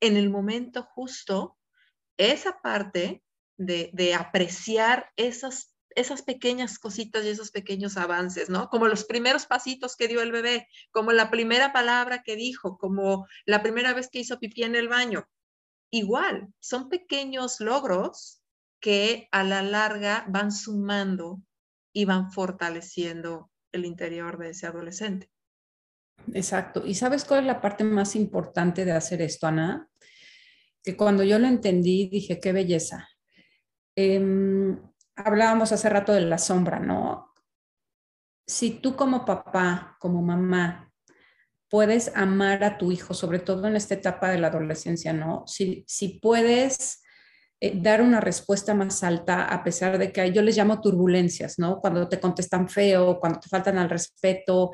en 0.00 0.18
el 0.18 0.28
momento 0.28 0.82
justo 0.82 1.56
esa 2.18 2.60
parte 2.60 3.24
de, 3.56 3.88
de 3.94 4.14
apreciar 4.14 5.10
esas, 5.16 5.74
esas 5.94 6.20
pequeñas 6.20 6.78
cositas 6.78 7.24
y 7.24 7.28
esos 7.28 7.50
pequeños 7.50 7.96
avances, 7.96 8.50
¿no? 8.50 8.68
Como 8.68 8.86
los 8.86 9.04
primeros 9.04 9.46
pasitos 9.46 9.96
que 9.96 10.08
dio 10.08 10.20
el 10.20 10.32
bebé, 10.32 10.68
como 10.90 11.12
la 11.12 11.30
primera 11.30 11.72
palabra 11.72 12.22
que 12.22 12.36
dijo, 12.36 12.76
como 12.76 13.26
la 13.46 13.62
primera 13.62 13.94
vez 13.94 14.10
que 14.10 14.18
hizo 14.18 14.38
pipí 14.38 14.64
en 14.64 14.76
el 14.76 14.88
baño. 14.88 15.26
Igual, 15.90 16.52
son 16.60 16.90
pequeños 16.90 17.60
logros 17.60 18.41
que 18.82 19.28
a 19.32 19.42
la 19.42 19.62
larga 19.62 20.26
van 20.28 20.52
sumando 20.52 21.40
y 21.94 22.04
van 22.04 22.30
fortaleciendo 22.30 23.50
el 23.72 23.86
interior 23.86 24.36
de 24.36 24.50
ese 24.50 24.66
adolescente. 24.66 25.30
Exacto. 26.34 26.82
¿Y 26.84 26.94
sabes 26.94 27.24
cuál 27.24 27.40
es 27.40 27.46
la 27.46 27.62
parte 27.62 27.84
más 27.84 28.14
importante 28.14 28.84
de 28.84 28.92
hacer 28.92 29.22
esto, 29.22 29.46
Ana? 29.46 29.88
Que 30.84 30.96
cuando 30.98 31.22
yo 31.22 31.38
lo 31.38 31.46
entendí, 31.46 32.08
dije, 32.08 32.38
qué 32.38 32.52
belleza. 32.52 33.08
Em, 33.96 34.78
hablábamos 35.16 35.72
hace 35.72 35.88
rato 35.88 36.12
de 36.12 36.20
la 36.20 36.38
sombra, 36.38 36.78
¿no? 36.78 37.32
si 38.46 38.70
tú 38.70 38.96
como 38.96 39.24
papá, 39.24 39.96
como 39.98 40.22
mamá, 40.22 40.92
puedes 41.68 42.14
amar 42.14 42.64
a 42.64 42.76
tu 42.76 42.92
hijo, 42.92 43.14
sobre 43.14 43.38
todo 43.38 43.66
en 43.66 43.76
esta 43.76 43.94
etapa 43.94 44.30
de 44.30 44.38
la 44.38 44.48
adolescencia, 44.48 45.12
¿no? 45.12 45.44
Si, 45.46 45.84
si 45.86 46.20
puedes 46.20 47.01
eh, 47.64 47.74
dar 47.76 48.02
una 48.02 48.20
respuesta 48.20 48.74
más 48.74 49.04
alta 49.04 49.44
a 49.44 49.62
pesar 49.62 49.96
de 49.96 50.10
que 50.10 50.32
yo 50.32 50.42
les 50.42 50.56
llamo 50.56 50.80
turbulencias, 50.80 51.60
¿no? 51.60 51.78
Cuando 51.80 52.08
te 52.08 52.18
contestan 52.18 52.68
feo, 52.68 53.20
cuando 53.20 53.38
te 53.38 53.48
faltan 53.48 53.78
al 53.78 53.88
respeto. 53.88 54.72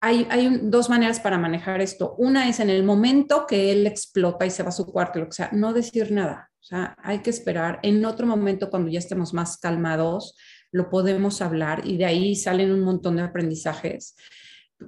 Hay, 0.00 0.26
dos 0.62 0.88
maneras 0.88 1.20
para 1.20 1.36
manejar 1.36 1.82
esto. 1.82 2.14
Una 2.16 2.48
es 2.48 2.60
en 2.60 2.70
el 2.70 2.82
momento 2.82 3.46
que 3.46 3.72
él 3.72 3.86
explota 3.86 4.46
y 4.46 4.50
se 4.50 4.62
va 4.62 4.70
a 4.70 4.72
su 4.72 4.86
cuarto, 4.86 5.22
que 5.22 5.32
sea, 5.32 5.50
no 5.52 5.74
decir 5.74 6.10
nada. 6.10 6.50
O 6.58 6.64
sea, 6.64 6.96
hay 7.02 7.18
que 7.18 7.28
esperar. 7.28 7.78
En 7.82 8.02
otro 8.06 8.26
momento, 8.26 8.70
cuando 8.70 8.90
ya 8.90 9.00
estemos 9.00 9.34
más 9.34 9.58
calmados, 9.58 10.34
lo 10.72 10.88
podemos 10.88 11.42
hablar 11.42 11.86
y 11.86 11.98
de 11.98 12.06
ahí 12.06 12.36
salen 12.36 12.72
un 12.72 12.84
montón 12.84 13.16
de 13.16 13.22
aprendizajes. 13.22 14.16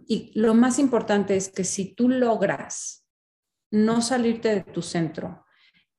Y 0.06 0.32
lo 0.40 0.54
más 0.54 0.78
importante 0.78 1.36
es 1.36 1.50
que 1.50 1.64
si 1.64 1.94
tú 1.94 2.08
logras 2.08 3.04
no 3.70 4.00
salirte 4.00 4.54
de 4.54 4.62
tu 4.62 4.80
centro, 4.80 5.44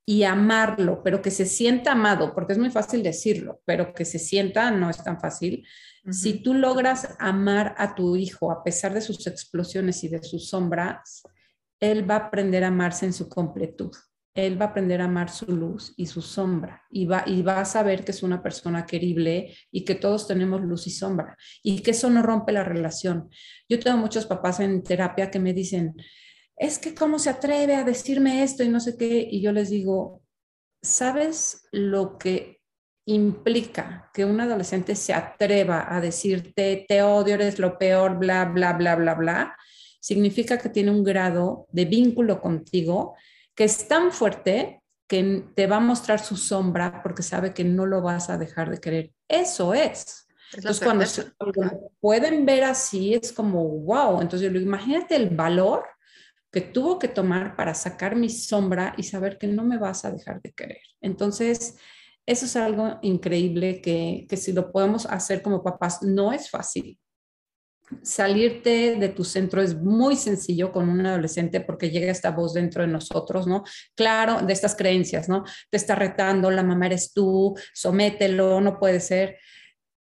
y 0.06 0.24
amarlo, 0.24 1.02
pero 1.04 1.22
que 1.22 1.32
se 1.32 1.46
sienta 1.46 1.92
amado, 1.94 2.34
porque 2.34 2.54
es 2.54 2.60
muy 2.60 2.70
fácil 2.70 3.04
decirlo, 3.04 3.62
pero 3.66 3.94
que 3.94 4.06
se 4.06 4.20
sienta 4.20 4.72
no 4.72 4.90
es 4.90 5.04
tan 5.04 5.20
fácil. 5.20 5.66
Si 6.10 6.42
tú 6.42 6.54
logras 6.54 7.16
amar 7.20 7.76
a 7.78 7.94
tu 7.94 8.16
hijo 8.16 8.52
a 8.52 8.64
pesar 8.64 8.94
de 8.94 9.02
sus 9.02 9.28
explosiones 9.28 10.04
y 10.04 10.08
de 10.10 10.24
sus 10.24 10.50
sombras, 10.50 11.24
él 11.80 12.10
va 12.10 12.16
a 12.16 12.28
aprender 12.28 12.64
a 12.64 12.68
amarse 12.68 13.06
en 13.06 13.14
su 13.14 13.30
completud. 13.30 13.92
Él 14.34 14.60
va 14.60 14.66
a 14.66 14.70
aprender 14.70 15.02
a 15.02 15.06
amar 15.06 15.30
su 15.30 15.46
luz 15.46 15.94
y 15.98 16.06
su 16.06 16.22
sombra 16.22 16.84
y 16.90 17.06
va, 17.06 17.24
y 17.28 17.42
va 17.42 17.60
a 17.60 17.66
saber 17.66 18.06
que 18.06 18.12
es 18.12 18.24
una 18.24 18.42
persona 18.42 18.86
querible 18.86 19.54
y 19.72 19.84
que 19.84 19.96
todos 19.96 20.26
tenemos 20.26 20.62
luz 20.62 20.88
y 20.88 20.92
sombra 20.92 21.36
y 21.62 21.82
que 21.82 21.92
eso 21.92 22.10
no 22.10 22.22
rompe 22.24 22.54
la 22.54 22.64
relación. 22.64 23.30
Yo 23.68 23.80
tengo 23.80 23.98
muchos 23.98 24.26
papás 24.26 24.62
en 24.62 24.84
terapia 24.84 25.30
que 25.30 25.40
me 25.40 25.54
dicen, 25.54 25.96
es 26.62 26.78
que 26.78 26.94
cómo 26.94 27.18
se 27.18 27.32
atreve 27.32 27.76
a 27.76 27.84
decirme 27.84 28.44
esto 28.44 28.64
y 28.64 28.70
no 28.70 28.80
sé 28.80 28.96
qué. 28.96 29.28
Y 29.30 29.42
yo 29.42 29.52
les 29.52 29.72
digo, 29.72 30.22
¿sabes 30.80 31.68
lo 31.72 32.20
que 32.20 32.62
implica 33.06 34.12
que 34.14 34.26
un 34.26 34.40
adolescente 34.40 34.96
se 34.96 35.12
atreva 35.12 35.88
a 35.90 36.00
decirte, 36.00 36.86
te 36.88 37.02
odio, 37.02 37.34
eres 37.34 37.58
lo 37.58 37.80
peor, 37.80 38.20
bla, 38.20 38.46
bla, 38.46 38.74
bla, 38.74 38.96
bla, 38.96 39.16
bla? 39.16 39.58
Significa 40.00 40.60
que 40.60 40.70
tiene 40.70 40.92
un 40.92 41.04
grado 41.04 41.66
de 41.72 41.86
vínculo 41.86 42.40
contigo 42.40 43.16
que 43.56 43.64
es 43.64 43.88
tan 43.88 44.12
fuerte 44.12 44.84
que 45.08 45.44
te 45.56 45.66
va 45.66 45.78
a 45.78 45.80
mostrar 45.80 46.20
su 46.20 46.38
sombra 46.38 47.02
porque 47.02 47.24
sabe 47.24 47.56
que 47.56 47.64
no 47.64 47.88
lo 47.88 48.04
vas 48.04 48.30
a 48.30 48.38
dejar 48.38 48.70
de 48.70 48.80
querer. 48.80 49.12
Eso 49.28 49.74
es. 49.74 50.28
Entonces, 50.54 50.84
cuando 50.84 51.92
pueden 52.00 52.46
ver 52.46 52.66
así, 52.66 53.16
es 53.16 53.34
como, 53.34 53.68
wow. 53.68 54.22
Entonces, 54.22 54.54
imagínate 54.54 55.16
el 55.16 55.32
valor 55.32 55.86
que 56.52 56.62
tuvo 56.62 57.00
que 57.00 57.08
tomar 57.08 57.56
para 57.56 57.74
sacar 57.74 58.16
mi 58.16 58.30
sombra 58.30 58.94
y 58.98 59.04
saber 59.04 59.38
que 59.38 59.48
no 59.48 59.64
me 59.64 59.78
vas 59.78 60.04
a 60.04 60.12
dejar 60.12 60.42
de 60.42 60.52
querer. 60.52 60.82
Entonces, 61.00 61.78
eso 62.26 62.46
es 62.46 62.56
algo 62.56 63.00
increíble 63.02 63.82
que, 63.82 64.26
que 64.30 64.38
si 64.38 64.52
lo 64.52 64.72
podemos 64.72 65.06
hacer 65.06 65.42
como 65.42 65.64
papás, 65.64 66.02
no 66.02 66.34
es 66.34 66.50
fácil. 66.50 67.00
Salirte 68.04 68.96
de 68.96 69.10
tu 69.10 69.24
centro 69.24 69.62
es 69.62 69.76
muy 69.76 70.16
sencillo 70.16 70.72
con 70.72 70.88
un 70.88 71.06
adolescente 71.06 71.62
porque 71.62 71.90
llega 71.90 72.12
esta 72.12 72.32
voz 72.32 72.54
dentro 72.54 72.84
de 72.84 72.88
nosotros, 72.88 73.48
¿no? 73.48 73.64
Claro, 73.96 74.42
de 74.42 74.54
estas 74.54 74.76
creencias, 74.76 75.28
¿no? 75.28 75.44
Te 75.70 75.78
está 75.78 75.96
retando, 75.96 76.52
la 76.52 76.64
mamá 76.64 76.86
eres 76.86 77.14
tú, 77.14 77.54
somételo, 77.74 78.62
no 78.62 78.80
puede 78.80 79.00
ser. 79.00 79.38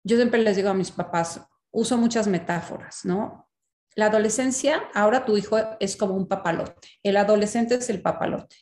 Yo 0.03 0.17
siempre 0.17 0.41
les 0.41 0.55
digo 0.55 0.69
a 0.69 0.75
mis 0.75 0.91
papás, 0.91 1.41
uso 1.71 1.97
muchas 1.97 2.27
metáforas, 2.27 3.05
¿no? 3.05 3.48
La 3.99 4.05
adolescencia, 4.05 4.83
ahora 4.93 5.25
tu 5.25 5.35
hijo 5.35 5.57
es 5.81 5.97
como 5.97 6.15
un 6.15 6.25
papalote. 6.25 6.87
El 7.03 7.17
adolescente 7.17 7.75
es 7.75 7.89
el 7.89 8.01
papalote. 8.01 8.55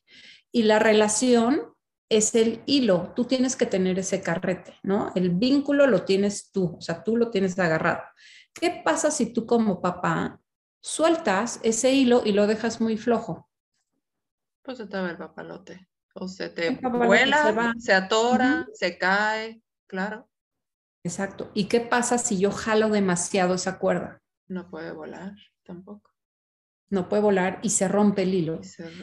Y 0.52 0.64
la 0.64 0.80
relación 0.80 1.76
es 2.10 2.34
el 2.34 2.64
hilo. 2.66 3.14
Tú 3.16 3.26
tienes 3.26 3.56
que 3.56 3.68
tener 3.68 4.00
ese 4.00 4.24
carrete, 4.24 4.74
¿no? 4.82 5.12
El 5.14 5.30
vínculo 5.30 5.86
lo 5.86 6.06
tienes 6.06 6.52
tú, 6.52 6.78
o 6.80 6.82
sea, 6.82 7.04
tú 7.04 7.18
lo 7.18 7.30
tienes 7.30 7.60
agarrado. 7.60 8.02
¿Qué 8.52 8.82
pasa 8.84 9.12
si 9.12 9.32
tú 9.32 9.46
como 9.46 9.80
papá 9.80 10.42
sueltas 10.82 11.60
ese 11.62 11.92
hilo 11.92 12.24
y 12.26 12.32
lo 12.32 12.48
dejas 12.48 12.82
muy 12.82 12.98
flojo? 12.98 13.48
Pues 14.64 14.80
se 14.80 14.88
te 14.88 14.98
va 14.98 15.12
el 15.12 15.18
papalote. 15.18 15.88
O 16.16 16.28
se 16.28 16.50
te 16.50 16.72
vuela, 16.82 17.76
se, 17.78 17.94
atora, 17.94 18.66
se 18.74 18.98
cae, 18.98 19.62
claro. 19.86 20.28
Exacto. 21.04 21.52
¿Y 21.54 21.66
qué 21.66 21.80
pasa 21.80 22.18
si 22.18 22.40
yo 22.40 22.50
jalo 22.50 22.90
demasiado 22.90 23.54
esa 23.54 23.78
cuerda? 23.78 24.20
No 24.48 24.70
puede 24.70 24.92
volar 24.92 25.34
tampoco. 25.64 26.12
No 26.90 27.10
puede 27.10 27.22
volar 27.22 27.60
y 27.64 27.70
se 27.70 27.88
rompe 27.88 28.24
el 28.24 28.34
hilo. 28.34 28.62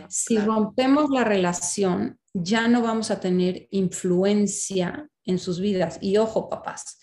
si 0.09 0.39
rompemos 0.39 1.11
la 1.11 1.25
relación, 1.25 2.19
ya 2.33 2.67
no 2.67 2.81
vamos 2.81 3.11
a 3.11 3.21
tener 3.21 3.69
influencia 3.71 5.09
en 5.25 5.39
sus 5.39 5.61
vidas. 5.61 5.99
Y 6.01 6.17
ojo, 6.17 6.49
papás, 6.49 6.99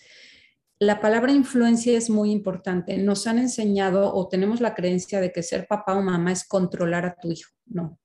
la 0.78 1.00
palabra 1.00 1.30
influencia 1.30 1.96
es 1.96 2.10
muy 2.10 2.32
importante. 2.32 2.98
Nos 2.98 3.28
han 3.28 3.38
enseñado 3.38 4.12
o 4.12 4.28
tenemos 4.28 4.60
la 4.60 4.74
creencia 4.74 5.20
de 5.20 5.32
que 5.32 5.44
ser 5.44 5.68
papá 5.68 5.94
o 5.94 6.02
mamá 6.02 6.32
es 6.32 6.44
controlar 6.44 7.06
a 7.06 7.14
tu 7.14 7.30
hijo. 7.30 7.52
No. 7.66 8.00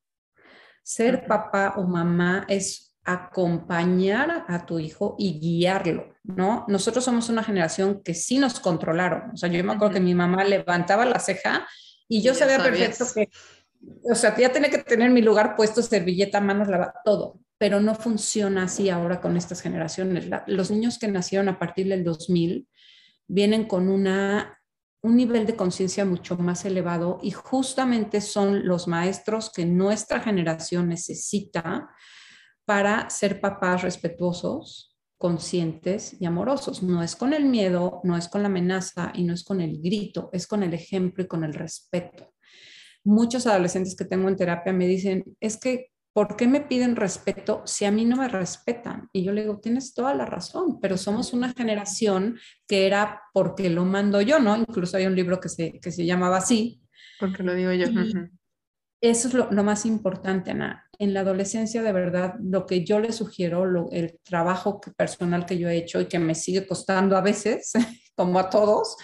Ser 0.84 1.26
papá 1.26 1.74
o 1.78 1.88
mamá 1.88 2.46
es 2.48 2.87
acompañar 3.08 4.43
a 4.49 4.66
tu 4.66 4.80
hijo 4.80 5.16
y 5.18 5.39
guiarlo, 5.39 6.14
¿no? 6.24 6.66
Nosotros 6.68 7.05
somos 7.05 7.30
una 7.30 7.41
generación 7.41 8.03
que 8.03 8.14
sí 8.14 8.38
nos 8.38 8.60
controlaron. 8.60 9.32
O 9.34 9.38
sea, 9.38 9.47
yo 9.47 9.64
me 9.64 9.72
acuerdo 9.72 9.93
que 9.93 10.01
mi 10.01 10.14
mamá 10.14 10.43
levantaba 10.43 11.05
la 11.05 11.18
ceja 11.18 11.66
y 12.10 12.22
yo 12.22 12.34
sabía 12.34 12.62
perfecto 12.62 13.05
que, 13.16 13.30
o 14.03 14.14
sea, 14.14 14.36
ya 14.36 14.51
tenía 14.51 14.70
que 14.70 14.80
tener 14.80 15.10
mi 15.10 15.22
lugar 15.22 15.55
puesto, 15.55 15.82
servilleta, 15.82 16.41
manos 16.41 16.68
lavadas, 16.68 16.95
todo. 17.05 17.39
Pero 17.58 17.80
no 17.80 17.95
funciona 17.95 18.64
así 18.64 18.89
ahora 18.89 19.22
con 19.22 19.38
estas 19.38 19.62
generaciones. 19.62 20.28
los 20.45 20.70
niños 20.70 20.99
que 20.99 21.08
nacieron 21.08 21.47
a 21.47 21.58
partir 21.58 21.88
del 21.88 22.03
2000 22.03 22.68
vienen 23.26 23.64
con 23.70 23.88
una, 23.88 24.60
un 25.01 25.16
nivel 25.16 25.45
de 25.45 25.55
conciencia 25.55 26.03
mucho 26.03 26.36
más 26.36 26.66
elevado 26.66 27.20
y 27.24 27.32
justamente 27.32 28.20
son 28.20 28.68
los 28.68 28.86
maestros 28.89 29.49
que 29.49 29.66
nuestra 29.66 30.20
generación 30.20 30.89
necesita 30.89 31.89
para 32.68 33.09
ser 33.09 33.39
papás 33.39 33.82
respetuosos, 33.82 34.97
conscientes 35.18 36.18
y 36.20 36.26
amorosos. 36.26 36.84
No 36.84 37.01
es 37.01 37.15
con 37.15 37.32
el 37.32 37.45
miedo, 37.45 38.01
no 38.03 38.18
es 38.18 38.28
con 38.28 38.41
la 38.41 38.49
amenaza 38.49 39.13
y 39.15 39.24
no 39.24 39.34
es 39.34 39.45
con 39.45 39.61
el 39.61 39.82
grito, 39.82 40.30
es 40.34 40.47
con 40.47 40.63
el 40.63 40.74
ejemplo 40.74 41.24
y 41.24 41.28
con 41.28 41.45
el 41.45 41.53
respeto. 41.53 42.34
Muchos 43.05 43.47
adolescentes 43.47 43.95
que 43.95 44.03
tengo 44.03 44.28
en 44.28 44.36
terapia 44.36 44.74
me 44.74 44.86
dicen, 44.86 45.24
es 45.39 45.57
que, 45.57 45.91
¿por 46.11 46.36
qué 46.36 46.45
me 46.45 46.59
piden 46.59 46.97
respeto 46.97 47.61
si 47.65 47.86
a 47.86 47.91
mí 47.91 48.03
no 48.03 48.18
me 48.18 48.28
respetan? 48.28 49.07
Y 49.13 49.24
yo 49.24 49.32
le 49.32 49.43
digo, 49.43 49.59
tienes 49.61 49.93
toda 49.93 50.13
la 50.13 50.26
razón, 50.26 50.82
pero 50.82 50.97
somos 50.97 51.32
una 51.32 51.53
generación 51.53 52.38
que 52.68 52.86
era 52.86 53.22
porque 53.34 53.70
lo 53.70 53.86
mando 53.86 54.20
yo, 54.20 54.39
¿no? 54.39 54.57
Incluso 54.57 54.97
hay 54.97 55.05
un 55.05 55.15
libro 55.15 55.39
que 55.39 55.47
se, 55.47 55.80
que 55.80 55.93
se 55.93 56.05
llamaba 56.05 56.36
así. 56.39 56.82
Porque 57.18 57.43
lo 57.43 57.53
digo 57.53 57.72
yo. 57.72 57.86
Eso 59.00 59.28
es 59.28 59.34
lo, 59.36 59.64
más 59.64 59.86
importante, 59.86 60.52
Ana. 60.52 60.89
En 60.98 61.14
la 61.14 61.20
adolescencia, 61.20 61.84
de 61.84 61.91
verdad, 61.91 62.36
lo 62.41 62.66
que 62.66 62.84
yo 62.84 63.00
le 63.00 63.12
sugiero, 63.12 63.88
el 63.91 64.20
trabajo 64.24 64.82
personal 64.95 65.45
que 65.45 65.60
yo 65.60 65.70
he 65.70 65.78
hecho 65.78 66.02
y 66.02 66.08
que 66.08 66.18
me 66.18 66.34
sigue 66.34 66.66
costando 66.66 67.16
a 67.16 67.22
veces, 67.22 67.74
como 68.16 68.39
a 68.39 68.50
todos, 68.50 68.98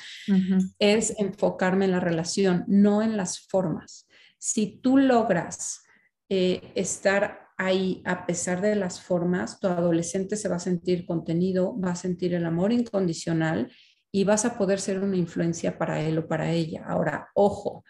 es 0.79 1.13
enfocarme 1.19 1.85
en 1.85 1.91
la 1.91 1.99
relación, 1.99 2.63
no 2.67 3.03
en 3.03 3.17
las 3.17 3.47
formas. 3.47 4.07
Si 4.39 4.79
tú 4.81 4.97
logras 4.97 5.83
eh, 6.27 6.71
estar 6.73 7.43
ahí 7.57 8.01
a 8.05 8.25
pesar 8.25 8.61
de 8.61 8.75
las 8.75 8.99
formas, 8.99 9.59
tu 9.59 9.67
adolescente 9.67 10.35
se 10.35 10.49
va 10.49 10.55
a 10.55 10.59
sentir 10.59 11.05
contenido, 11.05 11.79
va 11.79 11.91
a 11.91 11.95
sentir 11.95 12.33
el 12.33 12.45
amor 12.47 12.71
incondicional 12.73 13.71
y 14.11 14.23
vas 14.23 14.45
a 14.45 14.57
poder 14.57 14.79
ser 14.79 14.99
una 14.99 15.17
influencia 15.17 15.77
para 15.77 16.01
él 16.01 16.17
o 16.17 16.27
para 16.27 16.51
ella. 16.51 16.83
Ahora, 16.87 17.29
ojo, 17.35 17.83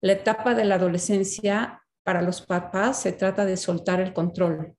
la 0.00 0.12
etapa 0.12 0.54
de 0.54 0.64
la 0.64 0.76
adolescencia 0.76 1.82
para 2.02 2.22
los 2.22 2.42
papás 2.42 3.00
se 3.00 3.12
trata 3.12 3.44
de 3.44 3.56
soltar 3.56 4.00
el 4.00 4.12
control, 4.12 4.74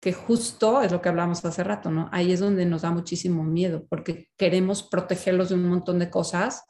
que 0.00 0.12
justo 0.12 0.82
es 0.82 0.92
lo 0.92 1.00
que 1.00 1.08
hablamos 1.08 1.44
hace 1.44 1.64
rato, 1.64 1.90
¿no? 1.90 2.08
Ahí 2.12 2.32
es 2.32 2.40
donde 2.40 2.66
nos 2.66 2.82
da 2.82 2.90
muchísimo 2.90 3.42
miedo, 3.42 3.86
porque 3.88 4.28
queremos 4.36 4.82
protegerlos 4.82 5.48
de 5.48 5.54
un 5.54 5.68
montón 5.68 5.98
de 5.98 6.10
cosas, 6.10 6.64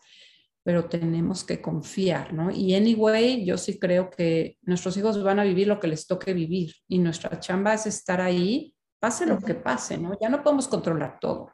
pero 0.62 0.86
tenemos 0.86 1.44
que 1.44 1.60
confiar, 1.60 2.32
¿no? 2.32 2.50
Y 2.50 2.74
anyway, 2.74 3.44
yo 3.44 3.58
sí 3.58 3.78
creo 3.78 4.10
que 4.10 4.58
nuestros 4.62 4.96
hijos 4.96 5.22
van 5.22 5.38
a 5.38 5.44
vivir 5.44 5.68
lo 5.68 5.78
que 5.78 5.88
les 5.88 6.06
toque 6.06 6.32
vivir 6.32 6.74
y 6.88 6.98
nuestra 6.98 7.38
chamba 7.38 7.74
es 7.74 7.86
estar 7.86 8.20
ahí, 8.20 8.74
pase 9.00 9.26
lo 9.26 9.38
que 9.38 9.54
pase, 9.54 9.98
¿no? 9.98 10.16
Ya 10.20 10.28
no 10.28 10.42
podemos 10.42 10.66
controlar 10.68 11.18
todo. 11.20 11.52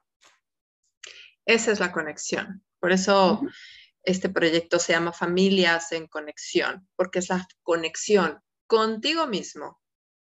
Esa 1.44 1.72
es 1.72 1.80
la 1.80 1.92
conexión. 1.92 2.62
Por 2.78 2.92
eso 2.92 3.40
este 4.03 4.28
proyecto 4.28 4.78
se 4.78 4.92
llama 4.92 5.12
Familias 5.12 5.92
en 5.92 6.07
Conexión, 6.07 6.88
porque 6.96 7.20
es 7.20 7.28
la 7.28 7.46
conexión 7.62 8.40
contigo 8.66 9.26
mismo, 9.26 9.80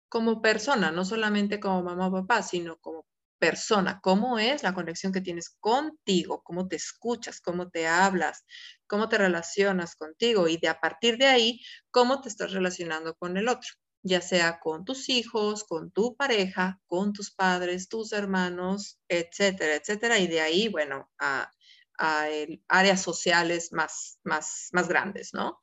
como 0.08 0.42
persona, 0.42 0.90
no 0.90 1.04
solamente 1.04 1.60
como 1.60 1.82
mamá 1.82 2.08
o 2.08 2.12
papá, 2.12 2.42
sino 2.42 2.78
como 2.78 3.06
persona, 3.38 4.00
cómo 4.02 4.38
es 4.38 4.62
la 4.62 4.74
conexión 4.74 5.12
que 5.12 5.20
tienes 5.20 5.50
contigo, 5.60 6.42
cómo 6.42 6.68
te 6.68 6.76
escuchas, 6.76 7.40
cómo 7.40 7.68
te 7.68 7.86
hablas, 7.86 8.44
cómo 8.86 9.08
te 9.08 9.18
relacionas 9.18 9.96
contigo 9.96 10.48
y 10.48 10.56
de 10.56 10.68
a 10.68 10.80
partir 10.80 11.18
de 11.18 11.26
ahí, 11.26 11.60
cómo 11.90 12.20
te 12.20 12.28
estás 12.28 12.52
relacionando 12.52 13.14
con 13.16 13.36
el 13.36 13.48
otro, 13.48 13.70
ya 14.02 14.20
sea 14.20 14.60
con 14.60 14.84
tus 14.84 15.08
hijos, 15.08 15.64
con 15.64 15.90
tu 15.90 16.16
pareja, 16.16 16.80
con 16.86 17.12
tus 17.12 17.34
padres, 17.34 17.88
tus 17.88 18.12
hermanos, 18.12 18.98
etcétera, 19.08 19.74
etcétera. 19.74 20.18
Y 20.18 20.26
de 20.26 20.40
ahí, 20.40 20.68
bueno, 20.68 21.10
a, 21.18 21.50
áreas 21.98 23.02
sociales 23.02 23.72
más, 23.72 24.18
más, 24.24 24.68
más 24.72 24.88
grandes, 24.88 25.32
¿no? 25.32 25.58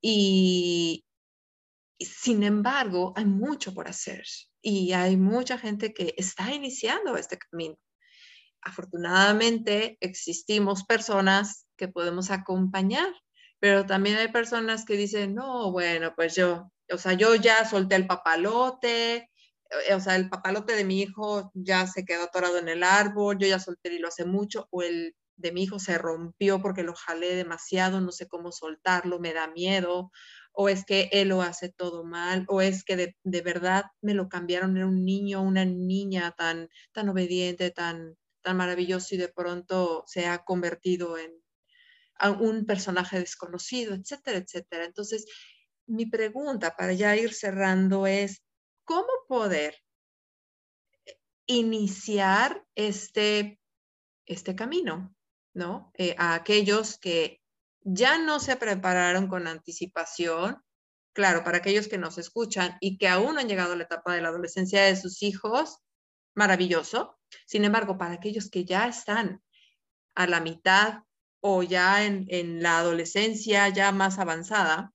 Y, 0.00 1.04
sin 1.98 2.42
embargo, 2.42 3.12
hay 3.16 3.26
mucho 3.26 3.74
por 3.74 3.88
hacer 3.88 4.24
y 4.62 4.92
hay 4.92 5.16
mucha 5.16 5.58
gente 5.58 5.92
que 5.92 6.14
está 6.16 6.52
iniciando 6.52 7.16
este 7.16 7.38
camino. 7.38 7.76
Afortunadamente 8.62 9.98
existimos 10.00 10.84
personas 10.84 11.66
que 11.76 11.88
podemos 11.88 12.30
acompañar, 12.30 13.12
pero 13.58 13.86
también 13.86 14.16
hay 14.16 14.28
personas 14.28 14.84
que 14.84 14.96
dicen, 14.96 15.34
no, 15.34 15.72
bueno, 15.72 16.14
pues 16.16 16.34
yo, 16.34 16.70
o 16.90 16.98
sea, 16.98 17.12
yo 17.14 17.34
ya 17.34 17.68
solté 17.68 17.96
el 17.96 18.06
papalote, 18.06 19.30
eh, 19.88 19.94
o 19.94 20.00
sea, 20.00 20.16
el 20.16 20.28
papalote 20.28 20.74
de 20.74 20.84
mi 20.84 21.00
hijo 21.02 21.50
ya 21.54 21.86
se 21.86 22.04
quedó 22.04 22.24
atorado 22.24 22.58
en 22.58 22.68
el 22.68 22.82
árbol, 22.82 23.38
yo 23.38 23.46
ya 23.46 23.58
solté 23.58 23.88
el 23.90 23.96
hilo 23.96 24.08
hace 24.08 24.24
mucho, 24.24 24.66
o 24.70 24.82
el 24.82 25.14
de 25.40 25.52
mi 25.52 25.62
hijo 25.64 25.78
se 25.78 25.98
rompió 25.98 26.60
porque 26.60 26.82
lo 26.82 26.94
jalé 26.94 27.34
demasiado, 27.34 28.00
no 28.00 28.12
sé 28.12 28.28
cómo 28.28 28.52
soltarlo, 28.52 29.18
me 29.18 29.32
da 29.32 29.48
miedo, 29.48 30.10
o 30.52 30.68
es 30.68 30.84
que 30.84 31.08
él 31.12 31.28
lo 31.28 31.42
hace 31.42 31.70
todo 31.70 32.04
mal, 32.04 32.44
o 32.48 32.60
es 32.60 32.84
que 32.84 32.96
de, 33.22 33.42
verdad 33.42 33.84
me 34.00 34.14
lo 34.14 34.28
cambiaron, 34.28 34.76
era 34.76 34.86
un 34.86 35.04
niño, 35.04 35.42
una 35.42 35.64
niña 35.64 36.32
tan, 36.36 36.68
tan 36.92 37.08
obediente, 37.08 37.70
tan, 37.70 38.16
tan 38.42 38.56
maravilloso 38.56 39.14
y 39.14 39.18
de 39.18 39.28
pronto 39.28 40.04
se 40.06 40.26
ha 40.26 40.44
convertido 40.44 41.16
en 41.18 41.32
un 42.40 42.66
personaje 42.66 43.18
desconocido, 43.18 43.94
etcétera, 43.94 44.38
etcétera. 44.38 44.84
Entonces, 44.84 45.26
mi 45.86 46.06
pregunta 46.06 46.76
para 46.76 46.92
ya 46.92 47.16
ir 47.16 47.32
cerrando 47.32 48.06
es, 48.06 48.42
¿cómo 48.84 49.08
poder 49.26 49.74
iniciar 51.46 52.64
este, 52.74 53.58
este 54.26 54.54
camino? 54.54 55.14
¿No? 55.54 55.92
Eh, 55.94 56.14
a 56.18 56.34
aquellos 56.34 56.98
que 56.98 57.40
ya 57.82 58.18
no 58.18 58.40
se 58.40 58.56
prepararon 58.56 59.28
con 59.28 59.46
anticipación, 59.46 60.62
claro, 61.12 61.44
para 61.44 61.58
aquellos 61.58 61.88
que 61.88 61.98
nos 61.98 62.18
escuchan 62.18 62.76
y 62.80 62.98
que 62.98 63.08
aún 63.08 63.38
han 63.38 63.48
llegado 63.48 63.72
a 63.72 63.76
la 63.76 63.84
etapa 63.84 64.14
de 64.14 64.20
la 64.20 64.28
adolescencia 64.28 64.82
de 64.82 64.96
sus 64.96 65.22
hijos, 65.22 65.78
maravilloso. 66.34 67.18
Sin 67.46 67.64
embargo, 67.64 67.98
para 67.98 68.14
aquellos 68.14 68.50
que 68.50 68.64
ya 68.64 68.86
están 68.88 69.42
a 70.14 70.26
la 70.26 70.40
mitad 70.40 71.02
o 71.40 71.62
ya 71.62 72.04
en, 72.04 72.62
la 72.62 72.78
adolescencia 72.78 73.68
ya 73.68 73.92
más 73.92 74.18
avanzada, 74.18 74.92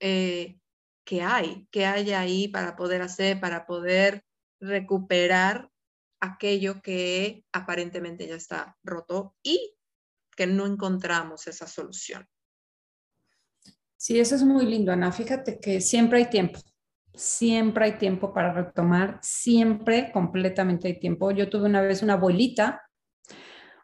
eh, 0.00 0.58
¿qué 1.04 1.22
hay? 1.22 1.68
¿Qué 1.70 1.86
hay 1.86 2.12
ahí 2.12 2.48
para 2.48 2.76
poder 2.76 3.02
hacer, 3.02 3.40
para 3.40 3.66
poder 3.66 4.24
recuperar 4.60 5.71
aquello 6.22 6.80
que 6.80 7.44
aparentemente 7.52 8.26
ya 8.26 8.36
está 8.36 8.78
roto 8.84 9.34
y 9.42 9.74
que 10.36 10.46
no 10.46 10.66
encontramos 10.66 11.48
esa 11.48 11.66
solución. 11.66 12.26
Sí, 13.96 14.18
eso 14.18 14.36
es 14.36 14.44
muy 14.44 14.64
lindo, 14.64 14.92
Ana. 14.92 15.12
Fíjate 15.12 15.58
que 15.60 15.80
siempre 15.80 16.18
hay 16.18 16.30
tiempo, 16.30 16.60
siempre 17.12 17.86
hay 17.86 17.98
tiempo 17.98 18.32
para 18.32 18.52
retomar, 18.52 19.18
siempre 19.20 20.10
completamente 20.12 20.88
hay 20.88 21.00
tiempo. 21.00 21.32
Yo 21.32 21.50
tuve 21.50 21.66
una 21.66 21.82
vez 21.82 22.02
una 22.02 22.14
abuelita, 22.14 22.82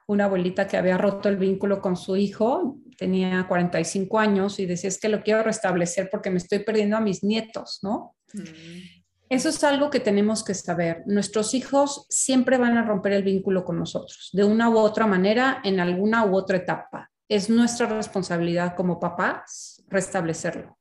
una 0.07 0.24
abuelita 0.24 0.66
que 0.66 0.76
había 0.76 0.97
roto 0.97 1.28
el 1.28 1.36
vínculo 1.36 1.80
con 1.80 1.97
su 1.97 2.16
hijo, 2.16 2.78
tenía 2.97 3.47
45 3.49 4.18
años 4.18 4.59
y 4.61 4.66
decía, 4.66 4.89
es 4.89 4.99
que 4.99 5.09
lo 5.09 5.22
quiero 5.22 5.43
restablecer 5.43 6.09
porque 6.11 6.30
me 6.30 6.39
estoy 6.39 6.61
perdiendo 6.61 6.97
a 6.97 7.01
mis 7.01 7.22
nietos, 7.22 7.80
¿no? 7.82 8.16
Mm. 8.32 8.97
Eso 9.31 9.51
es 9.51 9.62
algo 9.62 9.91
que 9.91 10.01
tenemos 10.01 10.43
que 10.43 10.55
saber. 10.55 11.03
Nuestros 11.07 11.53
hijos 11.53 12.07
siempre 12.09 12.57
van 12.57 12.79
a 12.79 12.85
romper 12.85 13.12
el 13.12 13.22
vínculo 13.22 13.64
con 13.64 13.79
nosotros, 13.79 14.31
de 14.33 14.45
una 14.45 14.70
u 14.70 14.79
otra 14.79 15.07
manera, 15.07 15.61
en 15.64 15.81
alguna 15.81 16.24
u 16.24 16.35
otra 16.35 16.57
etapa. 16.57 17.11
Es 17.29 17.51
nuestra 17.51 17.87
responsabilidad 17.87 18.74
como 18.74 18.99
papás 18.99 19.85
restablecerlo. 19.89 20.79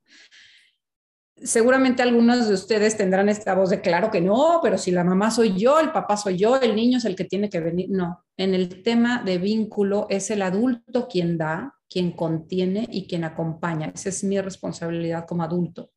Seguramente 1.35 2.01
algunos 2.01 2.47
de 2.47 2.53
ustedes 2.53 2.97
tendrán 2.97 3.29
esta 3.29 3.53
voz 3.53 3.69
de 3.69 3.81
claro 3.81 4.09
que 4.09 4.21
no, 4.21 4.59
pero 4.63 4.77
si 4.77 4.91
la 4.91 5.03
mamá 5.03 5.29
soy 5.29 5.55
yo, 5.55 5.79
el 5.79 5.91
papá 5.91 6.17
soy 6.17 6.37
yo, 6.37 6.59
el 6.59 6.75
niño 6.75 6.97
es 6.97 7.05
el 7.05 7.15
que 7.15 7.25
tiene 7.25 7.49
que 7.49 7.59
venir. 7.59 7.89
No, 7.89 8.25
en 8.37 8.55
el 8.55 8.81
tema 8.81 9.21
de 9.23 9.37
vínculo 9.37 10.07
es 10.09 10.31
el 10.31 10.41
adulto 10.41 11.07
quien 11.07 11.37
da, 11.37 11.75
quien 11.89 12.13
contiene 12.13 12.87
y 12.89 13.07
quien 13.07 13.23
acompaña. 13.23 13.91
Esa 13.93 14.09
es 14.09 14.23
mi 14.23 14.39
responsabilidad 14.39 15.25
como 15.27 15.43
adulto. 15.43 15.91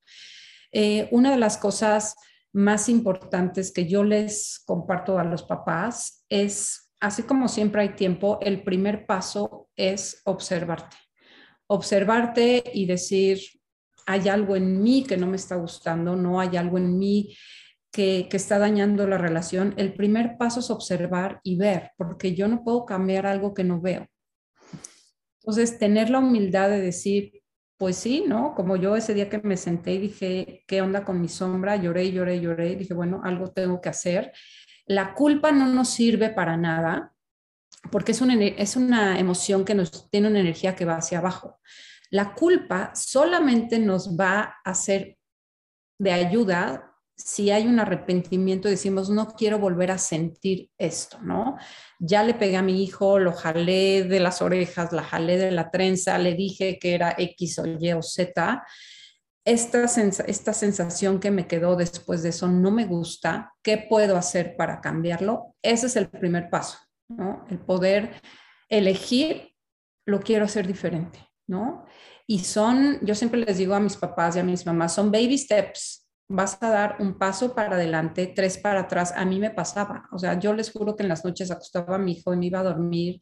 Eh, 0.72 1.08
una 1.10 1.30
de 1.30 1.38
las 1.38 1.56
cosas 1.56 2.16
más 2.52 2.88
importantes 2.88 3.72
que 3.72 3.86
yo 3.86 4.02
les 4.04 4.62
comparto 4.66 5.18
a 5.18 5.24
los 5.24 5.42
papás 5.42 6.24
es, 6.28 6.92
así 7.00 7.22
como 7.22 7.48
siempre 7.48 7.82
hay 7.82 7.90
tiempo, 7.90 8.38
el 8.40 8.62
primer 8.62 9.06
paso 9.06 9.68
es 9.76 10.22
observarte. 10.24 10.96
Observarte 11.66 12.64
y 12.74 12.86
decir, 12.86 13.40
hay 14.06 14.28
algo 14.28 14.56
en 14.56 14.82
mí 14.82 15.04
que 15.04 15.16
no 15.16 15.26
me 15.26 15.36
está 15.36 15.56
gustando, 15.56 16.16
no 16.16 16.40
hay 16.40 16.56
algo 16.56 16.78
en 16.78 16.98
mí 16.98 17.36
que, 17.92 18.28
está 18.32 18.58
dañando 18.58 19.06
la 19.06 19.18
relación. 19.18 19.74
El 19.76 19.94
primer 19.94 20.36
paso 20.36 20.60
es 20.60 20.70
observar 20.70 21.40
y 21.42 21.56
ver, 21.56 21.92
porque 21.96 22.34
yo 22.34 22.48
no 22.48 22.64
puedo 22.64 22.84
cambiar 22.84 23.26
algo 23.26 23.54
que 23.54 23.64
no 23.64 23.80
veo. 23.80 24.06
Entonces, 25.40 25.78
tener 25.78 26.10
la 26.10 26.18
humildad 26.18 26.68
de 26.70 26.80
decir, 26.80 27.39
pues 27.80 27.96
sí, 27.96 28.24
¿no? 28.26 28.54
Como 28.54 28.76
yo 28.76 28.94
ese 28.94 29.14
día 29.14 29.30
que 29.30 29.38
me 29.38 29.56
senté 29.56 29.94
y 29.94 29.98
dije, 30.00 30.64
¿qué 30.66 30.82
onda 30.82 31.02
con 31.02 31.18
mi 31.18 31.30
sombra? 31.30 31.76
Lloré, 31.76 32.12
lloré, 32.12 32.38
lloré. 32.38 32.76
Dije, 32.76 32.92
bueno, 32.92 33.22
algo 33.24 33.52
tengo 33.52 33.80
que 33.80 33.88
hacer. 33.88 34.32
La 34.84 35.14
culpa 35.14 35.50
no 35.50 35.66
nos 35.66 35.88
sirve 35.88 36.28
para 36.28 36.58
nada 36.58 37.14
porque 37.90 38.12
es 38.12 38.20
una, 38.20 38.34
es 38.34 38.76
una 38.76 39.18
emoción 39.18 39.64
que 39.64 39.74
nos 39.74 40.10
tiene 40.10 40.28
una 40.28 40.40
energía 40.40 40.76
que 40.76 40.84
va 40.84 40.96
hacia 40.96 41.20
abajo. 41.20 41.58
La 42.10 42.34
culpa 42.34 42.94
solamente 42.94 43.78
nos 43.78 44.14
va 44.14 44.40
a 44.62 44.70
hacer 44.70 45.16
de 45.98 46.12
ayuda 46.12 46.89
si 47.24 47.50
hay 47.50 47.66
un 47.66 47.78
arrepentimiento, 47.78 48.68
decimos, 48.68 49.10
no 49.10 49.28
quiero 49.28 49.58
volver 49.58 49.90
a 49.90 49.98
sentir 49.98 50.70
esto, 50.78 51.18
¿no? 51.20 51.56
Ya 51.98 52.22
le 52.22 52.34
pegué 52.34 52.56
a 52.56 52.62
mi 52.62 52.82
hijo, 52.82 53.18
lo 53.18 53.32
jalé 53.32 54.04
de 54.04 54.20
las 54.20 54.42
orejas, 54.42 54.92
la 54.92 55.02
jalé 55.02 55.36
de 55.36 55.50
la 55.50 55.70
trenza, 55.70 56.16
le 56.18 56.34
dije 56.34 56.78
que 56.78 56.94
era 56.94 57.14
X 57.16 57.58
o 57.58 57.66
Y 57.66 57.92
o 57.92 58.02
Z. 58.02 58.64
Esta, 59.44 59.84
esta 60.26 60.52
sensación 60.52 61.18
que 61.20 61.30
me 61.30 61.46
quedó 61.46 61.76
después 61.76 62.22
de 62.22 62.30
eso 62.30 62.48
no 62.48 62.70
me 62.70 62.86
gusta. 62.86 63.52
¿Qué 63.62 63.78
puedo 63.78 64.16
hacer 64.16 64.56
para 64.56 64.80
cambiarlo? 64.80 65.54
Ese 65.62 65.86
es 65.86 65.96
el 65.96 66.08
primer 66.08 66.50
paso, 66.50 66.78
¿no? 67.08 67.44
El 67.50 67.58
poder 67.58 68.20
elegir, 68.68 69.54
lo 70.06 70.20
quiero 70.20 70.44
hacer 70.44 70.66
diferente, 70.66 71.18
¿no? 71.46 71.84
Y 72.26 72.40
son, 72.40 72.98
yo 73.02 73.14
siempre 73.14 73.40
les 73.40 73.58
digo 73.58 73.74
a 73.74 73.80
mis 73.80 73.96
papás 73.96 74.36
y 74.36 74.38
a 74.38 74.44
mis 74.44 74.64
mamás, 74.64 74.94
son 74.94 75.10
baby 75.10 75.36
steps, 75.36 75.99
vas 76.30 76.56
a 76.62 76.70
dar 76.70 76.96
un 77.00 77.18
paso 77.18 77.54
para 77.54 77.74
adelante, 77.74 78.28
tres 78.28 78.56
para 78.56 78.80
atrás. 78.80 79.12
A 79.16 79.24
mí 79.24 79.40
me 79.40 79.50
pasaba, 79.50 80.08
o 80.12 80.18
sea, 80.18 80.38
yo 80.38 80.54
les 80.54 80.70
juro 80.70 80.94
que 80.94 81.02
en 81.02 81.08
las 81.08 81.24
noches 81.24 81.50
acostaba 81.50 81.96
a 81.96 81.98
mi 81.98 82.12
hijo 82.12 82.32
y 82.32 82.36
me 82.36 82.46
iba 82.46 82.60
a 82.60 82.64
dormir 82.64 83.20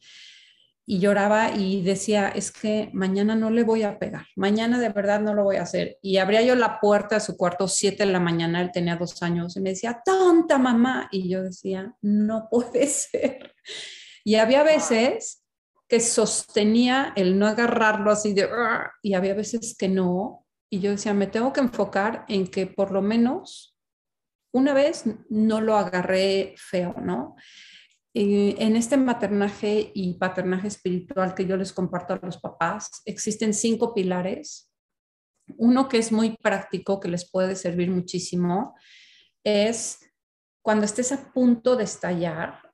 y 0.85 0.99
lloraba 0.99 1.55
y 1.55 1.81
decía, 1.81 2.29
es 2.29 2.51
que 2.51 2.89
mañana 2.93 3.35
no 3.35 3.49
le 3.49 3.63
voy 3.63 3.83
a 3.83 3.99
pegar, 3.99 4.25
mañana 4.35 4.79
de 4.79 4.89
verdad 4.89 5.21
no 5.21 5.33
lo 5.33 5.43
voy 5.43 5.57
a 5.57 5.63
hacer. 5.63 5.97
Y 6.01 6.17
abría 6.17 6.41
yo 6.43 6.55
la 6.55 6.79
puerta 6.79 7.15
de 7.15 7.21
su 7.21 7.35
cuarto, 7.35 7.67
siete 7.67 8.05
de 8.05 8.11
la 8.11 8.19
mañana, 8.19 8.61
él 8.61 8.71
tenía 8.71 8.95
dos 8.95 9.21
años, 9.21 9.55
y 9.55 9.61
me 9.61 9.71
decía, 9.71 10.01
tonta 10.03 10.57
mamá. 10.57 11.07
Y 11.11 11.29
yo 11.29 11.43
decía, 11.43 11.93
no 12.01 12.47
puede 12.49 12.87
ser. 12.87 13.53
Y 14.23 14.35
había 14.35 14.63
veces 14.63 15.43
que 15.87 15.99
sostenía 15.99 17.13
el 17.15 17.37
no 17.37 17.47
agarrarlo 17.47 18.11
así 18.11 18.33
de, 18.33 18.47
y 19.03 19.13
había 19.13 19.33
veces 19.33 19.75
que 19.77 19.89
no, 19.89 20.47
y 20.69 20.79
yo 20.79 20.91
decía, 20.91 21.13
me 21.13 21.27
tengo 21.27 21.53
que 21.53 21.61
enfocar 21.61 22.25
en 22.27 22.47
que 22.47 22.67
por 22.67 22.91
lo 22.91 23.01
menos 23.01 23.77
una 24.53 24.73
vez 24.73 25.03
no 25.29 25.61
lo 25.61 25.75
agarré 25.75 26.55
feo, 26.57 26.95
¿no? 27.01 27.35
en 28.11 28.75
este 28.75 28.97
maternaje 28.97 29.91
y 29.93 30.15
paternaje 30.15 30.67
espiritual 30.67 31.35
que 31.35 31.45
yo 31.45 31.55
les 31.55 31.71
comparto 31.71 32.13
a 32.13 32.19
los 32.21 32.39
papás, 32.39 33.03
existen 33.05 33.53
cinco 33.53 33.93
pilares. 33.93 34.73
Uno 35.57 35.87
que 35.87 35.99
es 35.99 36.11
muy 36.11 36.35
práctico, 36.35 36.99
que 36.99 37.07
les 37.07 37.29
puede 37.29 37.55
servir 37.55 37.91
muchísimo, 37.91 38.75
es 39.43 39.99
cuando 40.61 40.85
estés 40.85 41.11
a 41.11 41.31
punto 41.31 41.75
de 41.75 41.83
estallar, 41.83 42.68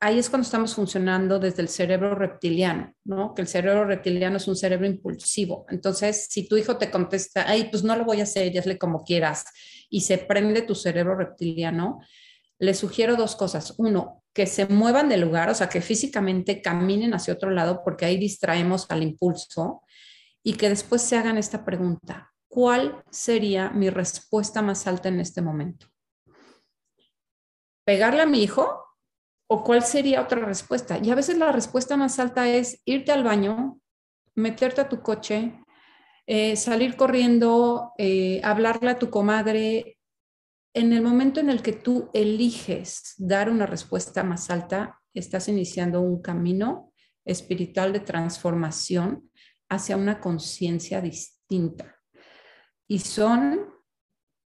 ahí 0.00 0.18
es 0.18 0.28
cuando 0.28 0.44
estamos 0.44 0.74
funcionando 0.74 1.38
desde 1.38 1.62
el 1.62 1.68
cerebro 1.68 2.14
reptiliano, 2.14 2.94
¿no? 3.04 3.34
Que 3.34 3.42
el 3.42 3.48
cerebro 3.48 3.84
reptiliano 3.84 4.36
es 4.36 4.48
un 4.48 4.56
cerebro 4.56 4.86
impulsivo. 4.86 5.66
Entonces, 5.68 6.26
si 6.30 6.48
tu 6.48 6.56
hijo 6.56 6.76
te 6.76 6.90
contesta, 6.90 7.48
ay, 7.48 7.68
pues 7.70 7.82
no 7.82 7.96
lo 7.96 8.04
voy 8.04 8.20
a 8.20 8.24
hacer, 8.24 8.54
y 8.54 8.58
hazle 8.58 8.78
como 8.78 9.04
quieras, 9.04 9.44
y 9.88 10.02
se 10.02 10.18
prende 10.18 10.62
tu 10.62 10.74
cerebro 10.74 11.16
reptiliano, 11.16 12.00
les 12.58 12.78
sugiero 12.78 13.16
dos 13.16 13.36
cosas. 13.36 13.74
Uno, 13.78 14.22
que 14.32 14.46
se 14.46 14.66
muevan 14.66 15.08
del 15.08 15.22
lugar, 15.22 15.48
o 15.48 15.54
sea, 15.54 15.68
que 15.68 15.80
físicamente 15.80 16.60
caminen 16.60 17.14
hacia 17.14 17.34
otro 17.34 17.50
lado 17.50 17.82
porque 17.82 18.04
ahí 18.04 18.18
distraemos 18.18 18.86
al 18.90 19.02
impulso 19.02 19.82
y 20.42 20.54
que 20.54 20.68
después 20.68 21.02
se 21.02 21.16
hagan 21.16 21.38
esta 21.38 21.64
pregunta. 21.64 22.32
¿Cuál 22.48 23.02
sería 23.10 23.70
mi 23.70 23.90
respuesta 23.90 24.62
más 24.62 24.86
alta 24.86 25.08
en 25.08 25.20
este 25.20 25.42
momento? 25.42 25.86
¿Pegarle 27.84 28.22
a 28.22 28.26
mi 28.26 28.42
hijo? 28.42 28.85
¿O 29.48 29.62
cuál 29.62 29.82
sería 29.84 30.22
otra 30.22 30.44
respuesta? 30.44 30.98
Y 31.02 31.10
a 31.10 31.14
veces 31.14 31.38
la 31.38 31.52
respuesta 31.52 31.96
más 31.96 32.18
alta 32.18 32.48
es 32.48 32.80
irte 32.84 33.12
al 33.12 33.22
baño, 33.22 33.80
meterte 34.34 34.80
a 34.80 34.88
tu 34.88 35.02
coche, 35.02 35.54
eh, 36.26 36.56
salir 36.56 36.96
corriendo, 36.96 37.92
eh, 37.98 38.40
hablarle 38.42 38.90
a 38.90 38.98
tu 38.98 39.08
comadre. 39.10 39.98
En 40.74 40.92
el 40.92 41.02
momento 41.02 41.38
en 41.40 41.48
el 41.48 41.62
que 41.62 41.72
tú 41.72 42.10
eliges 42.12 43.14
dar 43.18 43.48
una 43.48 43.66
respuesta 43.66 44.24
más 44.24 44.50
alta, 44.50 45.00
estás 45.14 45.48
iniciando 45.48 46.00
un 46.00 46.20
camino 46.20 46.92
espiritual 47.24 47.92
de 47.92 48.00
transformación 48.00 49.30
hacia 49.68 49.96
una 49.96 50.20
conciencia 50.20 51.00
distinta. 51.00 51.96
Y 52.88 52.98
son, 52.98 53.75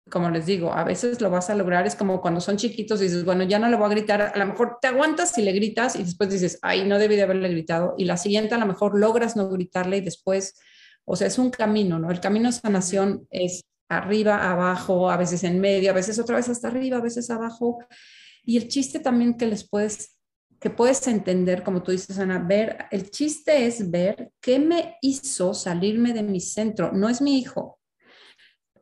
como 0.10 0.30
les 0.30 0.45
digo, 0.45 0.74
a 0.74 0.84
veces 0.84 1.22
lo 1.22 1.30
vas 1.30 1.49
a 1.49 1.55
lograr, 1.55 1.86
es 1.86 1.95
como 1.95 2.22
cuando 2.22 2.41
son 2.41 2.58
chiquitos, 2.58 2.99
dices, 2.99 3.26
bueno, 3.26 3.43
ya 3.43 3.60
no 3.60 3.70
le 3.70 3.76
voy 3.76 3.88
a 3.88 3.89
gritar, 3.89 4.22
a 4.34 4.38
lo 4.38 4.45
mejor 4.45 4.78
te 4.82 4.88
aguantas 4.88 5.32
si 5.32 5.41
le 5.41 5.51
gritas 5.51 5.95
y 5.95 6.03
después 6.03 6.30
dices, 6.30 6.60
ay, 6.62 6.86
no 6.88 6.97
debí 6.99 7.16
de 7.16 7.24
haberle 7.24 7.49
gritado. 7.49 7.95
Y 7.97 8.05
la 8.05 8.18
siguiente 8.18 8.55
a 8.55 8.58
lo 8.58 8.66
mejor 8.66 8.97
logras 8.97 9.36
no 9.36 9.49
gritarle 9.49 9.97
y 9.97 10.01
después 10.01 10.55
o 11.10 11.16
sea, 11.16 11.28
es 11.28 11.39
un 11.39 11.49
camino, 11.49 11.97
¿no? 11.99 12.12
El 12.12 12.20
camino 12.20 12.49
de 12.49 12.53
sanación 12.53 13.28
es 13.32 13.64
arriba, 13.88 14.51
abajo, 14.51 15.10
a 15.10 15.16
veces 15.16 15.45
en 15.45 15.62
medio, 15.62 15.91
a 15.91 15.93
veces 15.93 16.20
otra 16.20 16.36
vez 16.36 16.49
hasta 16.49 16.68
arriba, 16.68 16.97
a 16.97 17.01
veces 17.01 17.30
abajo. 17.30 17.80
Y 18.43 18.58
el 18.58 18.68
chiste 18.68 18.99
también 18.99 19.38
que 19.38 19.45
les 19.45 19.68
puedes, 19.68 20.18
que 20.60 20.70
puedes 20.70 21.08
entender, 21.08 21.64
como 21.64 21.82
tú 21.82 21.93
dices, 21.93 22.20
Ana, 22.20 22.39
ver, 22.39 22.88
el 22.91 23.10
chiste 23.10 23.66
es 23.66 23.89
ver 23.89 24.34
qué 24.41 24.60
me 24.60 24.97
hizo 25.01 25.53
salirme 25.53 26.12
de 26.12 26.24
mi 26.24 26.41
centro. 26.41 26.91
No 26.91 27.08
es 27.08 27.22
mi 27.22 27.39
hijo. 27.39 27.76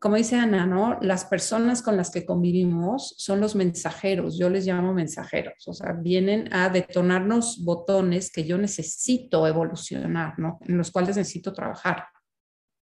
Como 0.06 0.18
dice 0.18 0.36
Ana, 0.36 0.68
¿no? 0.68 1.00
Las 1.02 1.26
personas 1.26 1.82
con 1.82 1.98
las 1.98 2.12
que 2.12 2.28
convivimos 2.28 3.16
son 3.18 3.40
los 3.40 3.56
mensajeros, 3.56 4.38
yo 4.38 4.52
les 4.52 4.68
llamo 4.68 4.94
mensajeros, 4.94 5.68
o 5.68 5.74
sea, 5.74 5.94
vienen 5.94 6.48
a 6.54 6.70
detonarnos 6.70 7.64
botones 7.66 8.32
que 8.32 8.44
yo 8.44 8.60
necesito 8.60 9.48
evolucionar, 9.48 10.38
¿no? 10.38 10.60
En 10.62 10.78
los 10.78 10.92
cuales 10.92 11.18
necesito 11.18 11.54
trabajar. 11.54 12.06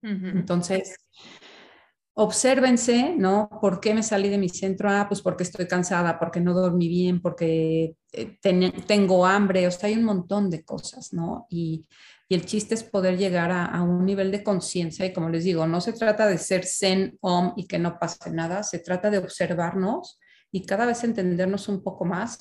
Entonces, 0.03 0.97
obsérvense, 2.15 3.15
¿no? 3.17 3.49
¿Por 3.61 3.79
qué 3.79 3.95
me 3.95 4.03
salí 4.03 4.29
de 4.29 4.39
mi 4.39 4.49
centro? 4.49 4.91
Ah, 4.91 5.07
pues 5.09 5.23
porque 5.23 5.45
estoy 5.45 5.69
cansada, 5.69 6.19
porque 6.19 6.41
no 6.41 6.55
dormí 6.55 6.89
bien, 6.89 7.23
porque 7.23 7.95
eh, 8.11 8.39
tengo 8.85 9.25
hambre, 9.25 9.69
o 9.69 9.71
sea, 9.71 9.89
hay 9.89 9.95
un 9.95 10.05
montón 10.05 10.51
de 10.51 10.65
cosas, 10.65 11.13
¿no? 11.13 11.47
Y, 11.51 11.87
el 12.35 12.47
chiste 12.47 12.75
es 12.75 12.85
poder 12.85 13.19
llegar 13.19 13.51
a, 13.51 13.83
un 13.83 14.05
nivel 14.05 14.31
de 14.31 14.43
conciencia 14.43 15.05
y 15.05 15.13
como 15.13 15.29
les 15.29 15.45
digo, 15.45 15.67
no 15.67 15.81
se 15.81 15.93
trata 15.93 16.27
de 16.27 16.39
ser 16.39 16.65
zen, 16.65 17.19
om 17.21 17.53
y 17.57 17.67
que 17.67 17.79
no 17.79 17.99
pase 17.99 18.31
nada, 18.31 18.63
se 18.63 18.79
trata 18.79 19.11
de 19.11 19.19
observarnos 19.19 20.19
y 20.51 20.65
cada 20.65 20.87
vez 20.87 21.03
entendernos 21.05 21.69
un 21.69 21.83
poco 21.83 22.05
más 22.05 22.39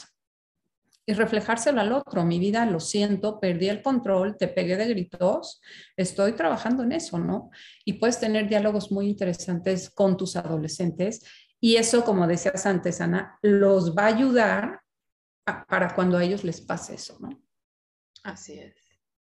y 1.05 1.13
reflejárselo 1.13 1.81
al 1.81 1.91
otro. 1.93 2.23
Mi 2.23 2.37
vida, 2.39 2.65
lo 2.65 2.79
siento, 2.79 3.39
perdí 3.39 3.69
el 3.69 3.81
control, 3.81 4.37
te 4.37 4.47
pegué 4.47 4.77
de 4.77 4.87
gritos, 4.87 5.61
estoy 5.97 6.33
trabajando 6.33 6.83
en 6.83 6.91
eso, 6.91 7.17
¿no? 7.17 7.49
Y 7.83 7.93
puedes 7.93 8.19
tener 8.19 8.47
diálogos 8.47 8.91
muy 8.91 9.07
interesantes 9.07 9.89
con 9.89 10.15
tus 10.15 10.35
adolescentes 10.35 11.25
y 11.59 11.75
eso, 11.75 12.03
como 12.03 12.27
decías 12.27 12.65
antes, 12.65 13.01
Ana, 13.01 13.37
los 13.41 13.95
va 13.95 14.03
a 14.03 14.15
ayudar 14.15 14.81
para 15.67 15.93
cuando 15.93 16.17
a 16.17 16.23
ellos 16.23 16.43
les 16.43 16.61
pase 16.61 16.95
eso, 16.95 17.17
¿no? 17.19 17.29
Así 18.23 18.53
es. 18.53 18.80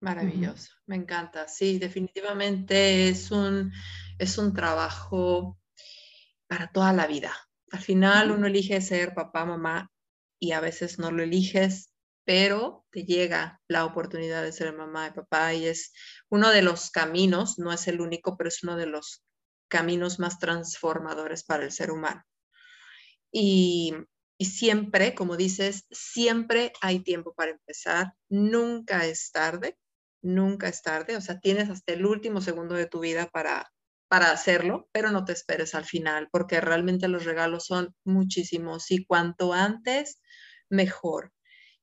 Maravilloso, 0.04 0.70
me 0.84 0.96
encanta. 0.96 1.48
Sí, 1.48 1.78
definitivamente 1.78 3.08
es 3.08 3.30
un, 3.30 3.72
es 4.18 4.36
un 4.36 4.52
trabajo 4.52 5.58
para 6.46 6.70
toda 6.70 6.92
la 6.92 7.06
vida. 7.06 7.32
Al 7.70 7.80
final 7.80 8.30
uno 8.30 8.46
elige 8.46 8.82
ser 8.82 9.14
papá, 9.14 9.46
mamá 9.46 9.90
y 10.38 10.52
a 10.52 10.60
veces 10.60 10.98
no 10.98 11.10
lo 11.10 11.22
eliges, 11.22 11.90
pero 12.24 12.84
te 12.90 13.04
llega 13.04 13.62
la 13.66 13.86
oportunidad 13.86 14.42
de 14.42 14.52
ser 14.52 14.76
mamá 14.76 15.08
y 15.08 15.12
papá 15.12 15.54
y 15.54 15.64
es 15.64 15.94
uno 16.28 16.50
de 16.50 16.60
los 16.60 16.90
caminos, 16.90 17.58
no 17.58 17.72
es 17.72 17.88
el 17.88 18.02
único, 18.02 18.36
pero 18.36 18.48
es 18.48 18.62
uno 18.62 18.76
de 18.76 18.86
los 18.86 19.24
caminos 19.68 20.18
más 20.18 20.38
transformadores 20.38 21.44
para 21.44 21.64
el 21.64 21.72
ser 21.72 21.90
humano. 21.90 22.22
Y, 23.32 23.94
y 24.36 24.44
siempre, 24.44 25.14
como 25.14 25.38
dices, 25.38 25.86
siempre 25.90 26.74
hay 26.82 27.00
tiempo 27.00 27.32
para 27.32 27.52
empezar, 27.52 28.12
nunca 28.28 29.06
es 29.06 29.32
tarde, 29.32 29.78
nunca 30.24 30.68
es 30.68 30.82
tarde, 30.82 31.16
o 31.16 31.20
sea, 31.20 31.40
tienes 31.40 31.70
hasta 31.70 31.92
el 31.94 32.06
último 32.06 32.40
segundo 32.40 32.74
de 32.74 32.86
tu 32.86 33.00
vida 33.00 33.28
para, 33.28 33.70
para 34.08 34.32
hacerlo, 34.32 34.88
pero 34.92 35.10
no 35.12 35.24
te 35.24 35.32
esperes 35.32 35.74
al 35.74 35.84
final, 35.84 36.28
porque 36.32 36.60
realmente 36.60 37.08
los 37.08 37.24
regalos 37.24 37.66
son 37.66 37.94
muchísimos 38.04 38.90
y 38.90 39.04
cuanto 39.06 39.52
antes, 39.52 40.20
mejor. 40.70 41.32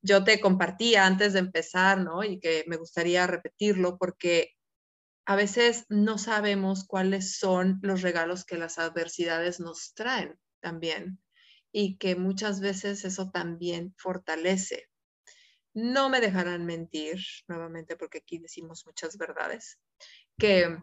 Yo 0.02 0.24
te 0.24 0.40
compartía 0.42 1.06
antes 1.06 1.34
de 1.34 1.40
empezar, 1.40 2.00
¿no? 2.02 2.24
Y 2.24 2.40
que 2.40 2.64
me 2.68 2.78
gustaría 2.78 3.28
repetirlo 3.28 3.98
porque 3.98 4.50
a 5.26 5.36
veces 5.36 5.86
no 5.90 6.20
sabemos 6.20 6.86
cuáles 6.86 7.38
son 7.40 7.80
los 7.82 8.02
regalos 8.04 8.46
que 8.46 8.58
las 8.58 8.78
adversidades 8.80 9.60
nos 9.60 9.94
traen 9.96 10.40
también 10.62 11.20
y 11.72 11.98
que 11.98 12.16
muchas 12.16 12.60
veces 12.62 13.04
eso 13.06 13.32
también 13.32 13.96
fortalece. 13.98 14.91
No 15.74 16.10
me 16.10 16.20
dejarán 16.20 16.66
mentir, 16.66 17.20
nuevamente 17.48 17.96
porque 17.96 18.20
aquí 18.20 18.40
decimos 18.40 18.86
muchas 18.86 19.18
verdades, 19.18 19.80
que 20.38 20.78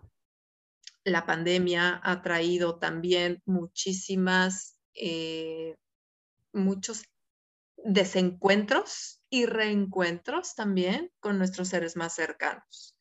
la 1.05 1.27
pandemia 1.27 2.01
ha 2.03 2.23
traído 2.23 2.79
también 2.79 3.43
muchísimas, 3.45 4.79
eh, 4.95 5.77
muchos 6.53 7.05
desencuentros 7.77 9.21
y 9.31 9.47
reencuentros 9.47 10.55
también 10.55 11.13
con 11.21 11.39
nuestros 11.39 11.69
seres 11.69 11.97
más 11.97 12.15
cercanos. 12.15 12.97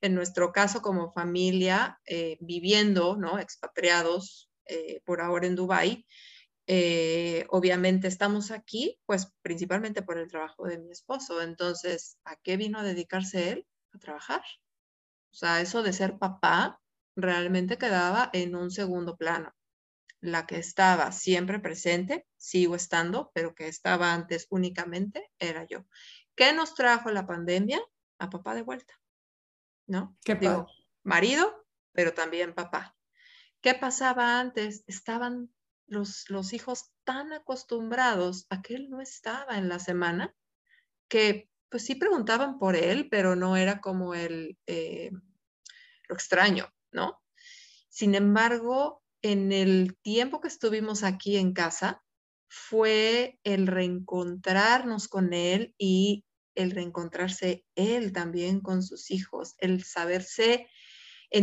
En 0.00 0.14
nuestro 0.14 0.52
caso, 0.52 0.82
como 0.82 1.12
familia, 1.12 2.00
eh, 2.06 2.36
viviendo, 2.40 3.16
¿no? 3.16 3.38
Expatriados 3.38 4.50
eh, 4.66 5.00
por 5.04 5.20
ahora 5.20 5.46
en 5.46 5.54
Dubái, 5.54 6.06
obviamente 7.48 8.08
estamos 8.08 8.50
aquí, 8.50 8.98
pues 9.06 9.32
principalmente 9.42 10.02
por 10.02 10.18
el 10.18 10.28
trabajo 10.28 10.66
de 10.66 10.78
mi 10.78 10.90
esposo. 10.90 11.40
Entonces, 11.40 12.18
¿a 12.24 12.36
qué 12.36 12.56
vino 12.56 12.78
a 12.78 12.82
dedicarse 12.84 13.52
él? 13.52 13.66
A 13.92 13.98
trabajar. 13.98 14.42
O 15.30 15.34
sea, 15.34 15.60
eso 15.60 15.82
de 15.82 15.92
ser 15.92 16.18
papá 16.18 16.80
realmente 17.14 17.78
quedaba 17.78 18.30
en 18.32 18.56
un 18.56 18.70
segundo 18.70 19.16
plano. 19.16 19.54
La 20.20 20.46
que 20.46 20.56
estaba 20.56 21.12
siempre 21.12 21.60
presente, 21.60 22.26
sigo 22.36 22.74
estando, 22.74 23.30
pero 23.34 23.54
que 23.54 23.68
estaba 23.68 24.12
antes 24.12 24.46
únicamente 24.50 25.30
era 25.38 25.64
yo. 25.64 25.84
¿Qué 26.34 26.52
nos 26.52 26.74
trajo 26.74 27.10
la 27.10 27.26
pandemia? 27.26 27.80
A 28.18 28.30
papá 28.30 28.54
de 28.54 28.62
vuelta, 28.62 28.98
¿no? 29.86 30.16
¿Qué 30.24 30.34
Digo, 30.36 30.66
marido, 31.02 31.66
pero 31.92 32.14
también 32.14 32.54
papá. 32.54 32.96
¿Qué 33.60 33.74
pasaba 33.74 34.40
antes? 34.40 34.84
Estaban 34.86 35.50
los, 35.86 36.28
los 36.28 36.52
hijos 36.52 36.90
tan 37.04 37.32
acostumbrados 37.32 38.46
a 38.50 38.62
que 38.62 38.74
él 38.74 38.90
no 38.90 39.00
estaba 39.00 39.58
en 39.58 39.68
la 39.68 39.78
semana 39.78 40.34
que 41.08 41.48
pues 41.68 41.84
sí 41.84 41.94
preguntaban 41.94 42.58
por 42.58 42.76
él, 42.76 43.08
pero 43.10 43.36
no 43.36 43.56
era 43.56 43.80
como 43.80 44.14
el, 44.14 44.58
eh, 44.66 45.10
lo 46.08 46.14
extraño, 46.14 46.72
¿no? 46.92 47.20
Sin 47.88 48.14
embargo, 48.14 49.02
en 49.22 49.52
el 49.52 49.96
tiempo 50.02 50.40
que 50.40 50.48
estuvimos 50.48 51.02
aquí 51.02 51.36
en 51.36 51.52
casa, 51.52 52.02
fue 52.48 53.38
el 53.42 53.66
reencontrarnos 53.66 55.08
con 55.08 55.32
él 55.32 55.74
y 55.78 56.24
el 56.54 56.70
reencontrarse 56.70 57.64
él 57.74 58.12
también 58.12 58.60
con 58.60 58.82
sus 58.82 59.10
hijos, 59.10 59.54
el 59.58 59.84
saberse 59.84 60.68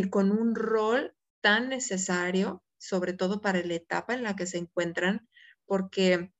con 0.09 0.31
un 0.31 0.55
rol 0.55 1.15
tan 1.41 1.69
necesario, 1.69 2.62
sobre 2.87 3.13
todo 3.13 3.41
para 3.41 3.63
la 3.63 3.75
etapa 3.75 4.13
en 4.13 4.23
la 4.23 4.35
que 4.35 4.45
se 4.45 4.57
encuentran, 4.57 5.27
porque 5.65 6.31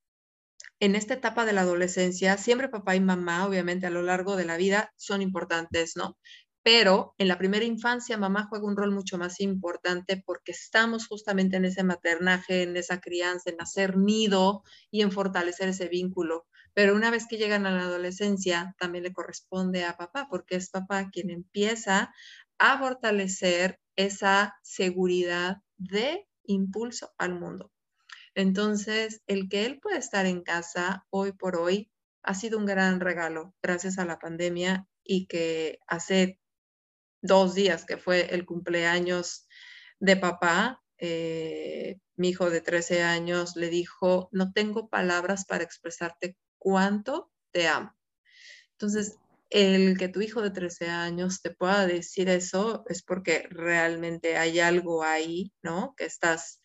en 0.80 0.96
esta 0.96 1.14
etapa 1.14 1.46
de 1.46 1.54
la 1.54 1.62
adolescencia, 1.62 2.38
siempre 2.38 2.70
papá 2.70 2.96
y 2.96 3.00
mamá, 3.00 3.46
obviamente 3.48 3.88
a 3.88 3.90
lo 3.90 4.02
largo 4.02 4.36
de 4.36 4.46
la 4.46 4.58
vida, 4.58 4.92
son 4.98 5.22
importantes, 5.22 5.94
¿no? 5.96 6.18
pero 6.64 7.14
en 7.18 7.28
la 7.28 7.38
primera 7.38 7.66
infancia 7.66 8.18
mamá 8.18 8.48
juega 8.50 8.66
un 8.66 8.78
rol 8.78 8.92
mucho 8.92 9.18
más 9.18 9.42
importante 9.42 10.24
porque 10.26 10.54
estamos 10.54 11.08
justamente 11.08 11.58
en 11.58 11.66
ese 11.66 11.84
maternaje, 11.84 12.64
en 12.64 12.78
esa 12.78 13.02
crianza, 13.02 13.50
en 13.50 13.62
hacer 13.62 13.98
nido 13.98 14.64
y 14.90 15.02
en 15.02 15.12
fortalecer 15.12 15.70
ese 15.70 15.90
vínculo. 15.90 16.48
Pero 16.74 16.96
una 16.96 17.12
vez 17.12 17.28
que 17.28 17.38
llegan 17.38 17.66
a 17.66 17.72
la 17.72 17.84
adolescencia, 17.84 18.76
también 18.80 19.04
le 19.04 19.14
corresponde 19.14 19.84
a 19.84 19.98
papá, 19.98 20.28
porque 20.30 20.56
es 20.56 20.70
papá 20.70 21.10
quien 21.12 21.30
empieza 21.30 22.14
a 22.58 22.80
fortalecer 22.80 23.80
esa 23.98 24.56
seguridad 24.64 25.58
de 25.78 26.26
impulso 26.46 27.14
al 27.18 27.40
mundo. 27.40 27.72
Entonces, 28.36 29.22
el 29.28 29.50
que 29.50 29.66
él 29.66 29.80
pueda 29.80 29.98
estar 29.98 30.26
en 30.26 30.42
casa 30.42 31.06
hoy 31.10 31.34
por 31.34 31.56
hoy 31.56 31.92
ha 32.24 32.34
sido 32.34 32.58
un 32.58 32.66
gran 32.66 33.00
regalo 33.00 33.54
gracias 33.62 34.00
a 34.00 34.06
la 34.06 34.18
pandemia 34.18 34.88
y 35.04 35.28
que 35.28 35.80
hace 35.88 36.40
dos 37.22 37.54
días 37.54 37.86
que 37.86 37.98
fue 37.98 38.34
el 38.34 38.46
cumpleaños 38.46 39.48
de 40.00 40.18
papá, 40.18 40.82
eh, 40.98 42.00
mi 42.16 42.30
hijo 42.30 42.50
de 42.50 42.62
13 42.62 43.04
años 43.04 43.56
le 43.56 43.70
dijo, 43.70 44.30
no 44.32 44.52
tengo 44.52 44.90
palabras 44.90 45.46
para 45.46 45.64
expresarte 45.64 46.38
cuánto 46.58 47.32
te 47.52 47.68
amo. 47.68 47.96
Entonces, 48.72 49.18
el 49.54 49.98
que 50.00 50.10
tu 50.10 50.20
hijo 50.22 50.42
de 50.42 50.50
13 50.50 50.90
años 50.90 51.42
te 51.42 51.52
pueda 51.52 51.86
decir 51.86 52.28
eso 52.28 52.84
es 52.90 53.04
porque 53.04 53.48
realmente 53.52 54.36
hay 54.36 54.60
algo 54.60 55.04
ahí, 55.04 55.54
¿no? 55.62 55.94
Que 55.96 56.06
estás, 56.06 56.60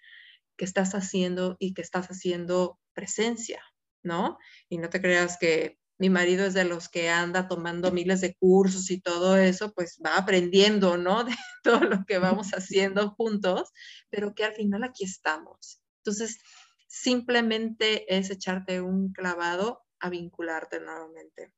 que 0.57 0.64
estás 0.64 0.95
haciendo 0.95 1.57
y 1.59 1.74
que 1.74 1.82
estás 1.82 2.07
haciendo 2.07 2.80
presencia, 2.95 3.62
¿no? 4.03 4.39
Y 4.70 4.78
no 4.78 4.89
te 4.89 5.03
creas 5.03 5.36
que 5.39 5.78
mi 5.99 6.09
marido 6.09 6.47
es 6.47 6.55
de 6.55 6.64
los 6.64 6.89
que 6.89 7.11
anda 7.11 7.47
tomando 7.47 7.93
miles 7.93 8.22
de 8.22 8.34
cursos 8.36 8.91
y 8.91 9.03
todo 9.03 9.36
eso, 9.36 9.74
pues 9.74 10.01
va 10.05 10.16
aprendiendo, 10.16 10.97
¿no? 10.97 11.24
De 11.24 11.36
todo 11.62 11.80
lo 11.80 12.07
que 12.07 12.18
vamos 12.18 12.53
haciendo 12.53 13.11
juntos, 13.11 13.70
pero 14.09 14.34
que 14.34 14.45
al 14.45 14.55
final 14.55 14.84
aquí 14.84 15.05
estamos. 15.05 15.82
Entonces, 15.99 16.39
simplemente 16.86 18.16
es 18.16 18.30
echarte 18.30 18.80
un 18.80 19.12
clavado 19.12 19.82
a 20.01 20.09
vincularte 20.09 20.80
nuevamente. 20.80 21.53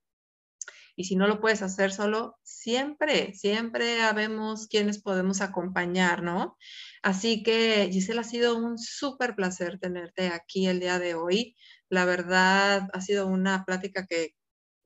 Y 1.00 1.04
si 1.04 1.16
no 1.16 1.26
lo 1.26 1.40
puedes 1.40 1.62
hacer 1.62 1.92
solo, 1.92 2.38
siempre, 2.42 3.32
siempre 3.32 4.02
habemos 4.02 4.66
quienes 4.66 5.00
podemos 5.00 5.40
acompañar, 5.40 6.22
¿no? 6.22 6.58
Así 7.02 7.42
que, 7.42 7.88
Gisela, 7.90 8.20
ha 8.20 8.24
sido 8.24 8.54
un 8.54 8.76
súper 8.76 9.34
placer 9.34 9.78
tenerte 9.78 10.28
aquí 10.28 10.66
el 10.66 10.78
día 10.78 10.98
de 10.98 11.14
hoy. 11.14 11.56
La 11.88 12.04
verdad, 12.04 12.90
ha 12.92 13.00
sido 13.00 13.28
una 13.28 13.64
plática 13.64 14.04
que, 14.06 14.34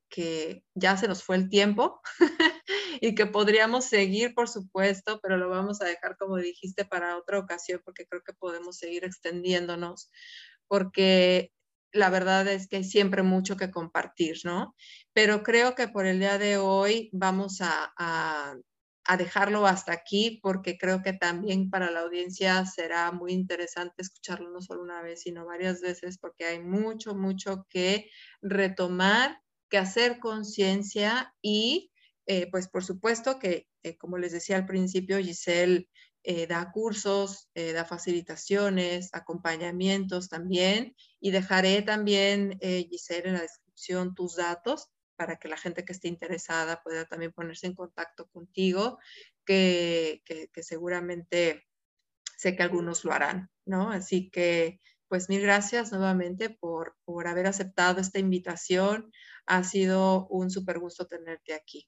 que 0.08 0.62
ya 0.74 0.96
se 0.96 1.08
nos 1.08 1.24
fue 1.24 1.34
el 1.34 1.48
tiempo 1.48 2.00
y 3.00 3.16
que 3.16 3.26
podríamos 3.26 3.86
seguir, 3.86 4.34
por 4.34 4.48
supuesto, 4.48 5.18
pero 5.20 5.36
lo 5.36 5.48
vamos 5.48 5.82
a 5.82 5.86
dejar, 5.86 6.16
como 6.16 6.36
dijiste, 6.36 6.84
para 6.84 7.18
otra 7.18 7.40
ocasión, 7.40 7.82
porque 7.84 8.06
creo 8.06 8.22
que 8.22 8.34
podemos 8.34 8.78
seguir 8.78 9.04
extendiéndonos, 9.04 10.12
porque 10.68 11.50
la 11.94 12.10
verdad 12.10 12.46
es 12.48 12.66
que 12.66 12.76
hay 12.76 12.84
siempre 12.84 13.22
mucho 13.22 13.56
que 13.56 13.70
compartir, 13.70 14.38
¿no? 14.44 14.74
Pero 15.12 15.42
creo 15.42 15.74
que 15.76 15.88
por 15.88 16.06
el 16.06 16.18
día 16.18 16.38
de 16.38 16.58
hoy 16.58 17.08
vamos 17.12 17.60
a, 17.60 18.54
dejarlo 19.18 19.66
hasta 19.66 19.92
aquí 19.92 20.40
porque 20.42 20.78
creo 20.78 21.02
que 21.02 21.12
también 21.12 21.70
para 21.70 21.90
la 21.90 22.00
audiencia 22.00 22.64
será 22.64 23.12
muy 23.12 23.32
interesante 23.32 23.96
escucharlo 23.98 24.50
no 24.50 24.60
solo 24.62 24.82
una 24.82 25.02
vez, 25.02 25.20
sino 25.22 25.44
varias 25.44 25.82
veces 25.82 26.18
porque 26.18 26.46
hay 26.46 26.60
mucho, 26.60 27.14
mucho 27.14 27.66
que 27.68 28.10
retomar, 28.40 29.38
que 29.68 29.76
hacer 29.78 30.18
conciencia 30.18 31.34
y 31.42 31.92
eh, 32.26 32.48
pues 32.50 32.68
por 32.68 32.82
supuesto 32.82 33.38
que, 33.38 33.68
eh, 33.82 33.96
como 33.98 34.16
les 34.16 34.32
decía 34.32 34.56
al 34.56 34.66
principio, 34.66 35.18
Giselle 35.18 35.86
eh, 36.26 36.46
da 36.46 36.72
cursos, 36.72 37.50
eh, 37.54 37.72
da 37.72 37.84
facilitaciones, 37.84 39.10
acompañamientos 39.12 40.30
también 40.30 40.96
y 41.20 41.32
dejaré 41.32 41.82
también, 41.82 42.56
eh, 42.60 42.86
Giselle, 42.88 43.28
en 43.28 43.34
la 43.34 43.42
descripción 43.42 44.14
tus 44.14 44.36
datos 44.36 44.88
para 45.16 45.36
que 45.36 45.48
la 45.48 45.58
gente 45.58 45.84
que 45.84 45.92
esté 45.92 46.08
interesada 46.08 46.82
pueda 46.82 47.04
también 47.04 47.32
ponerse 47.32 47.66
en 47.66 47.74
contacto 47.74 48.26
contigo, 48.28 48.98
que, 49.44 50.22
seguramente 50.62 51.66
sé 52.38 52.56
que 52.56 52.62
algunos 52.62 53.04
lo 53.04 53.12
harán, 53.12 53.50
¿no? 53.66 53.90
Así 53.90 54.30
que, 54.30 54.80
pues 55.08 55.28
mil 55.28 55.42
gracias 55.42 55.92
nuevamente 55.92 56.48
por, 56.48 56.96
por 57.04 57.28
haber 57.28 57.46
aceptado 57.46 58.00
esta 58.00 58.18
invitación. 58.18 59.12
Ha 59.46 59.62
sido 59.62 60.26
un 60.28 60.50
súper 60.50 60.78
gusto 60.78 61.06
tenerte 61.06 61.52
aquí. 61.54 61.86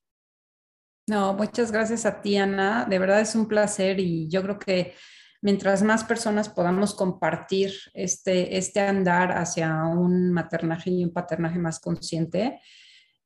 No, 1.07 1.35
muchas 1.35 1.71
gracias 1.71 2.05
a 2.05 2.21
ti, 2.21 2.37
Ana. 2.37 2.85
De 2.85 2.99
verdad 2.99 3.21
es 3.21 3.35
un 3.35 3.47
placer 3.47 4.01
y 4.01 4.29
yo 4.29 4.43
creo 4.43 4.59
que 4.59 4.95
mientras 5.41 5.83
más 5.83 6.03
personas 6.03 6.49
podamos 6.49 6.95
compartir 6.95 7.73
este, 7.95 8.57
este 8.57 8.81
andar 8.81 9.31
hacia 9.33 9.85
un 9.85 10.33
maternaje 10.33 10.91
y 10.91 11.05
un 11.05 11.13
paternaje 11.13 11.59
más 11.59 11.79
consciente, 11.79 12.61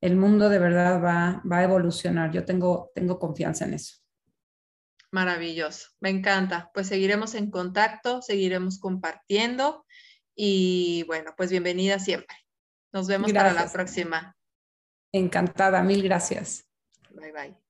el 0.02 0.16
mundo 0.16 0.50
de 0.50 0.58
verdad 0.58 1.02
va, 1.02 1.42
va 1.50 1.58
a 1.58 1.64
evolucionar. 1.64 2.30
Yo 2.32 2.44
tengo, 2.44 2.90
tengo 2.94 3.18
confianza 3.18 3.64
en 3.64 3.74
eso. 3.74 3.96
Maravilloso, 5.10 5.88
me 6.00 6.10
encanta. 6.10 6.70
Pues 6.74 6.86
seguiremos 6.86 7.34
en 7.34 7.50
contacto, 7.50 8.20
seguiremos 8.22 8.78
compartiendo 8.78 9.86
y 10.34 11.04
bueno, 11.06 11.32
pues 11.36 11.50
bienvenida 11.50 11.98
siempre. 11.98 12.36
Nos 12.92 13.08
vemos 13.08 13.32
para 13.32 13.52
la 13.52 13.70
próxima. 13.72 14.36
Encantada, 15.12 15.82
mil 15.82 16.02
gracias. 16.02 16.66
Bye 17.10 17.32
bye. 17.32 17.69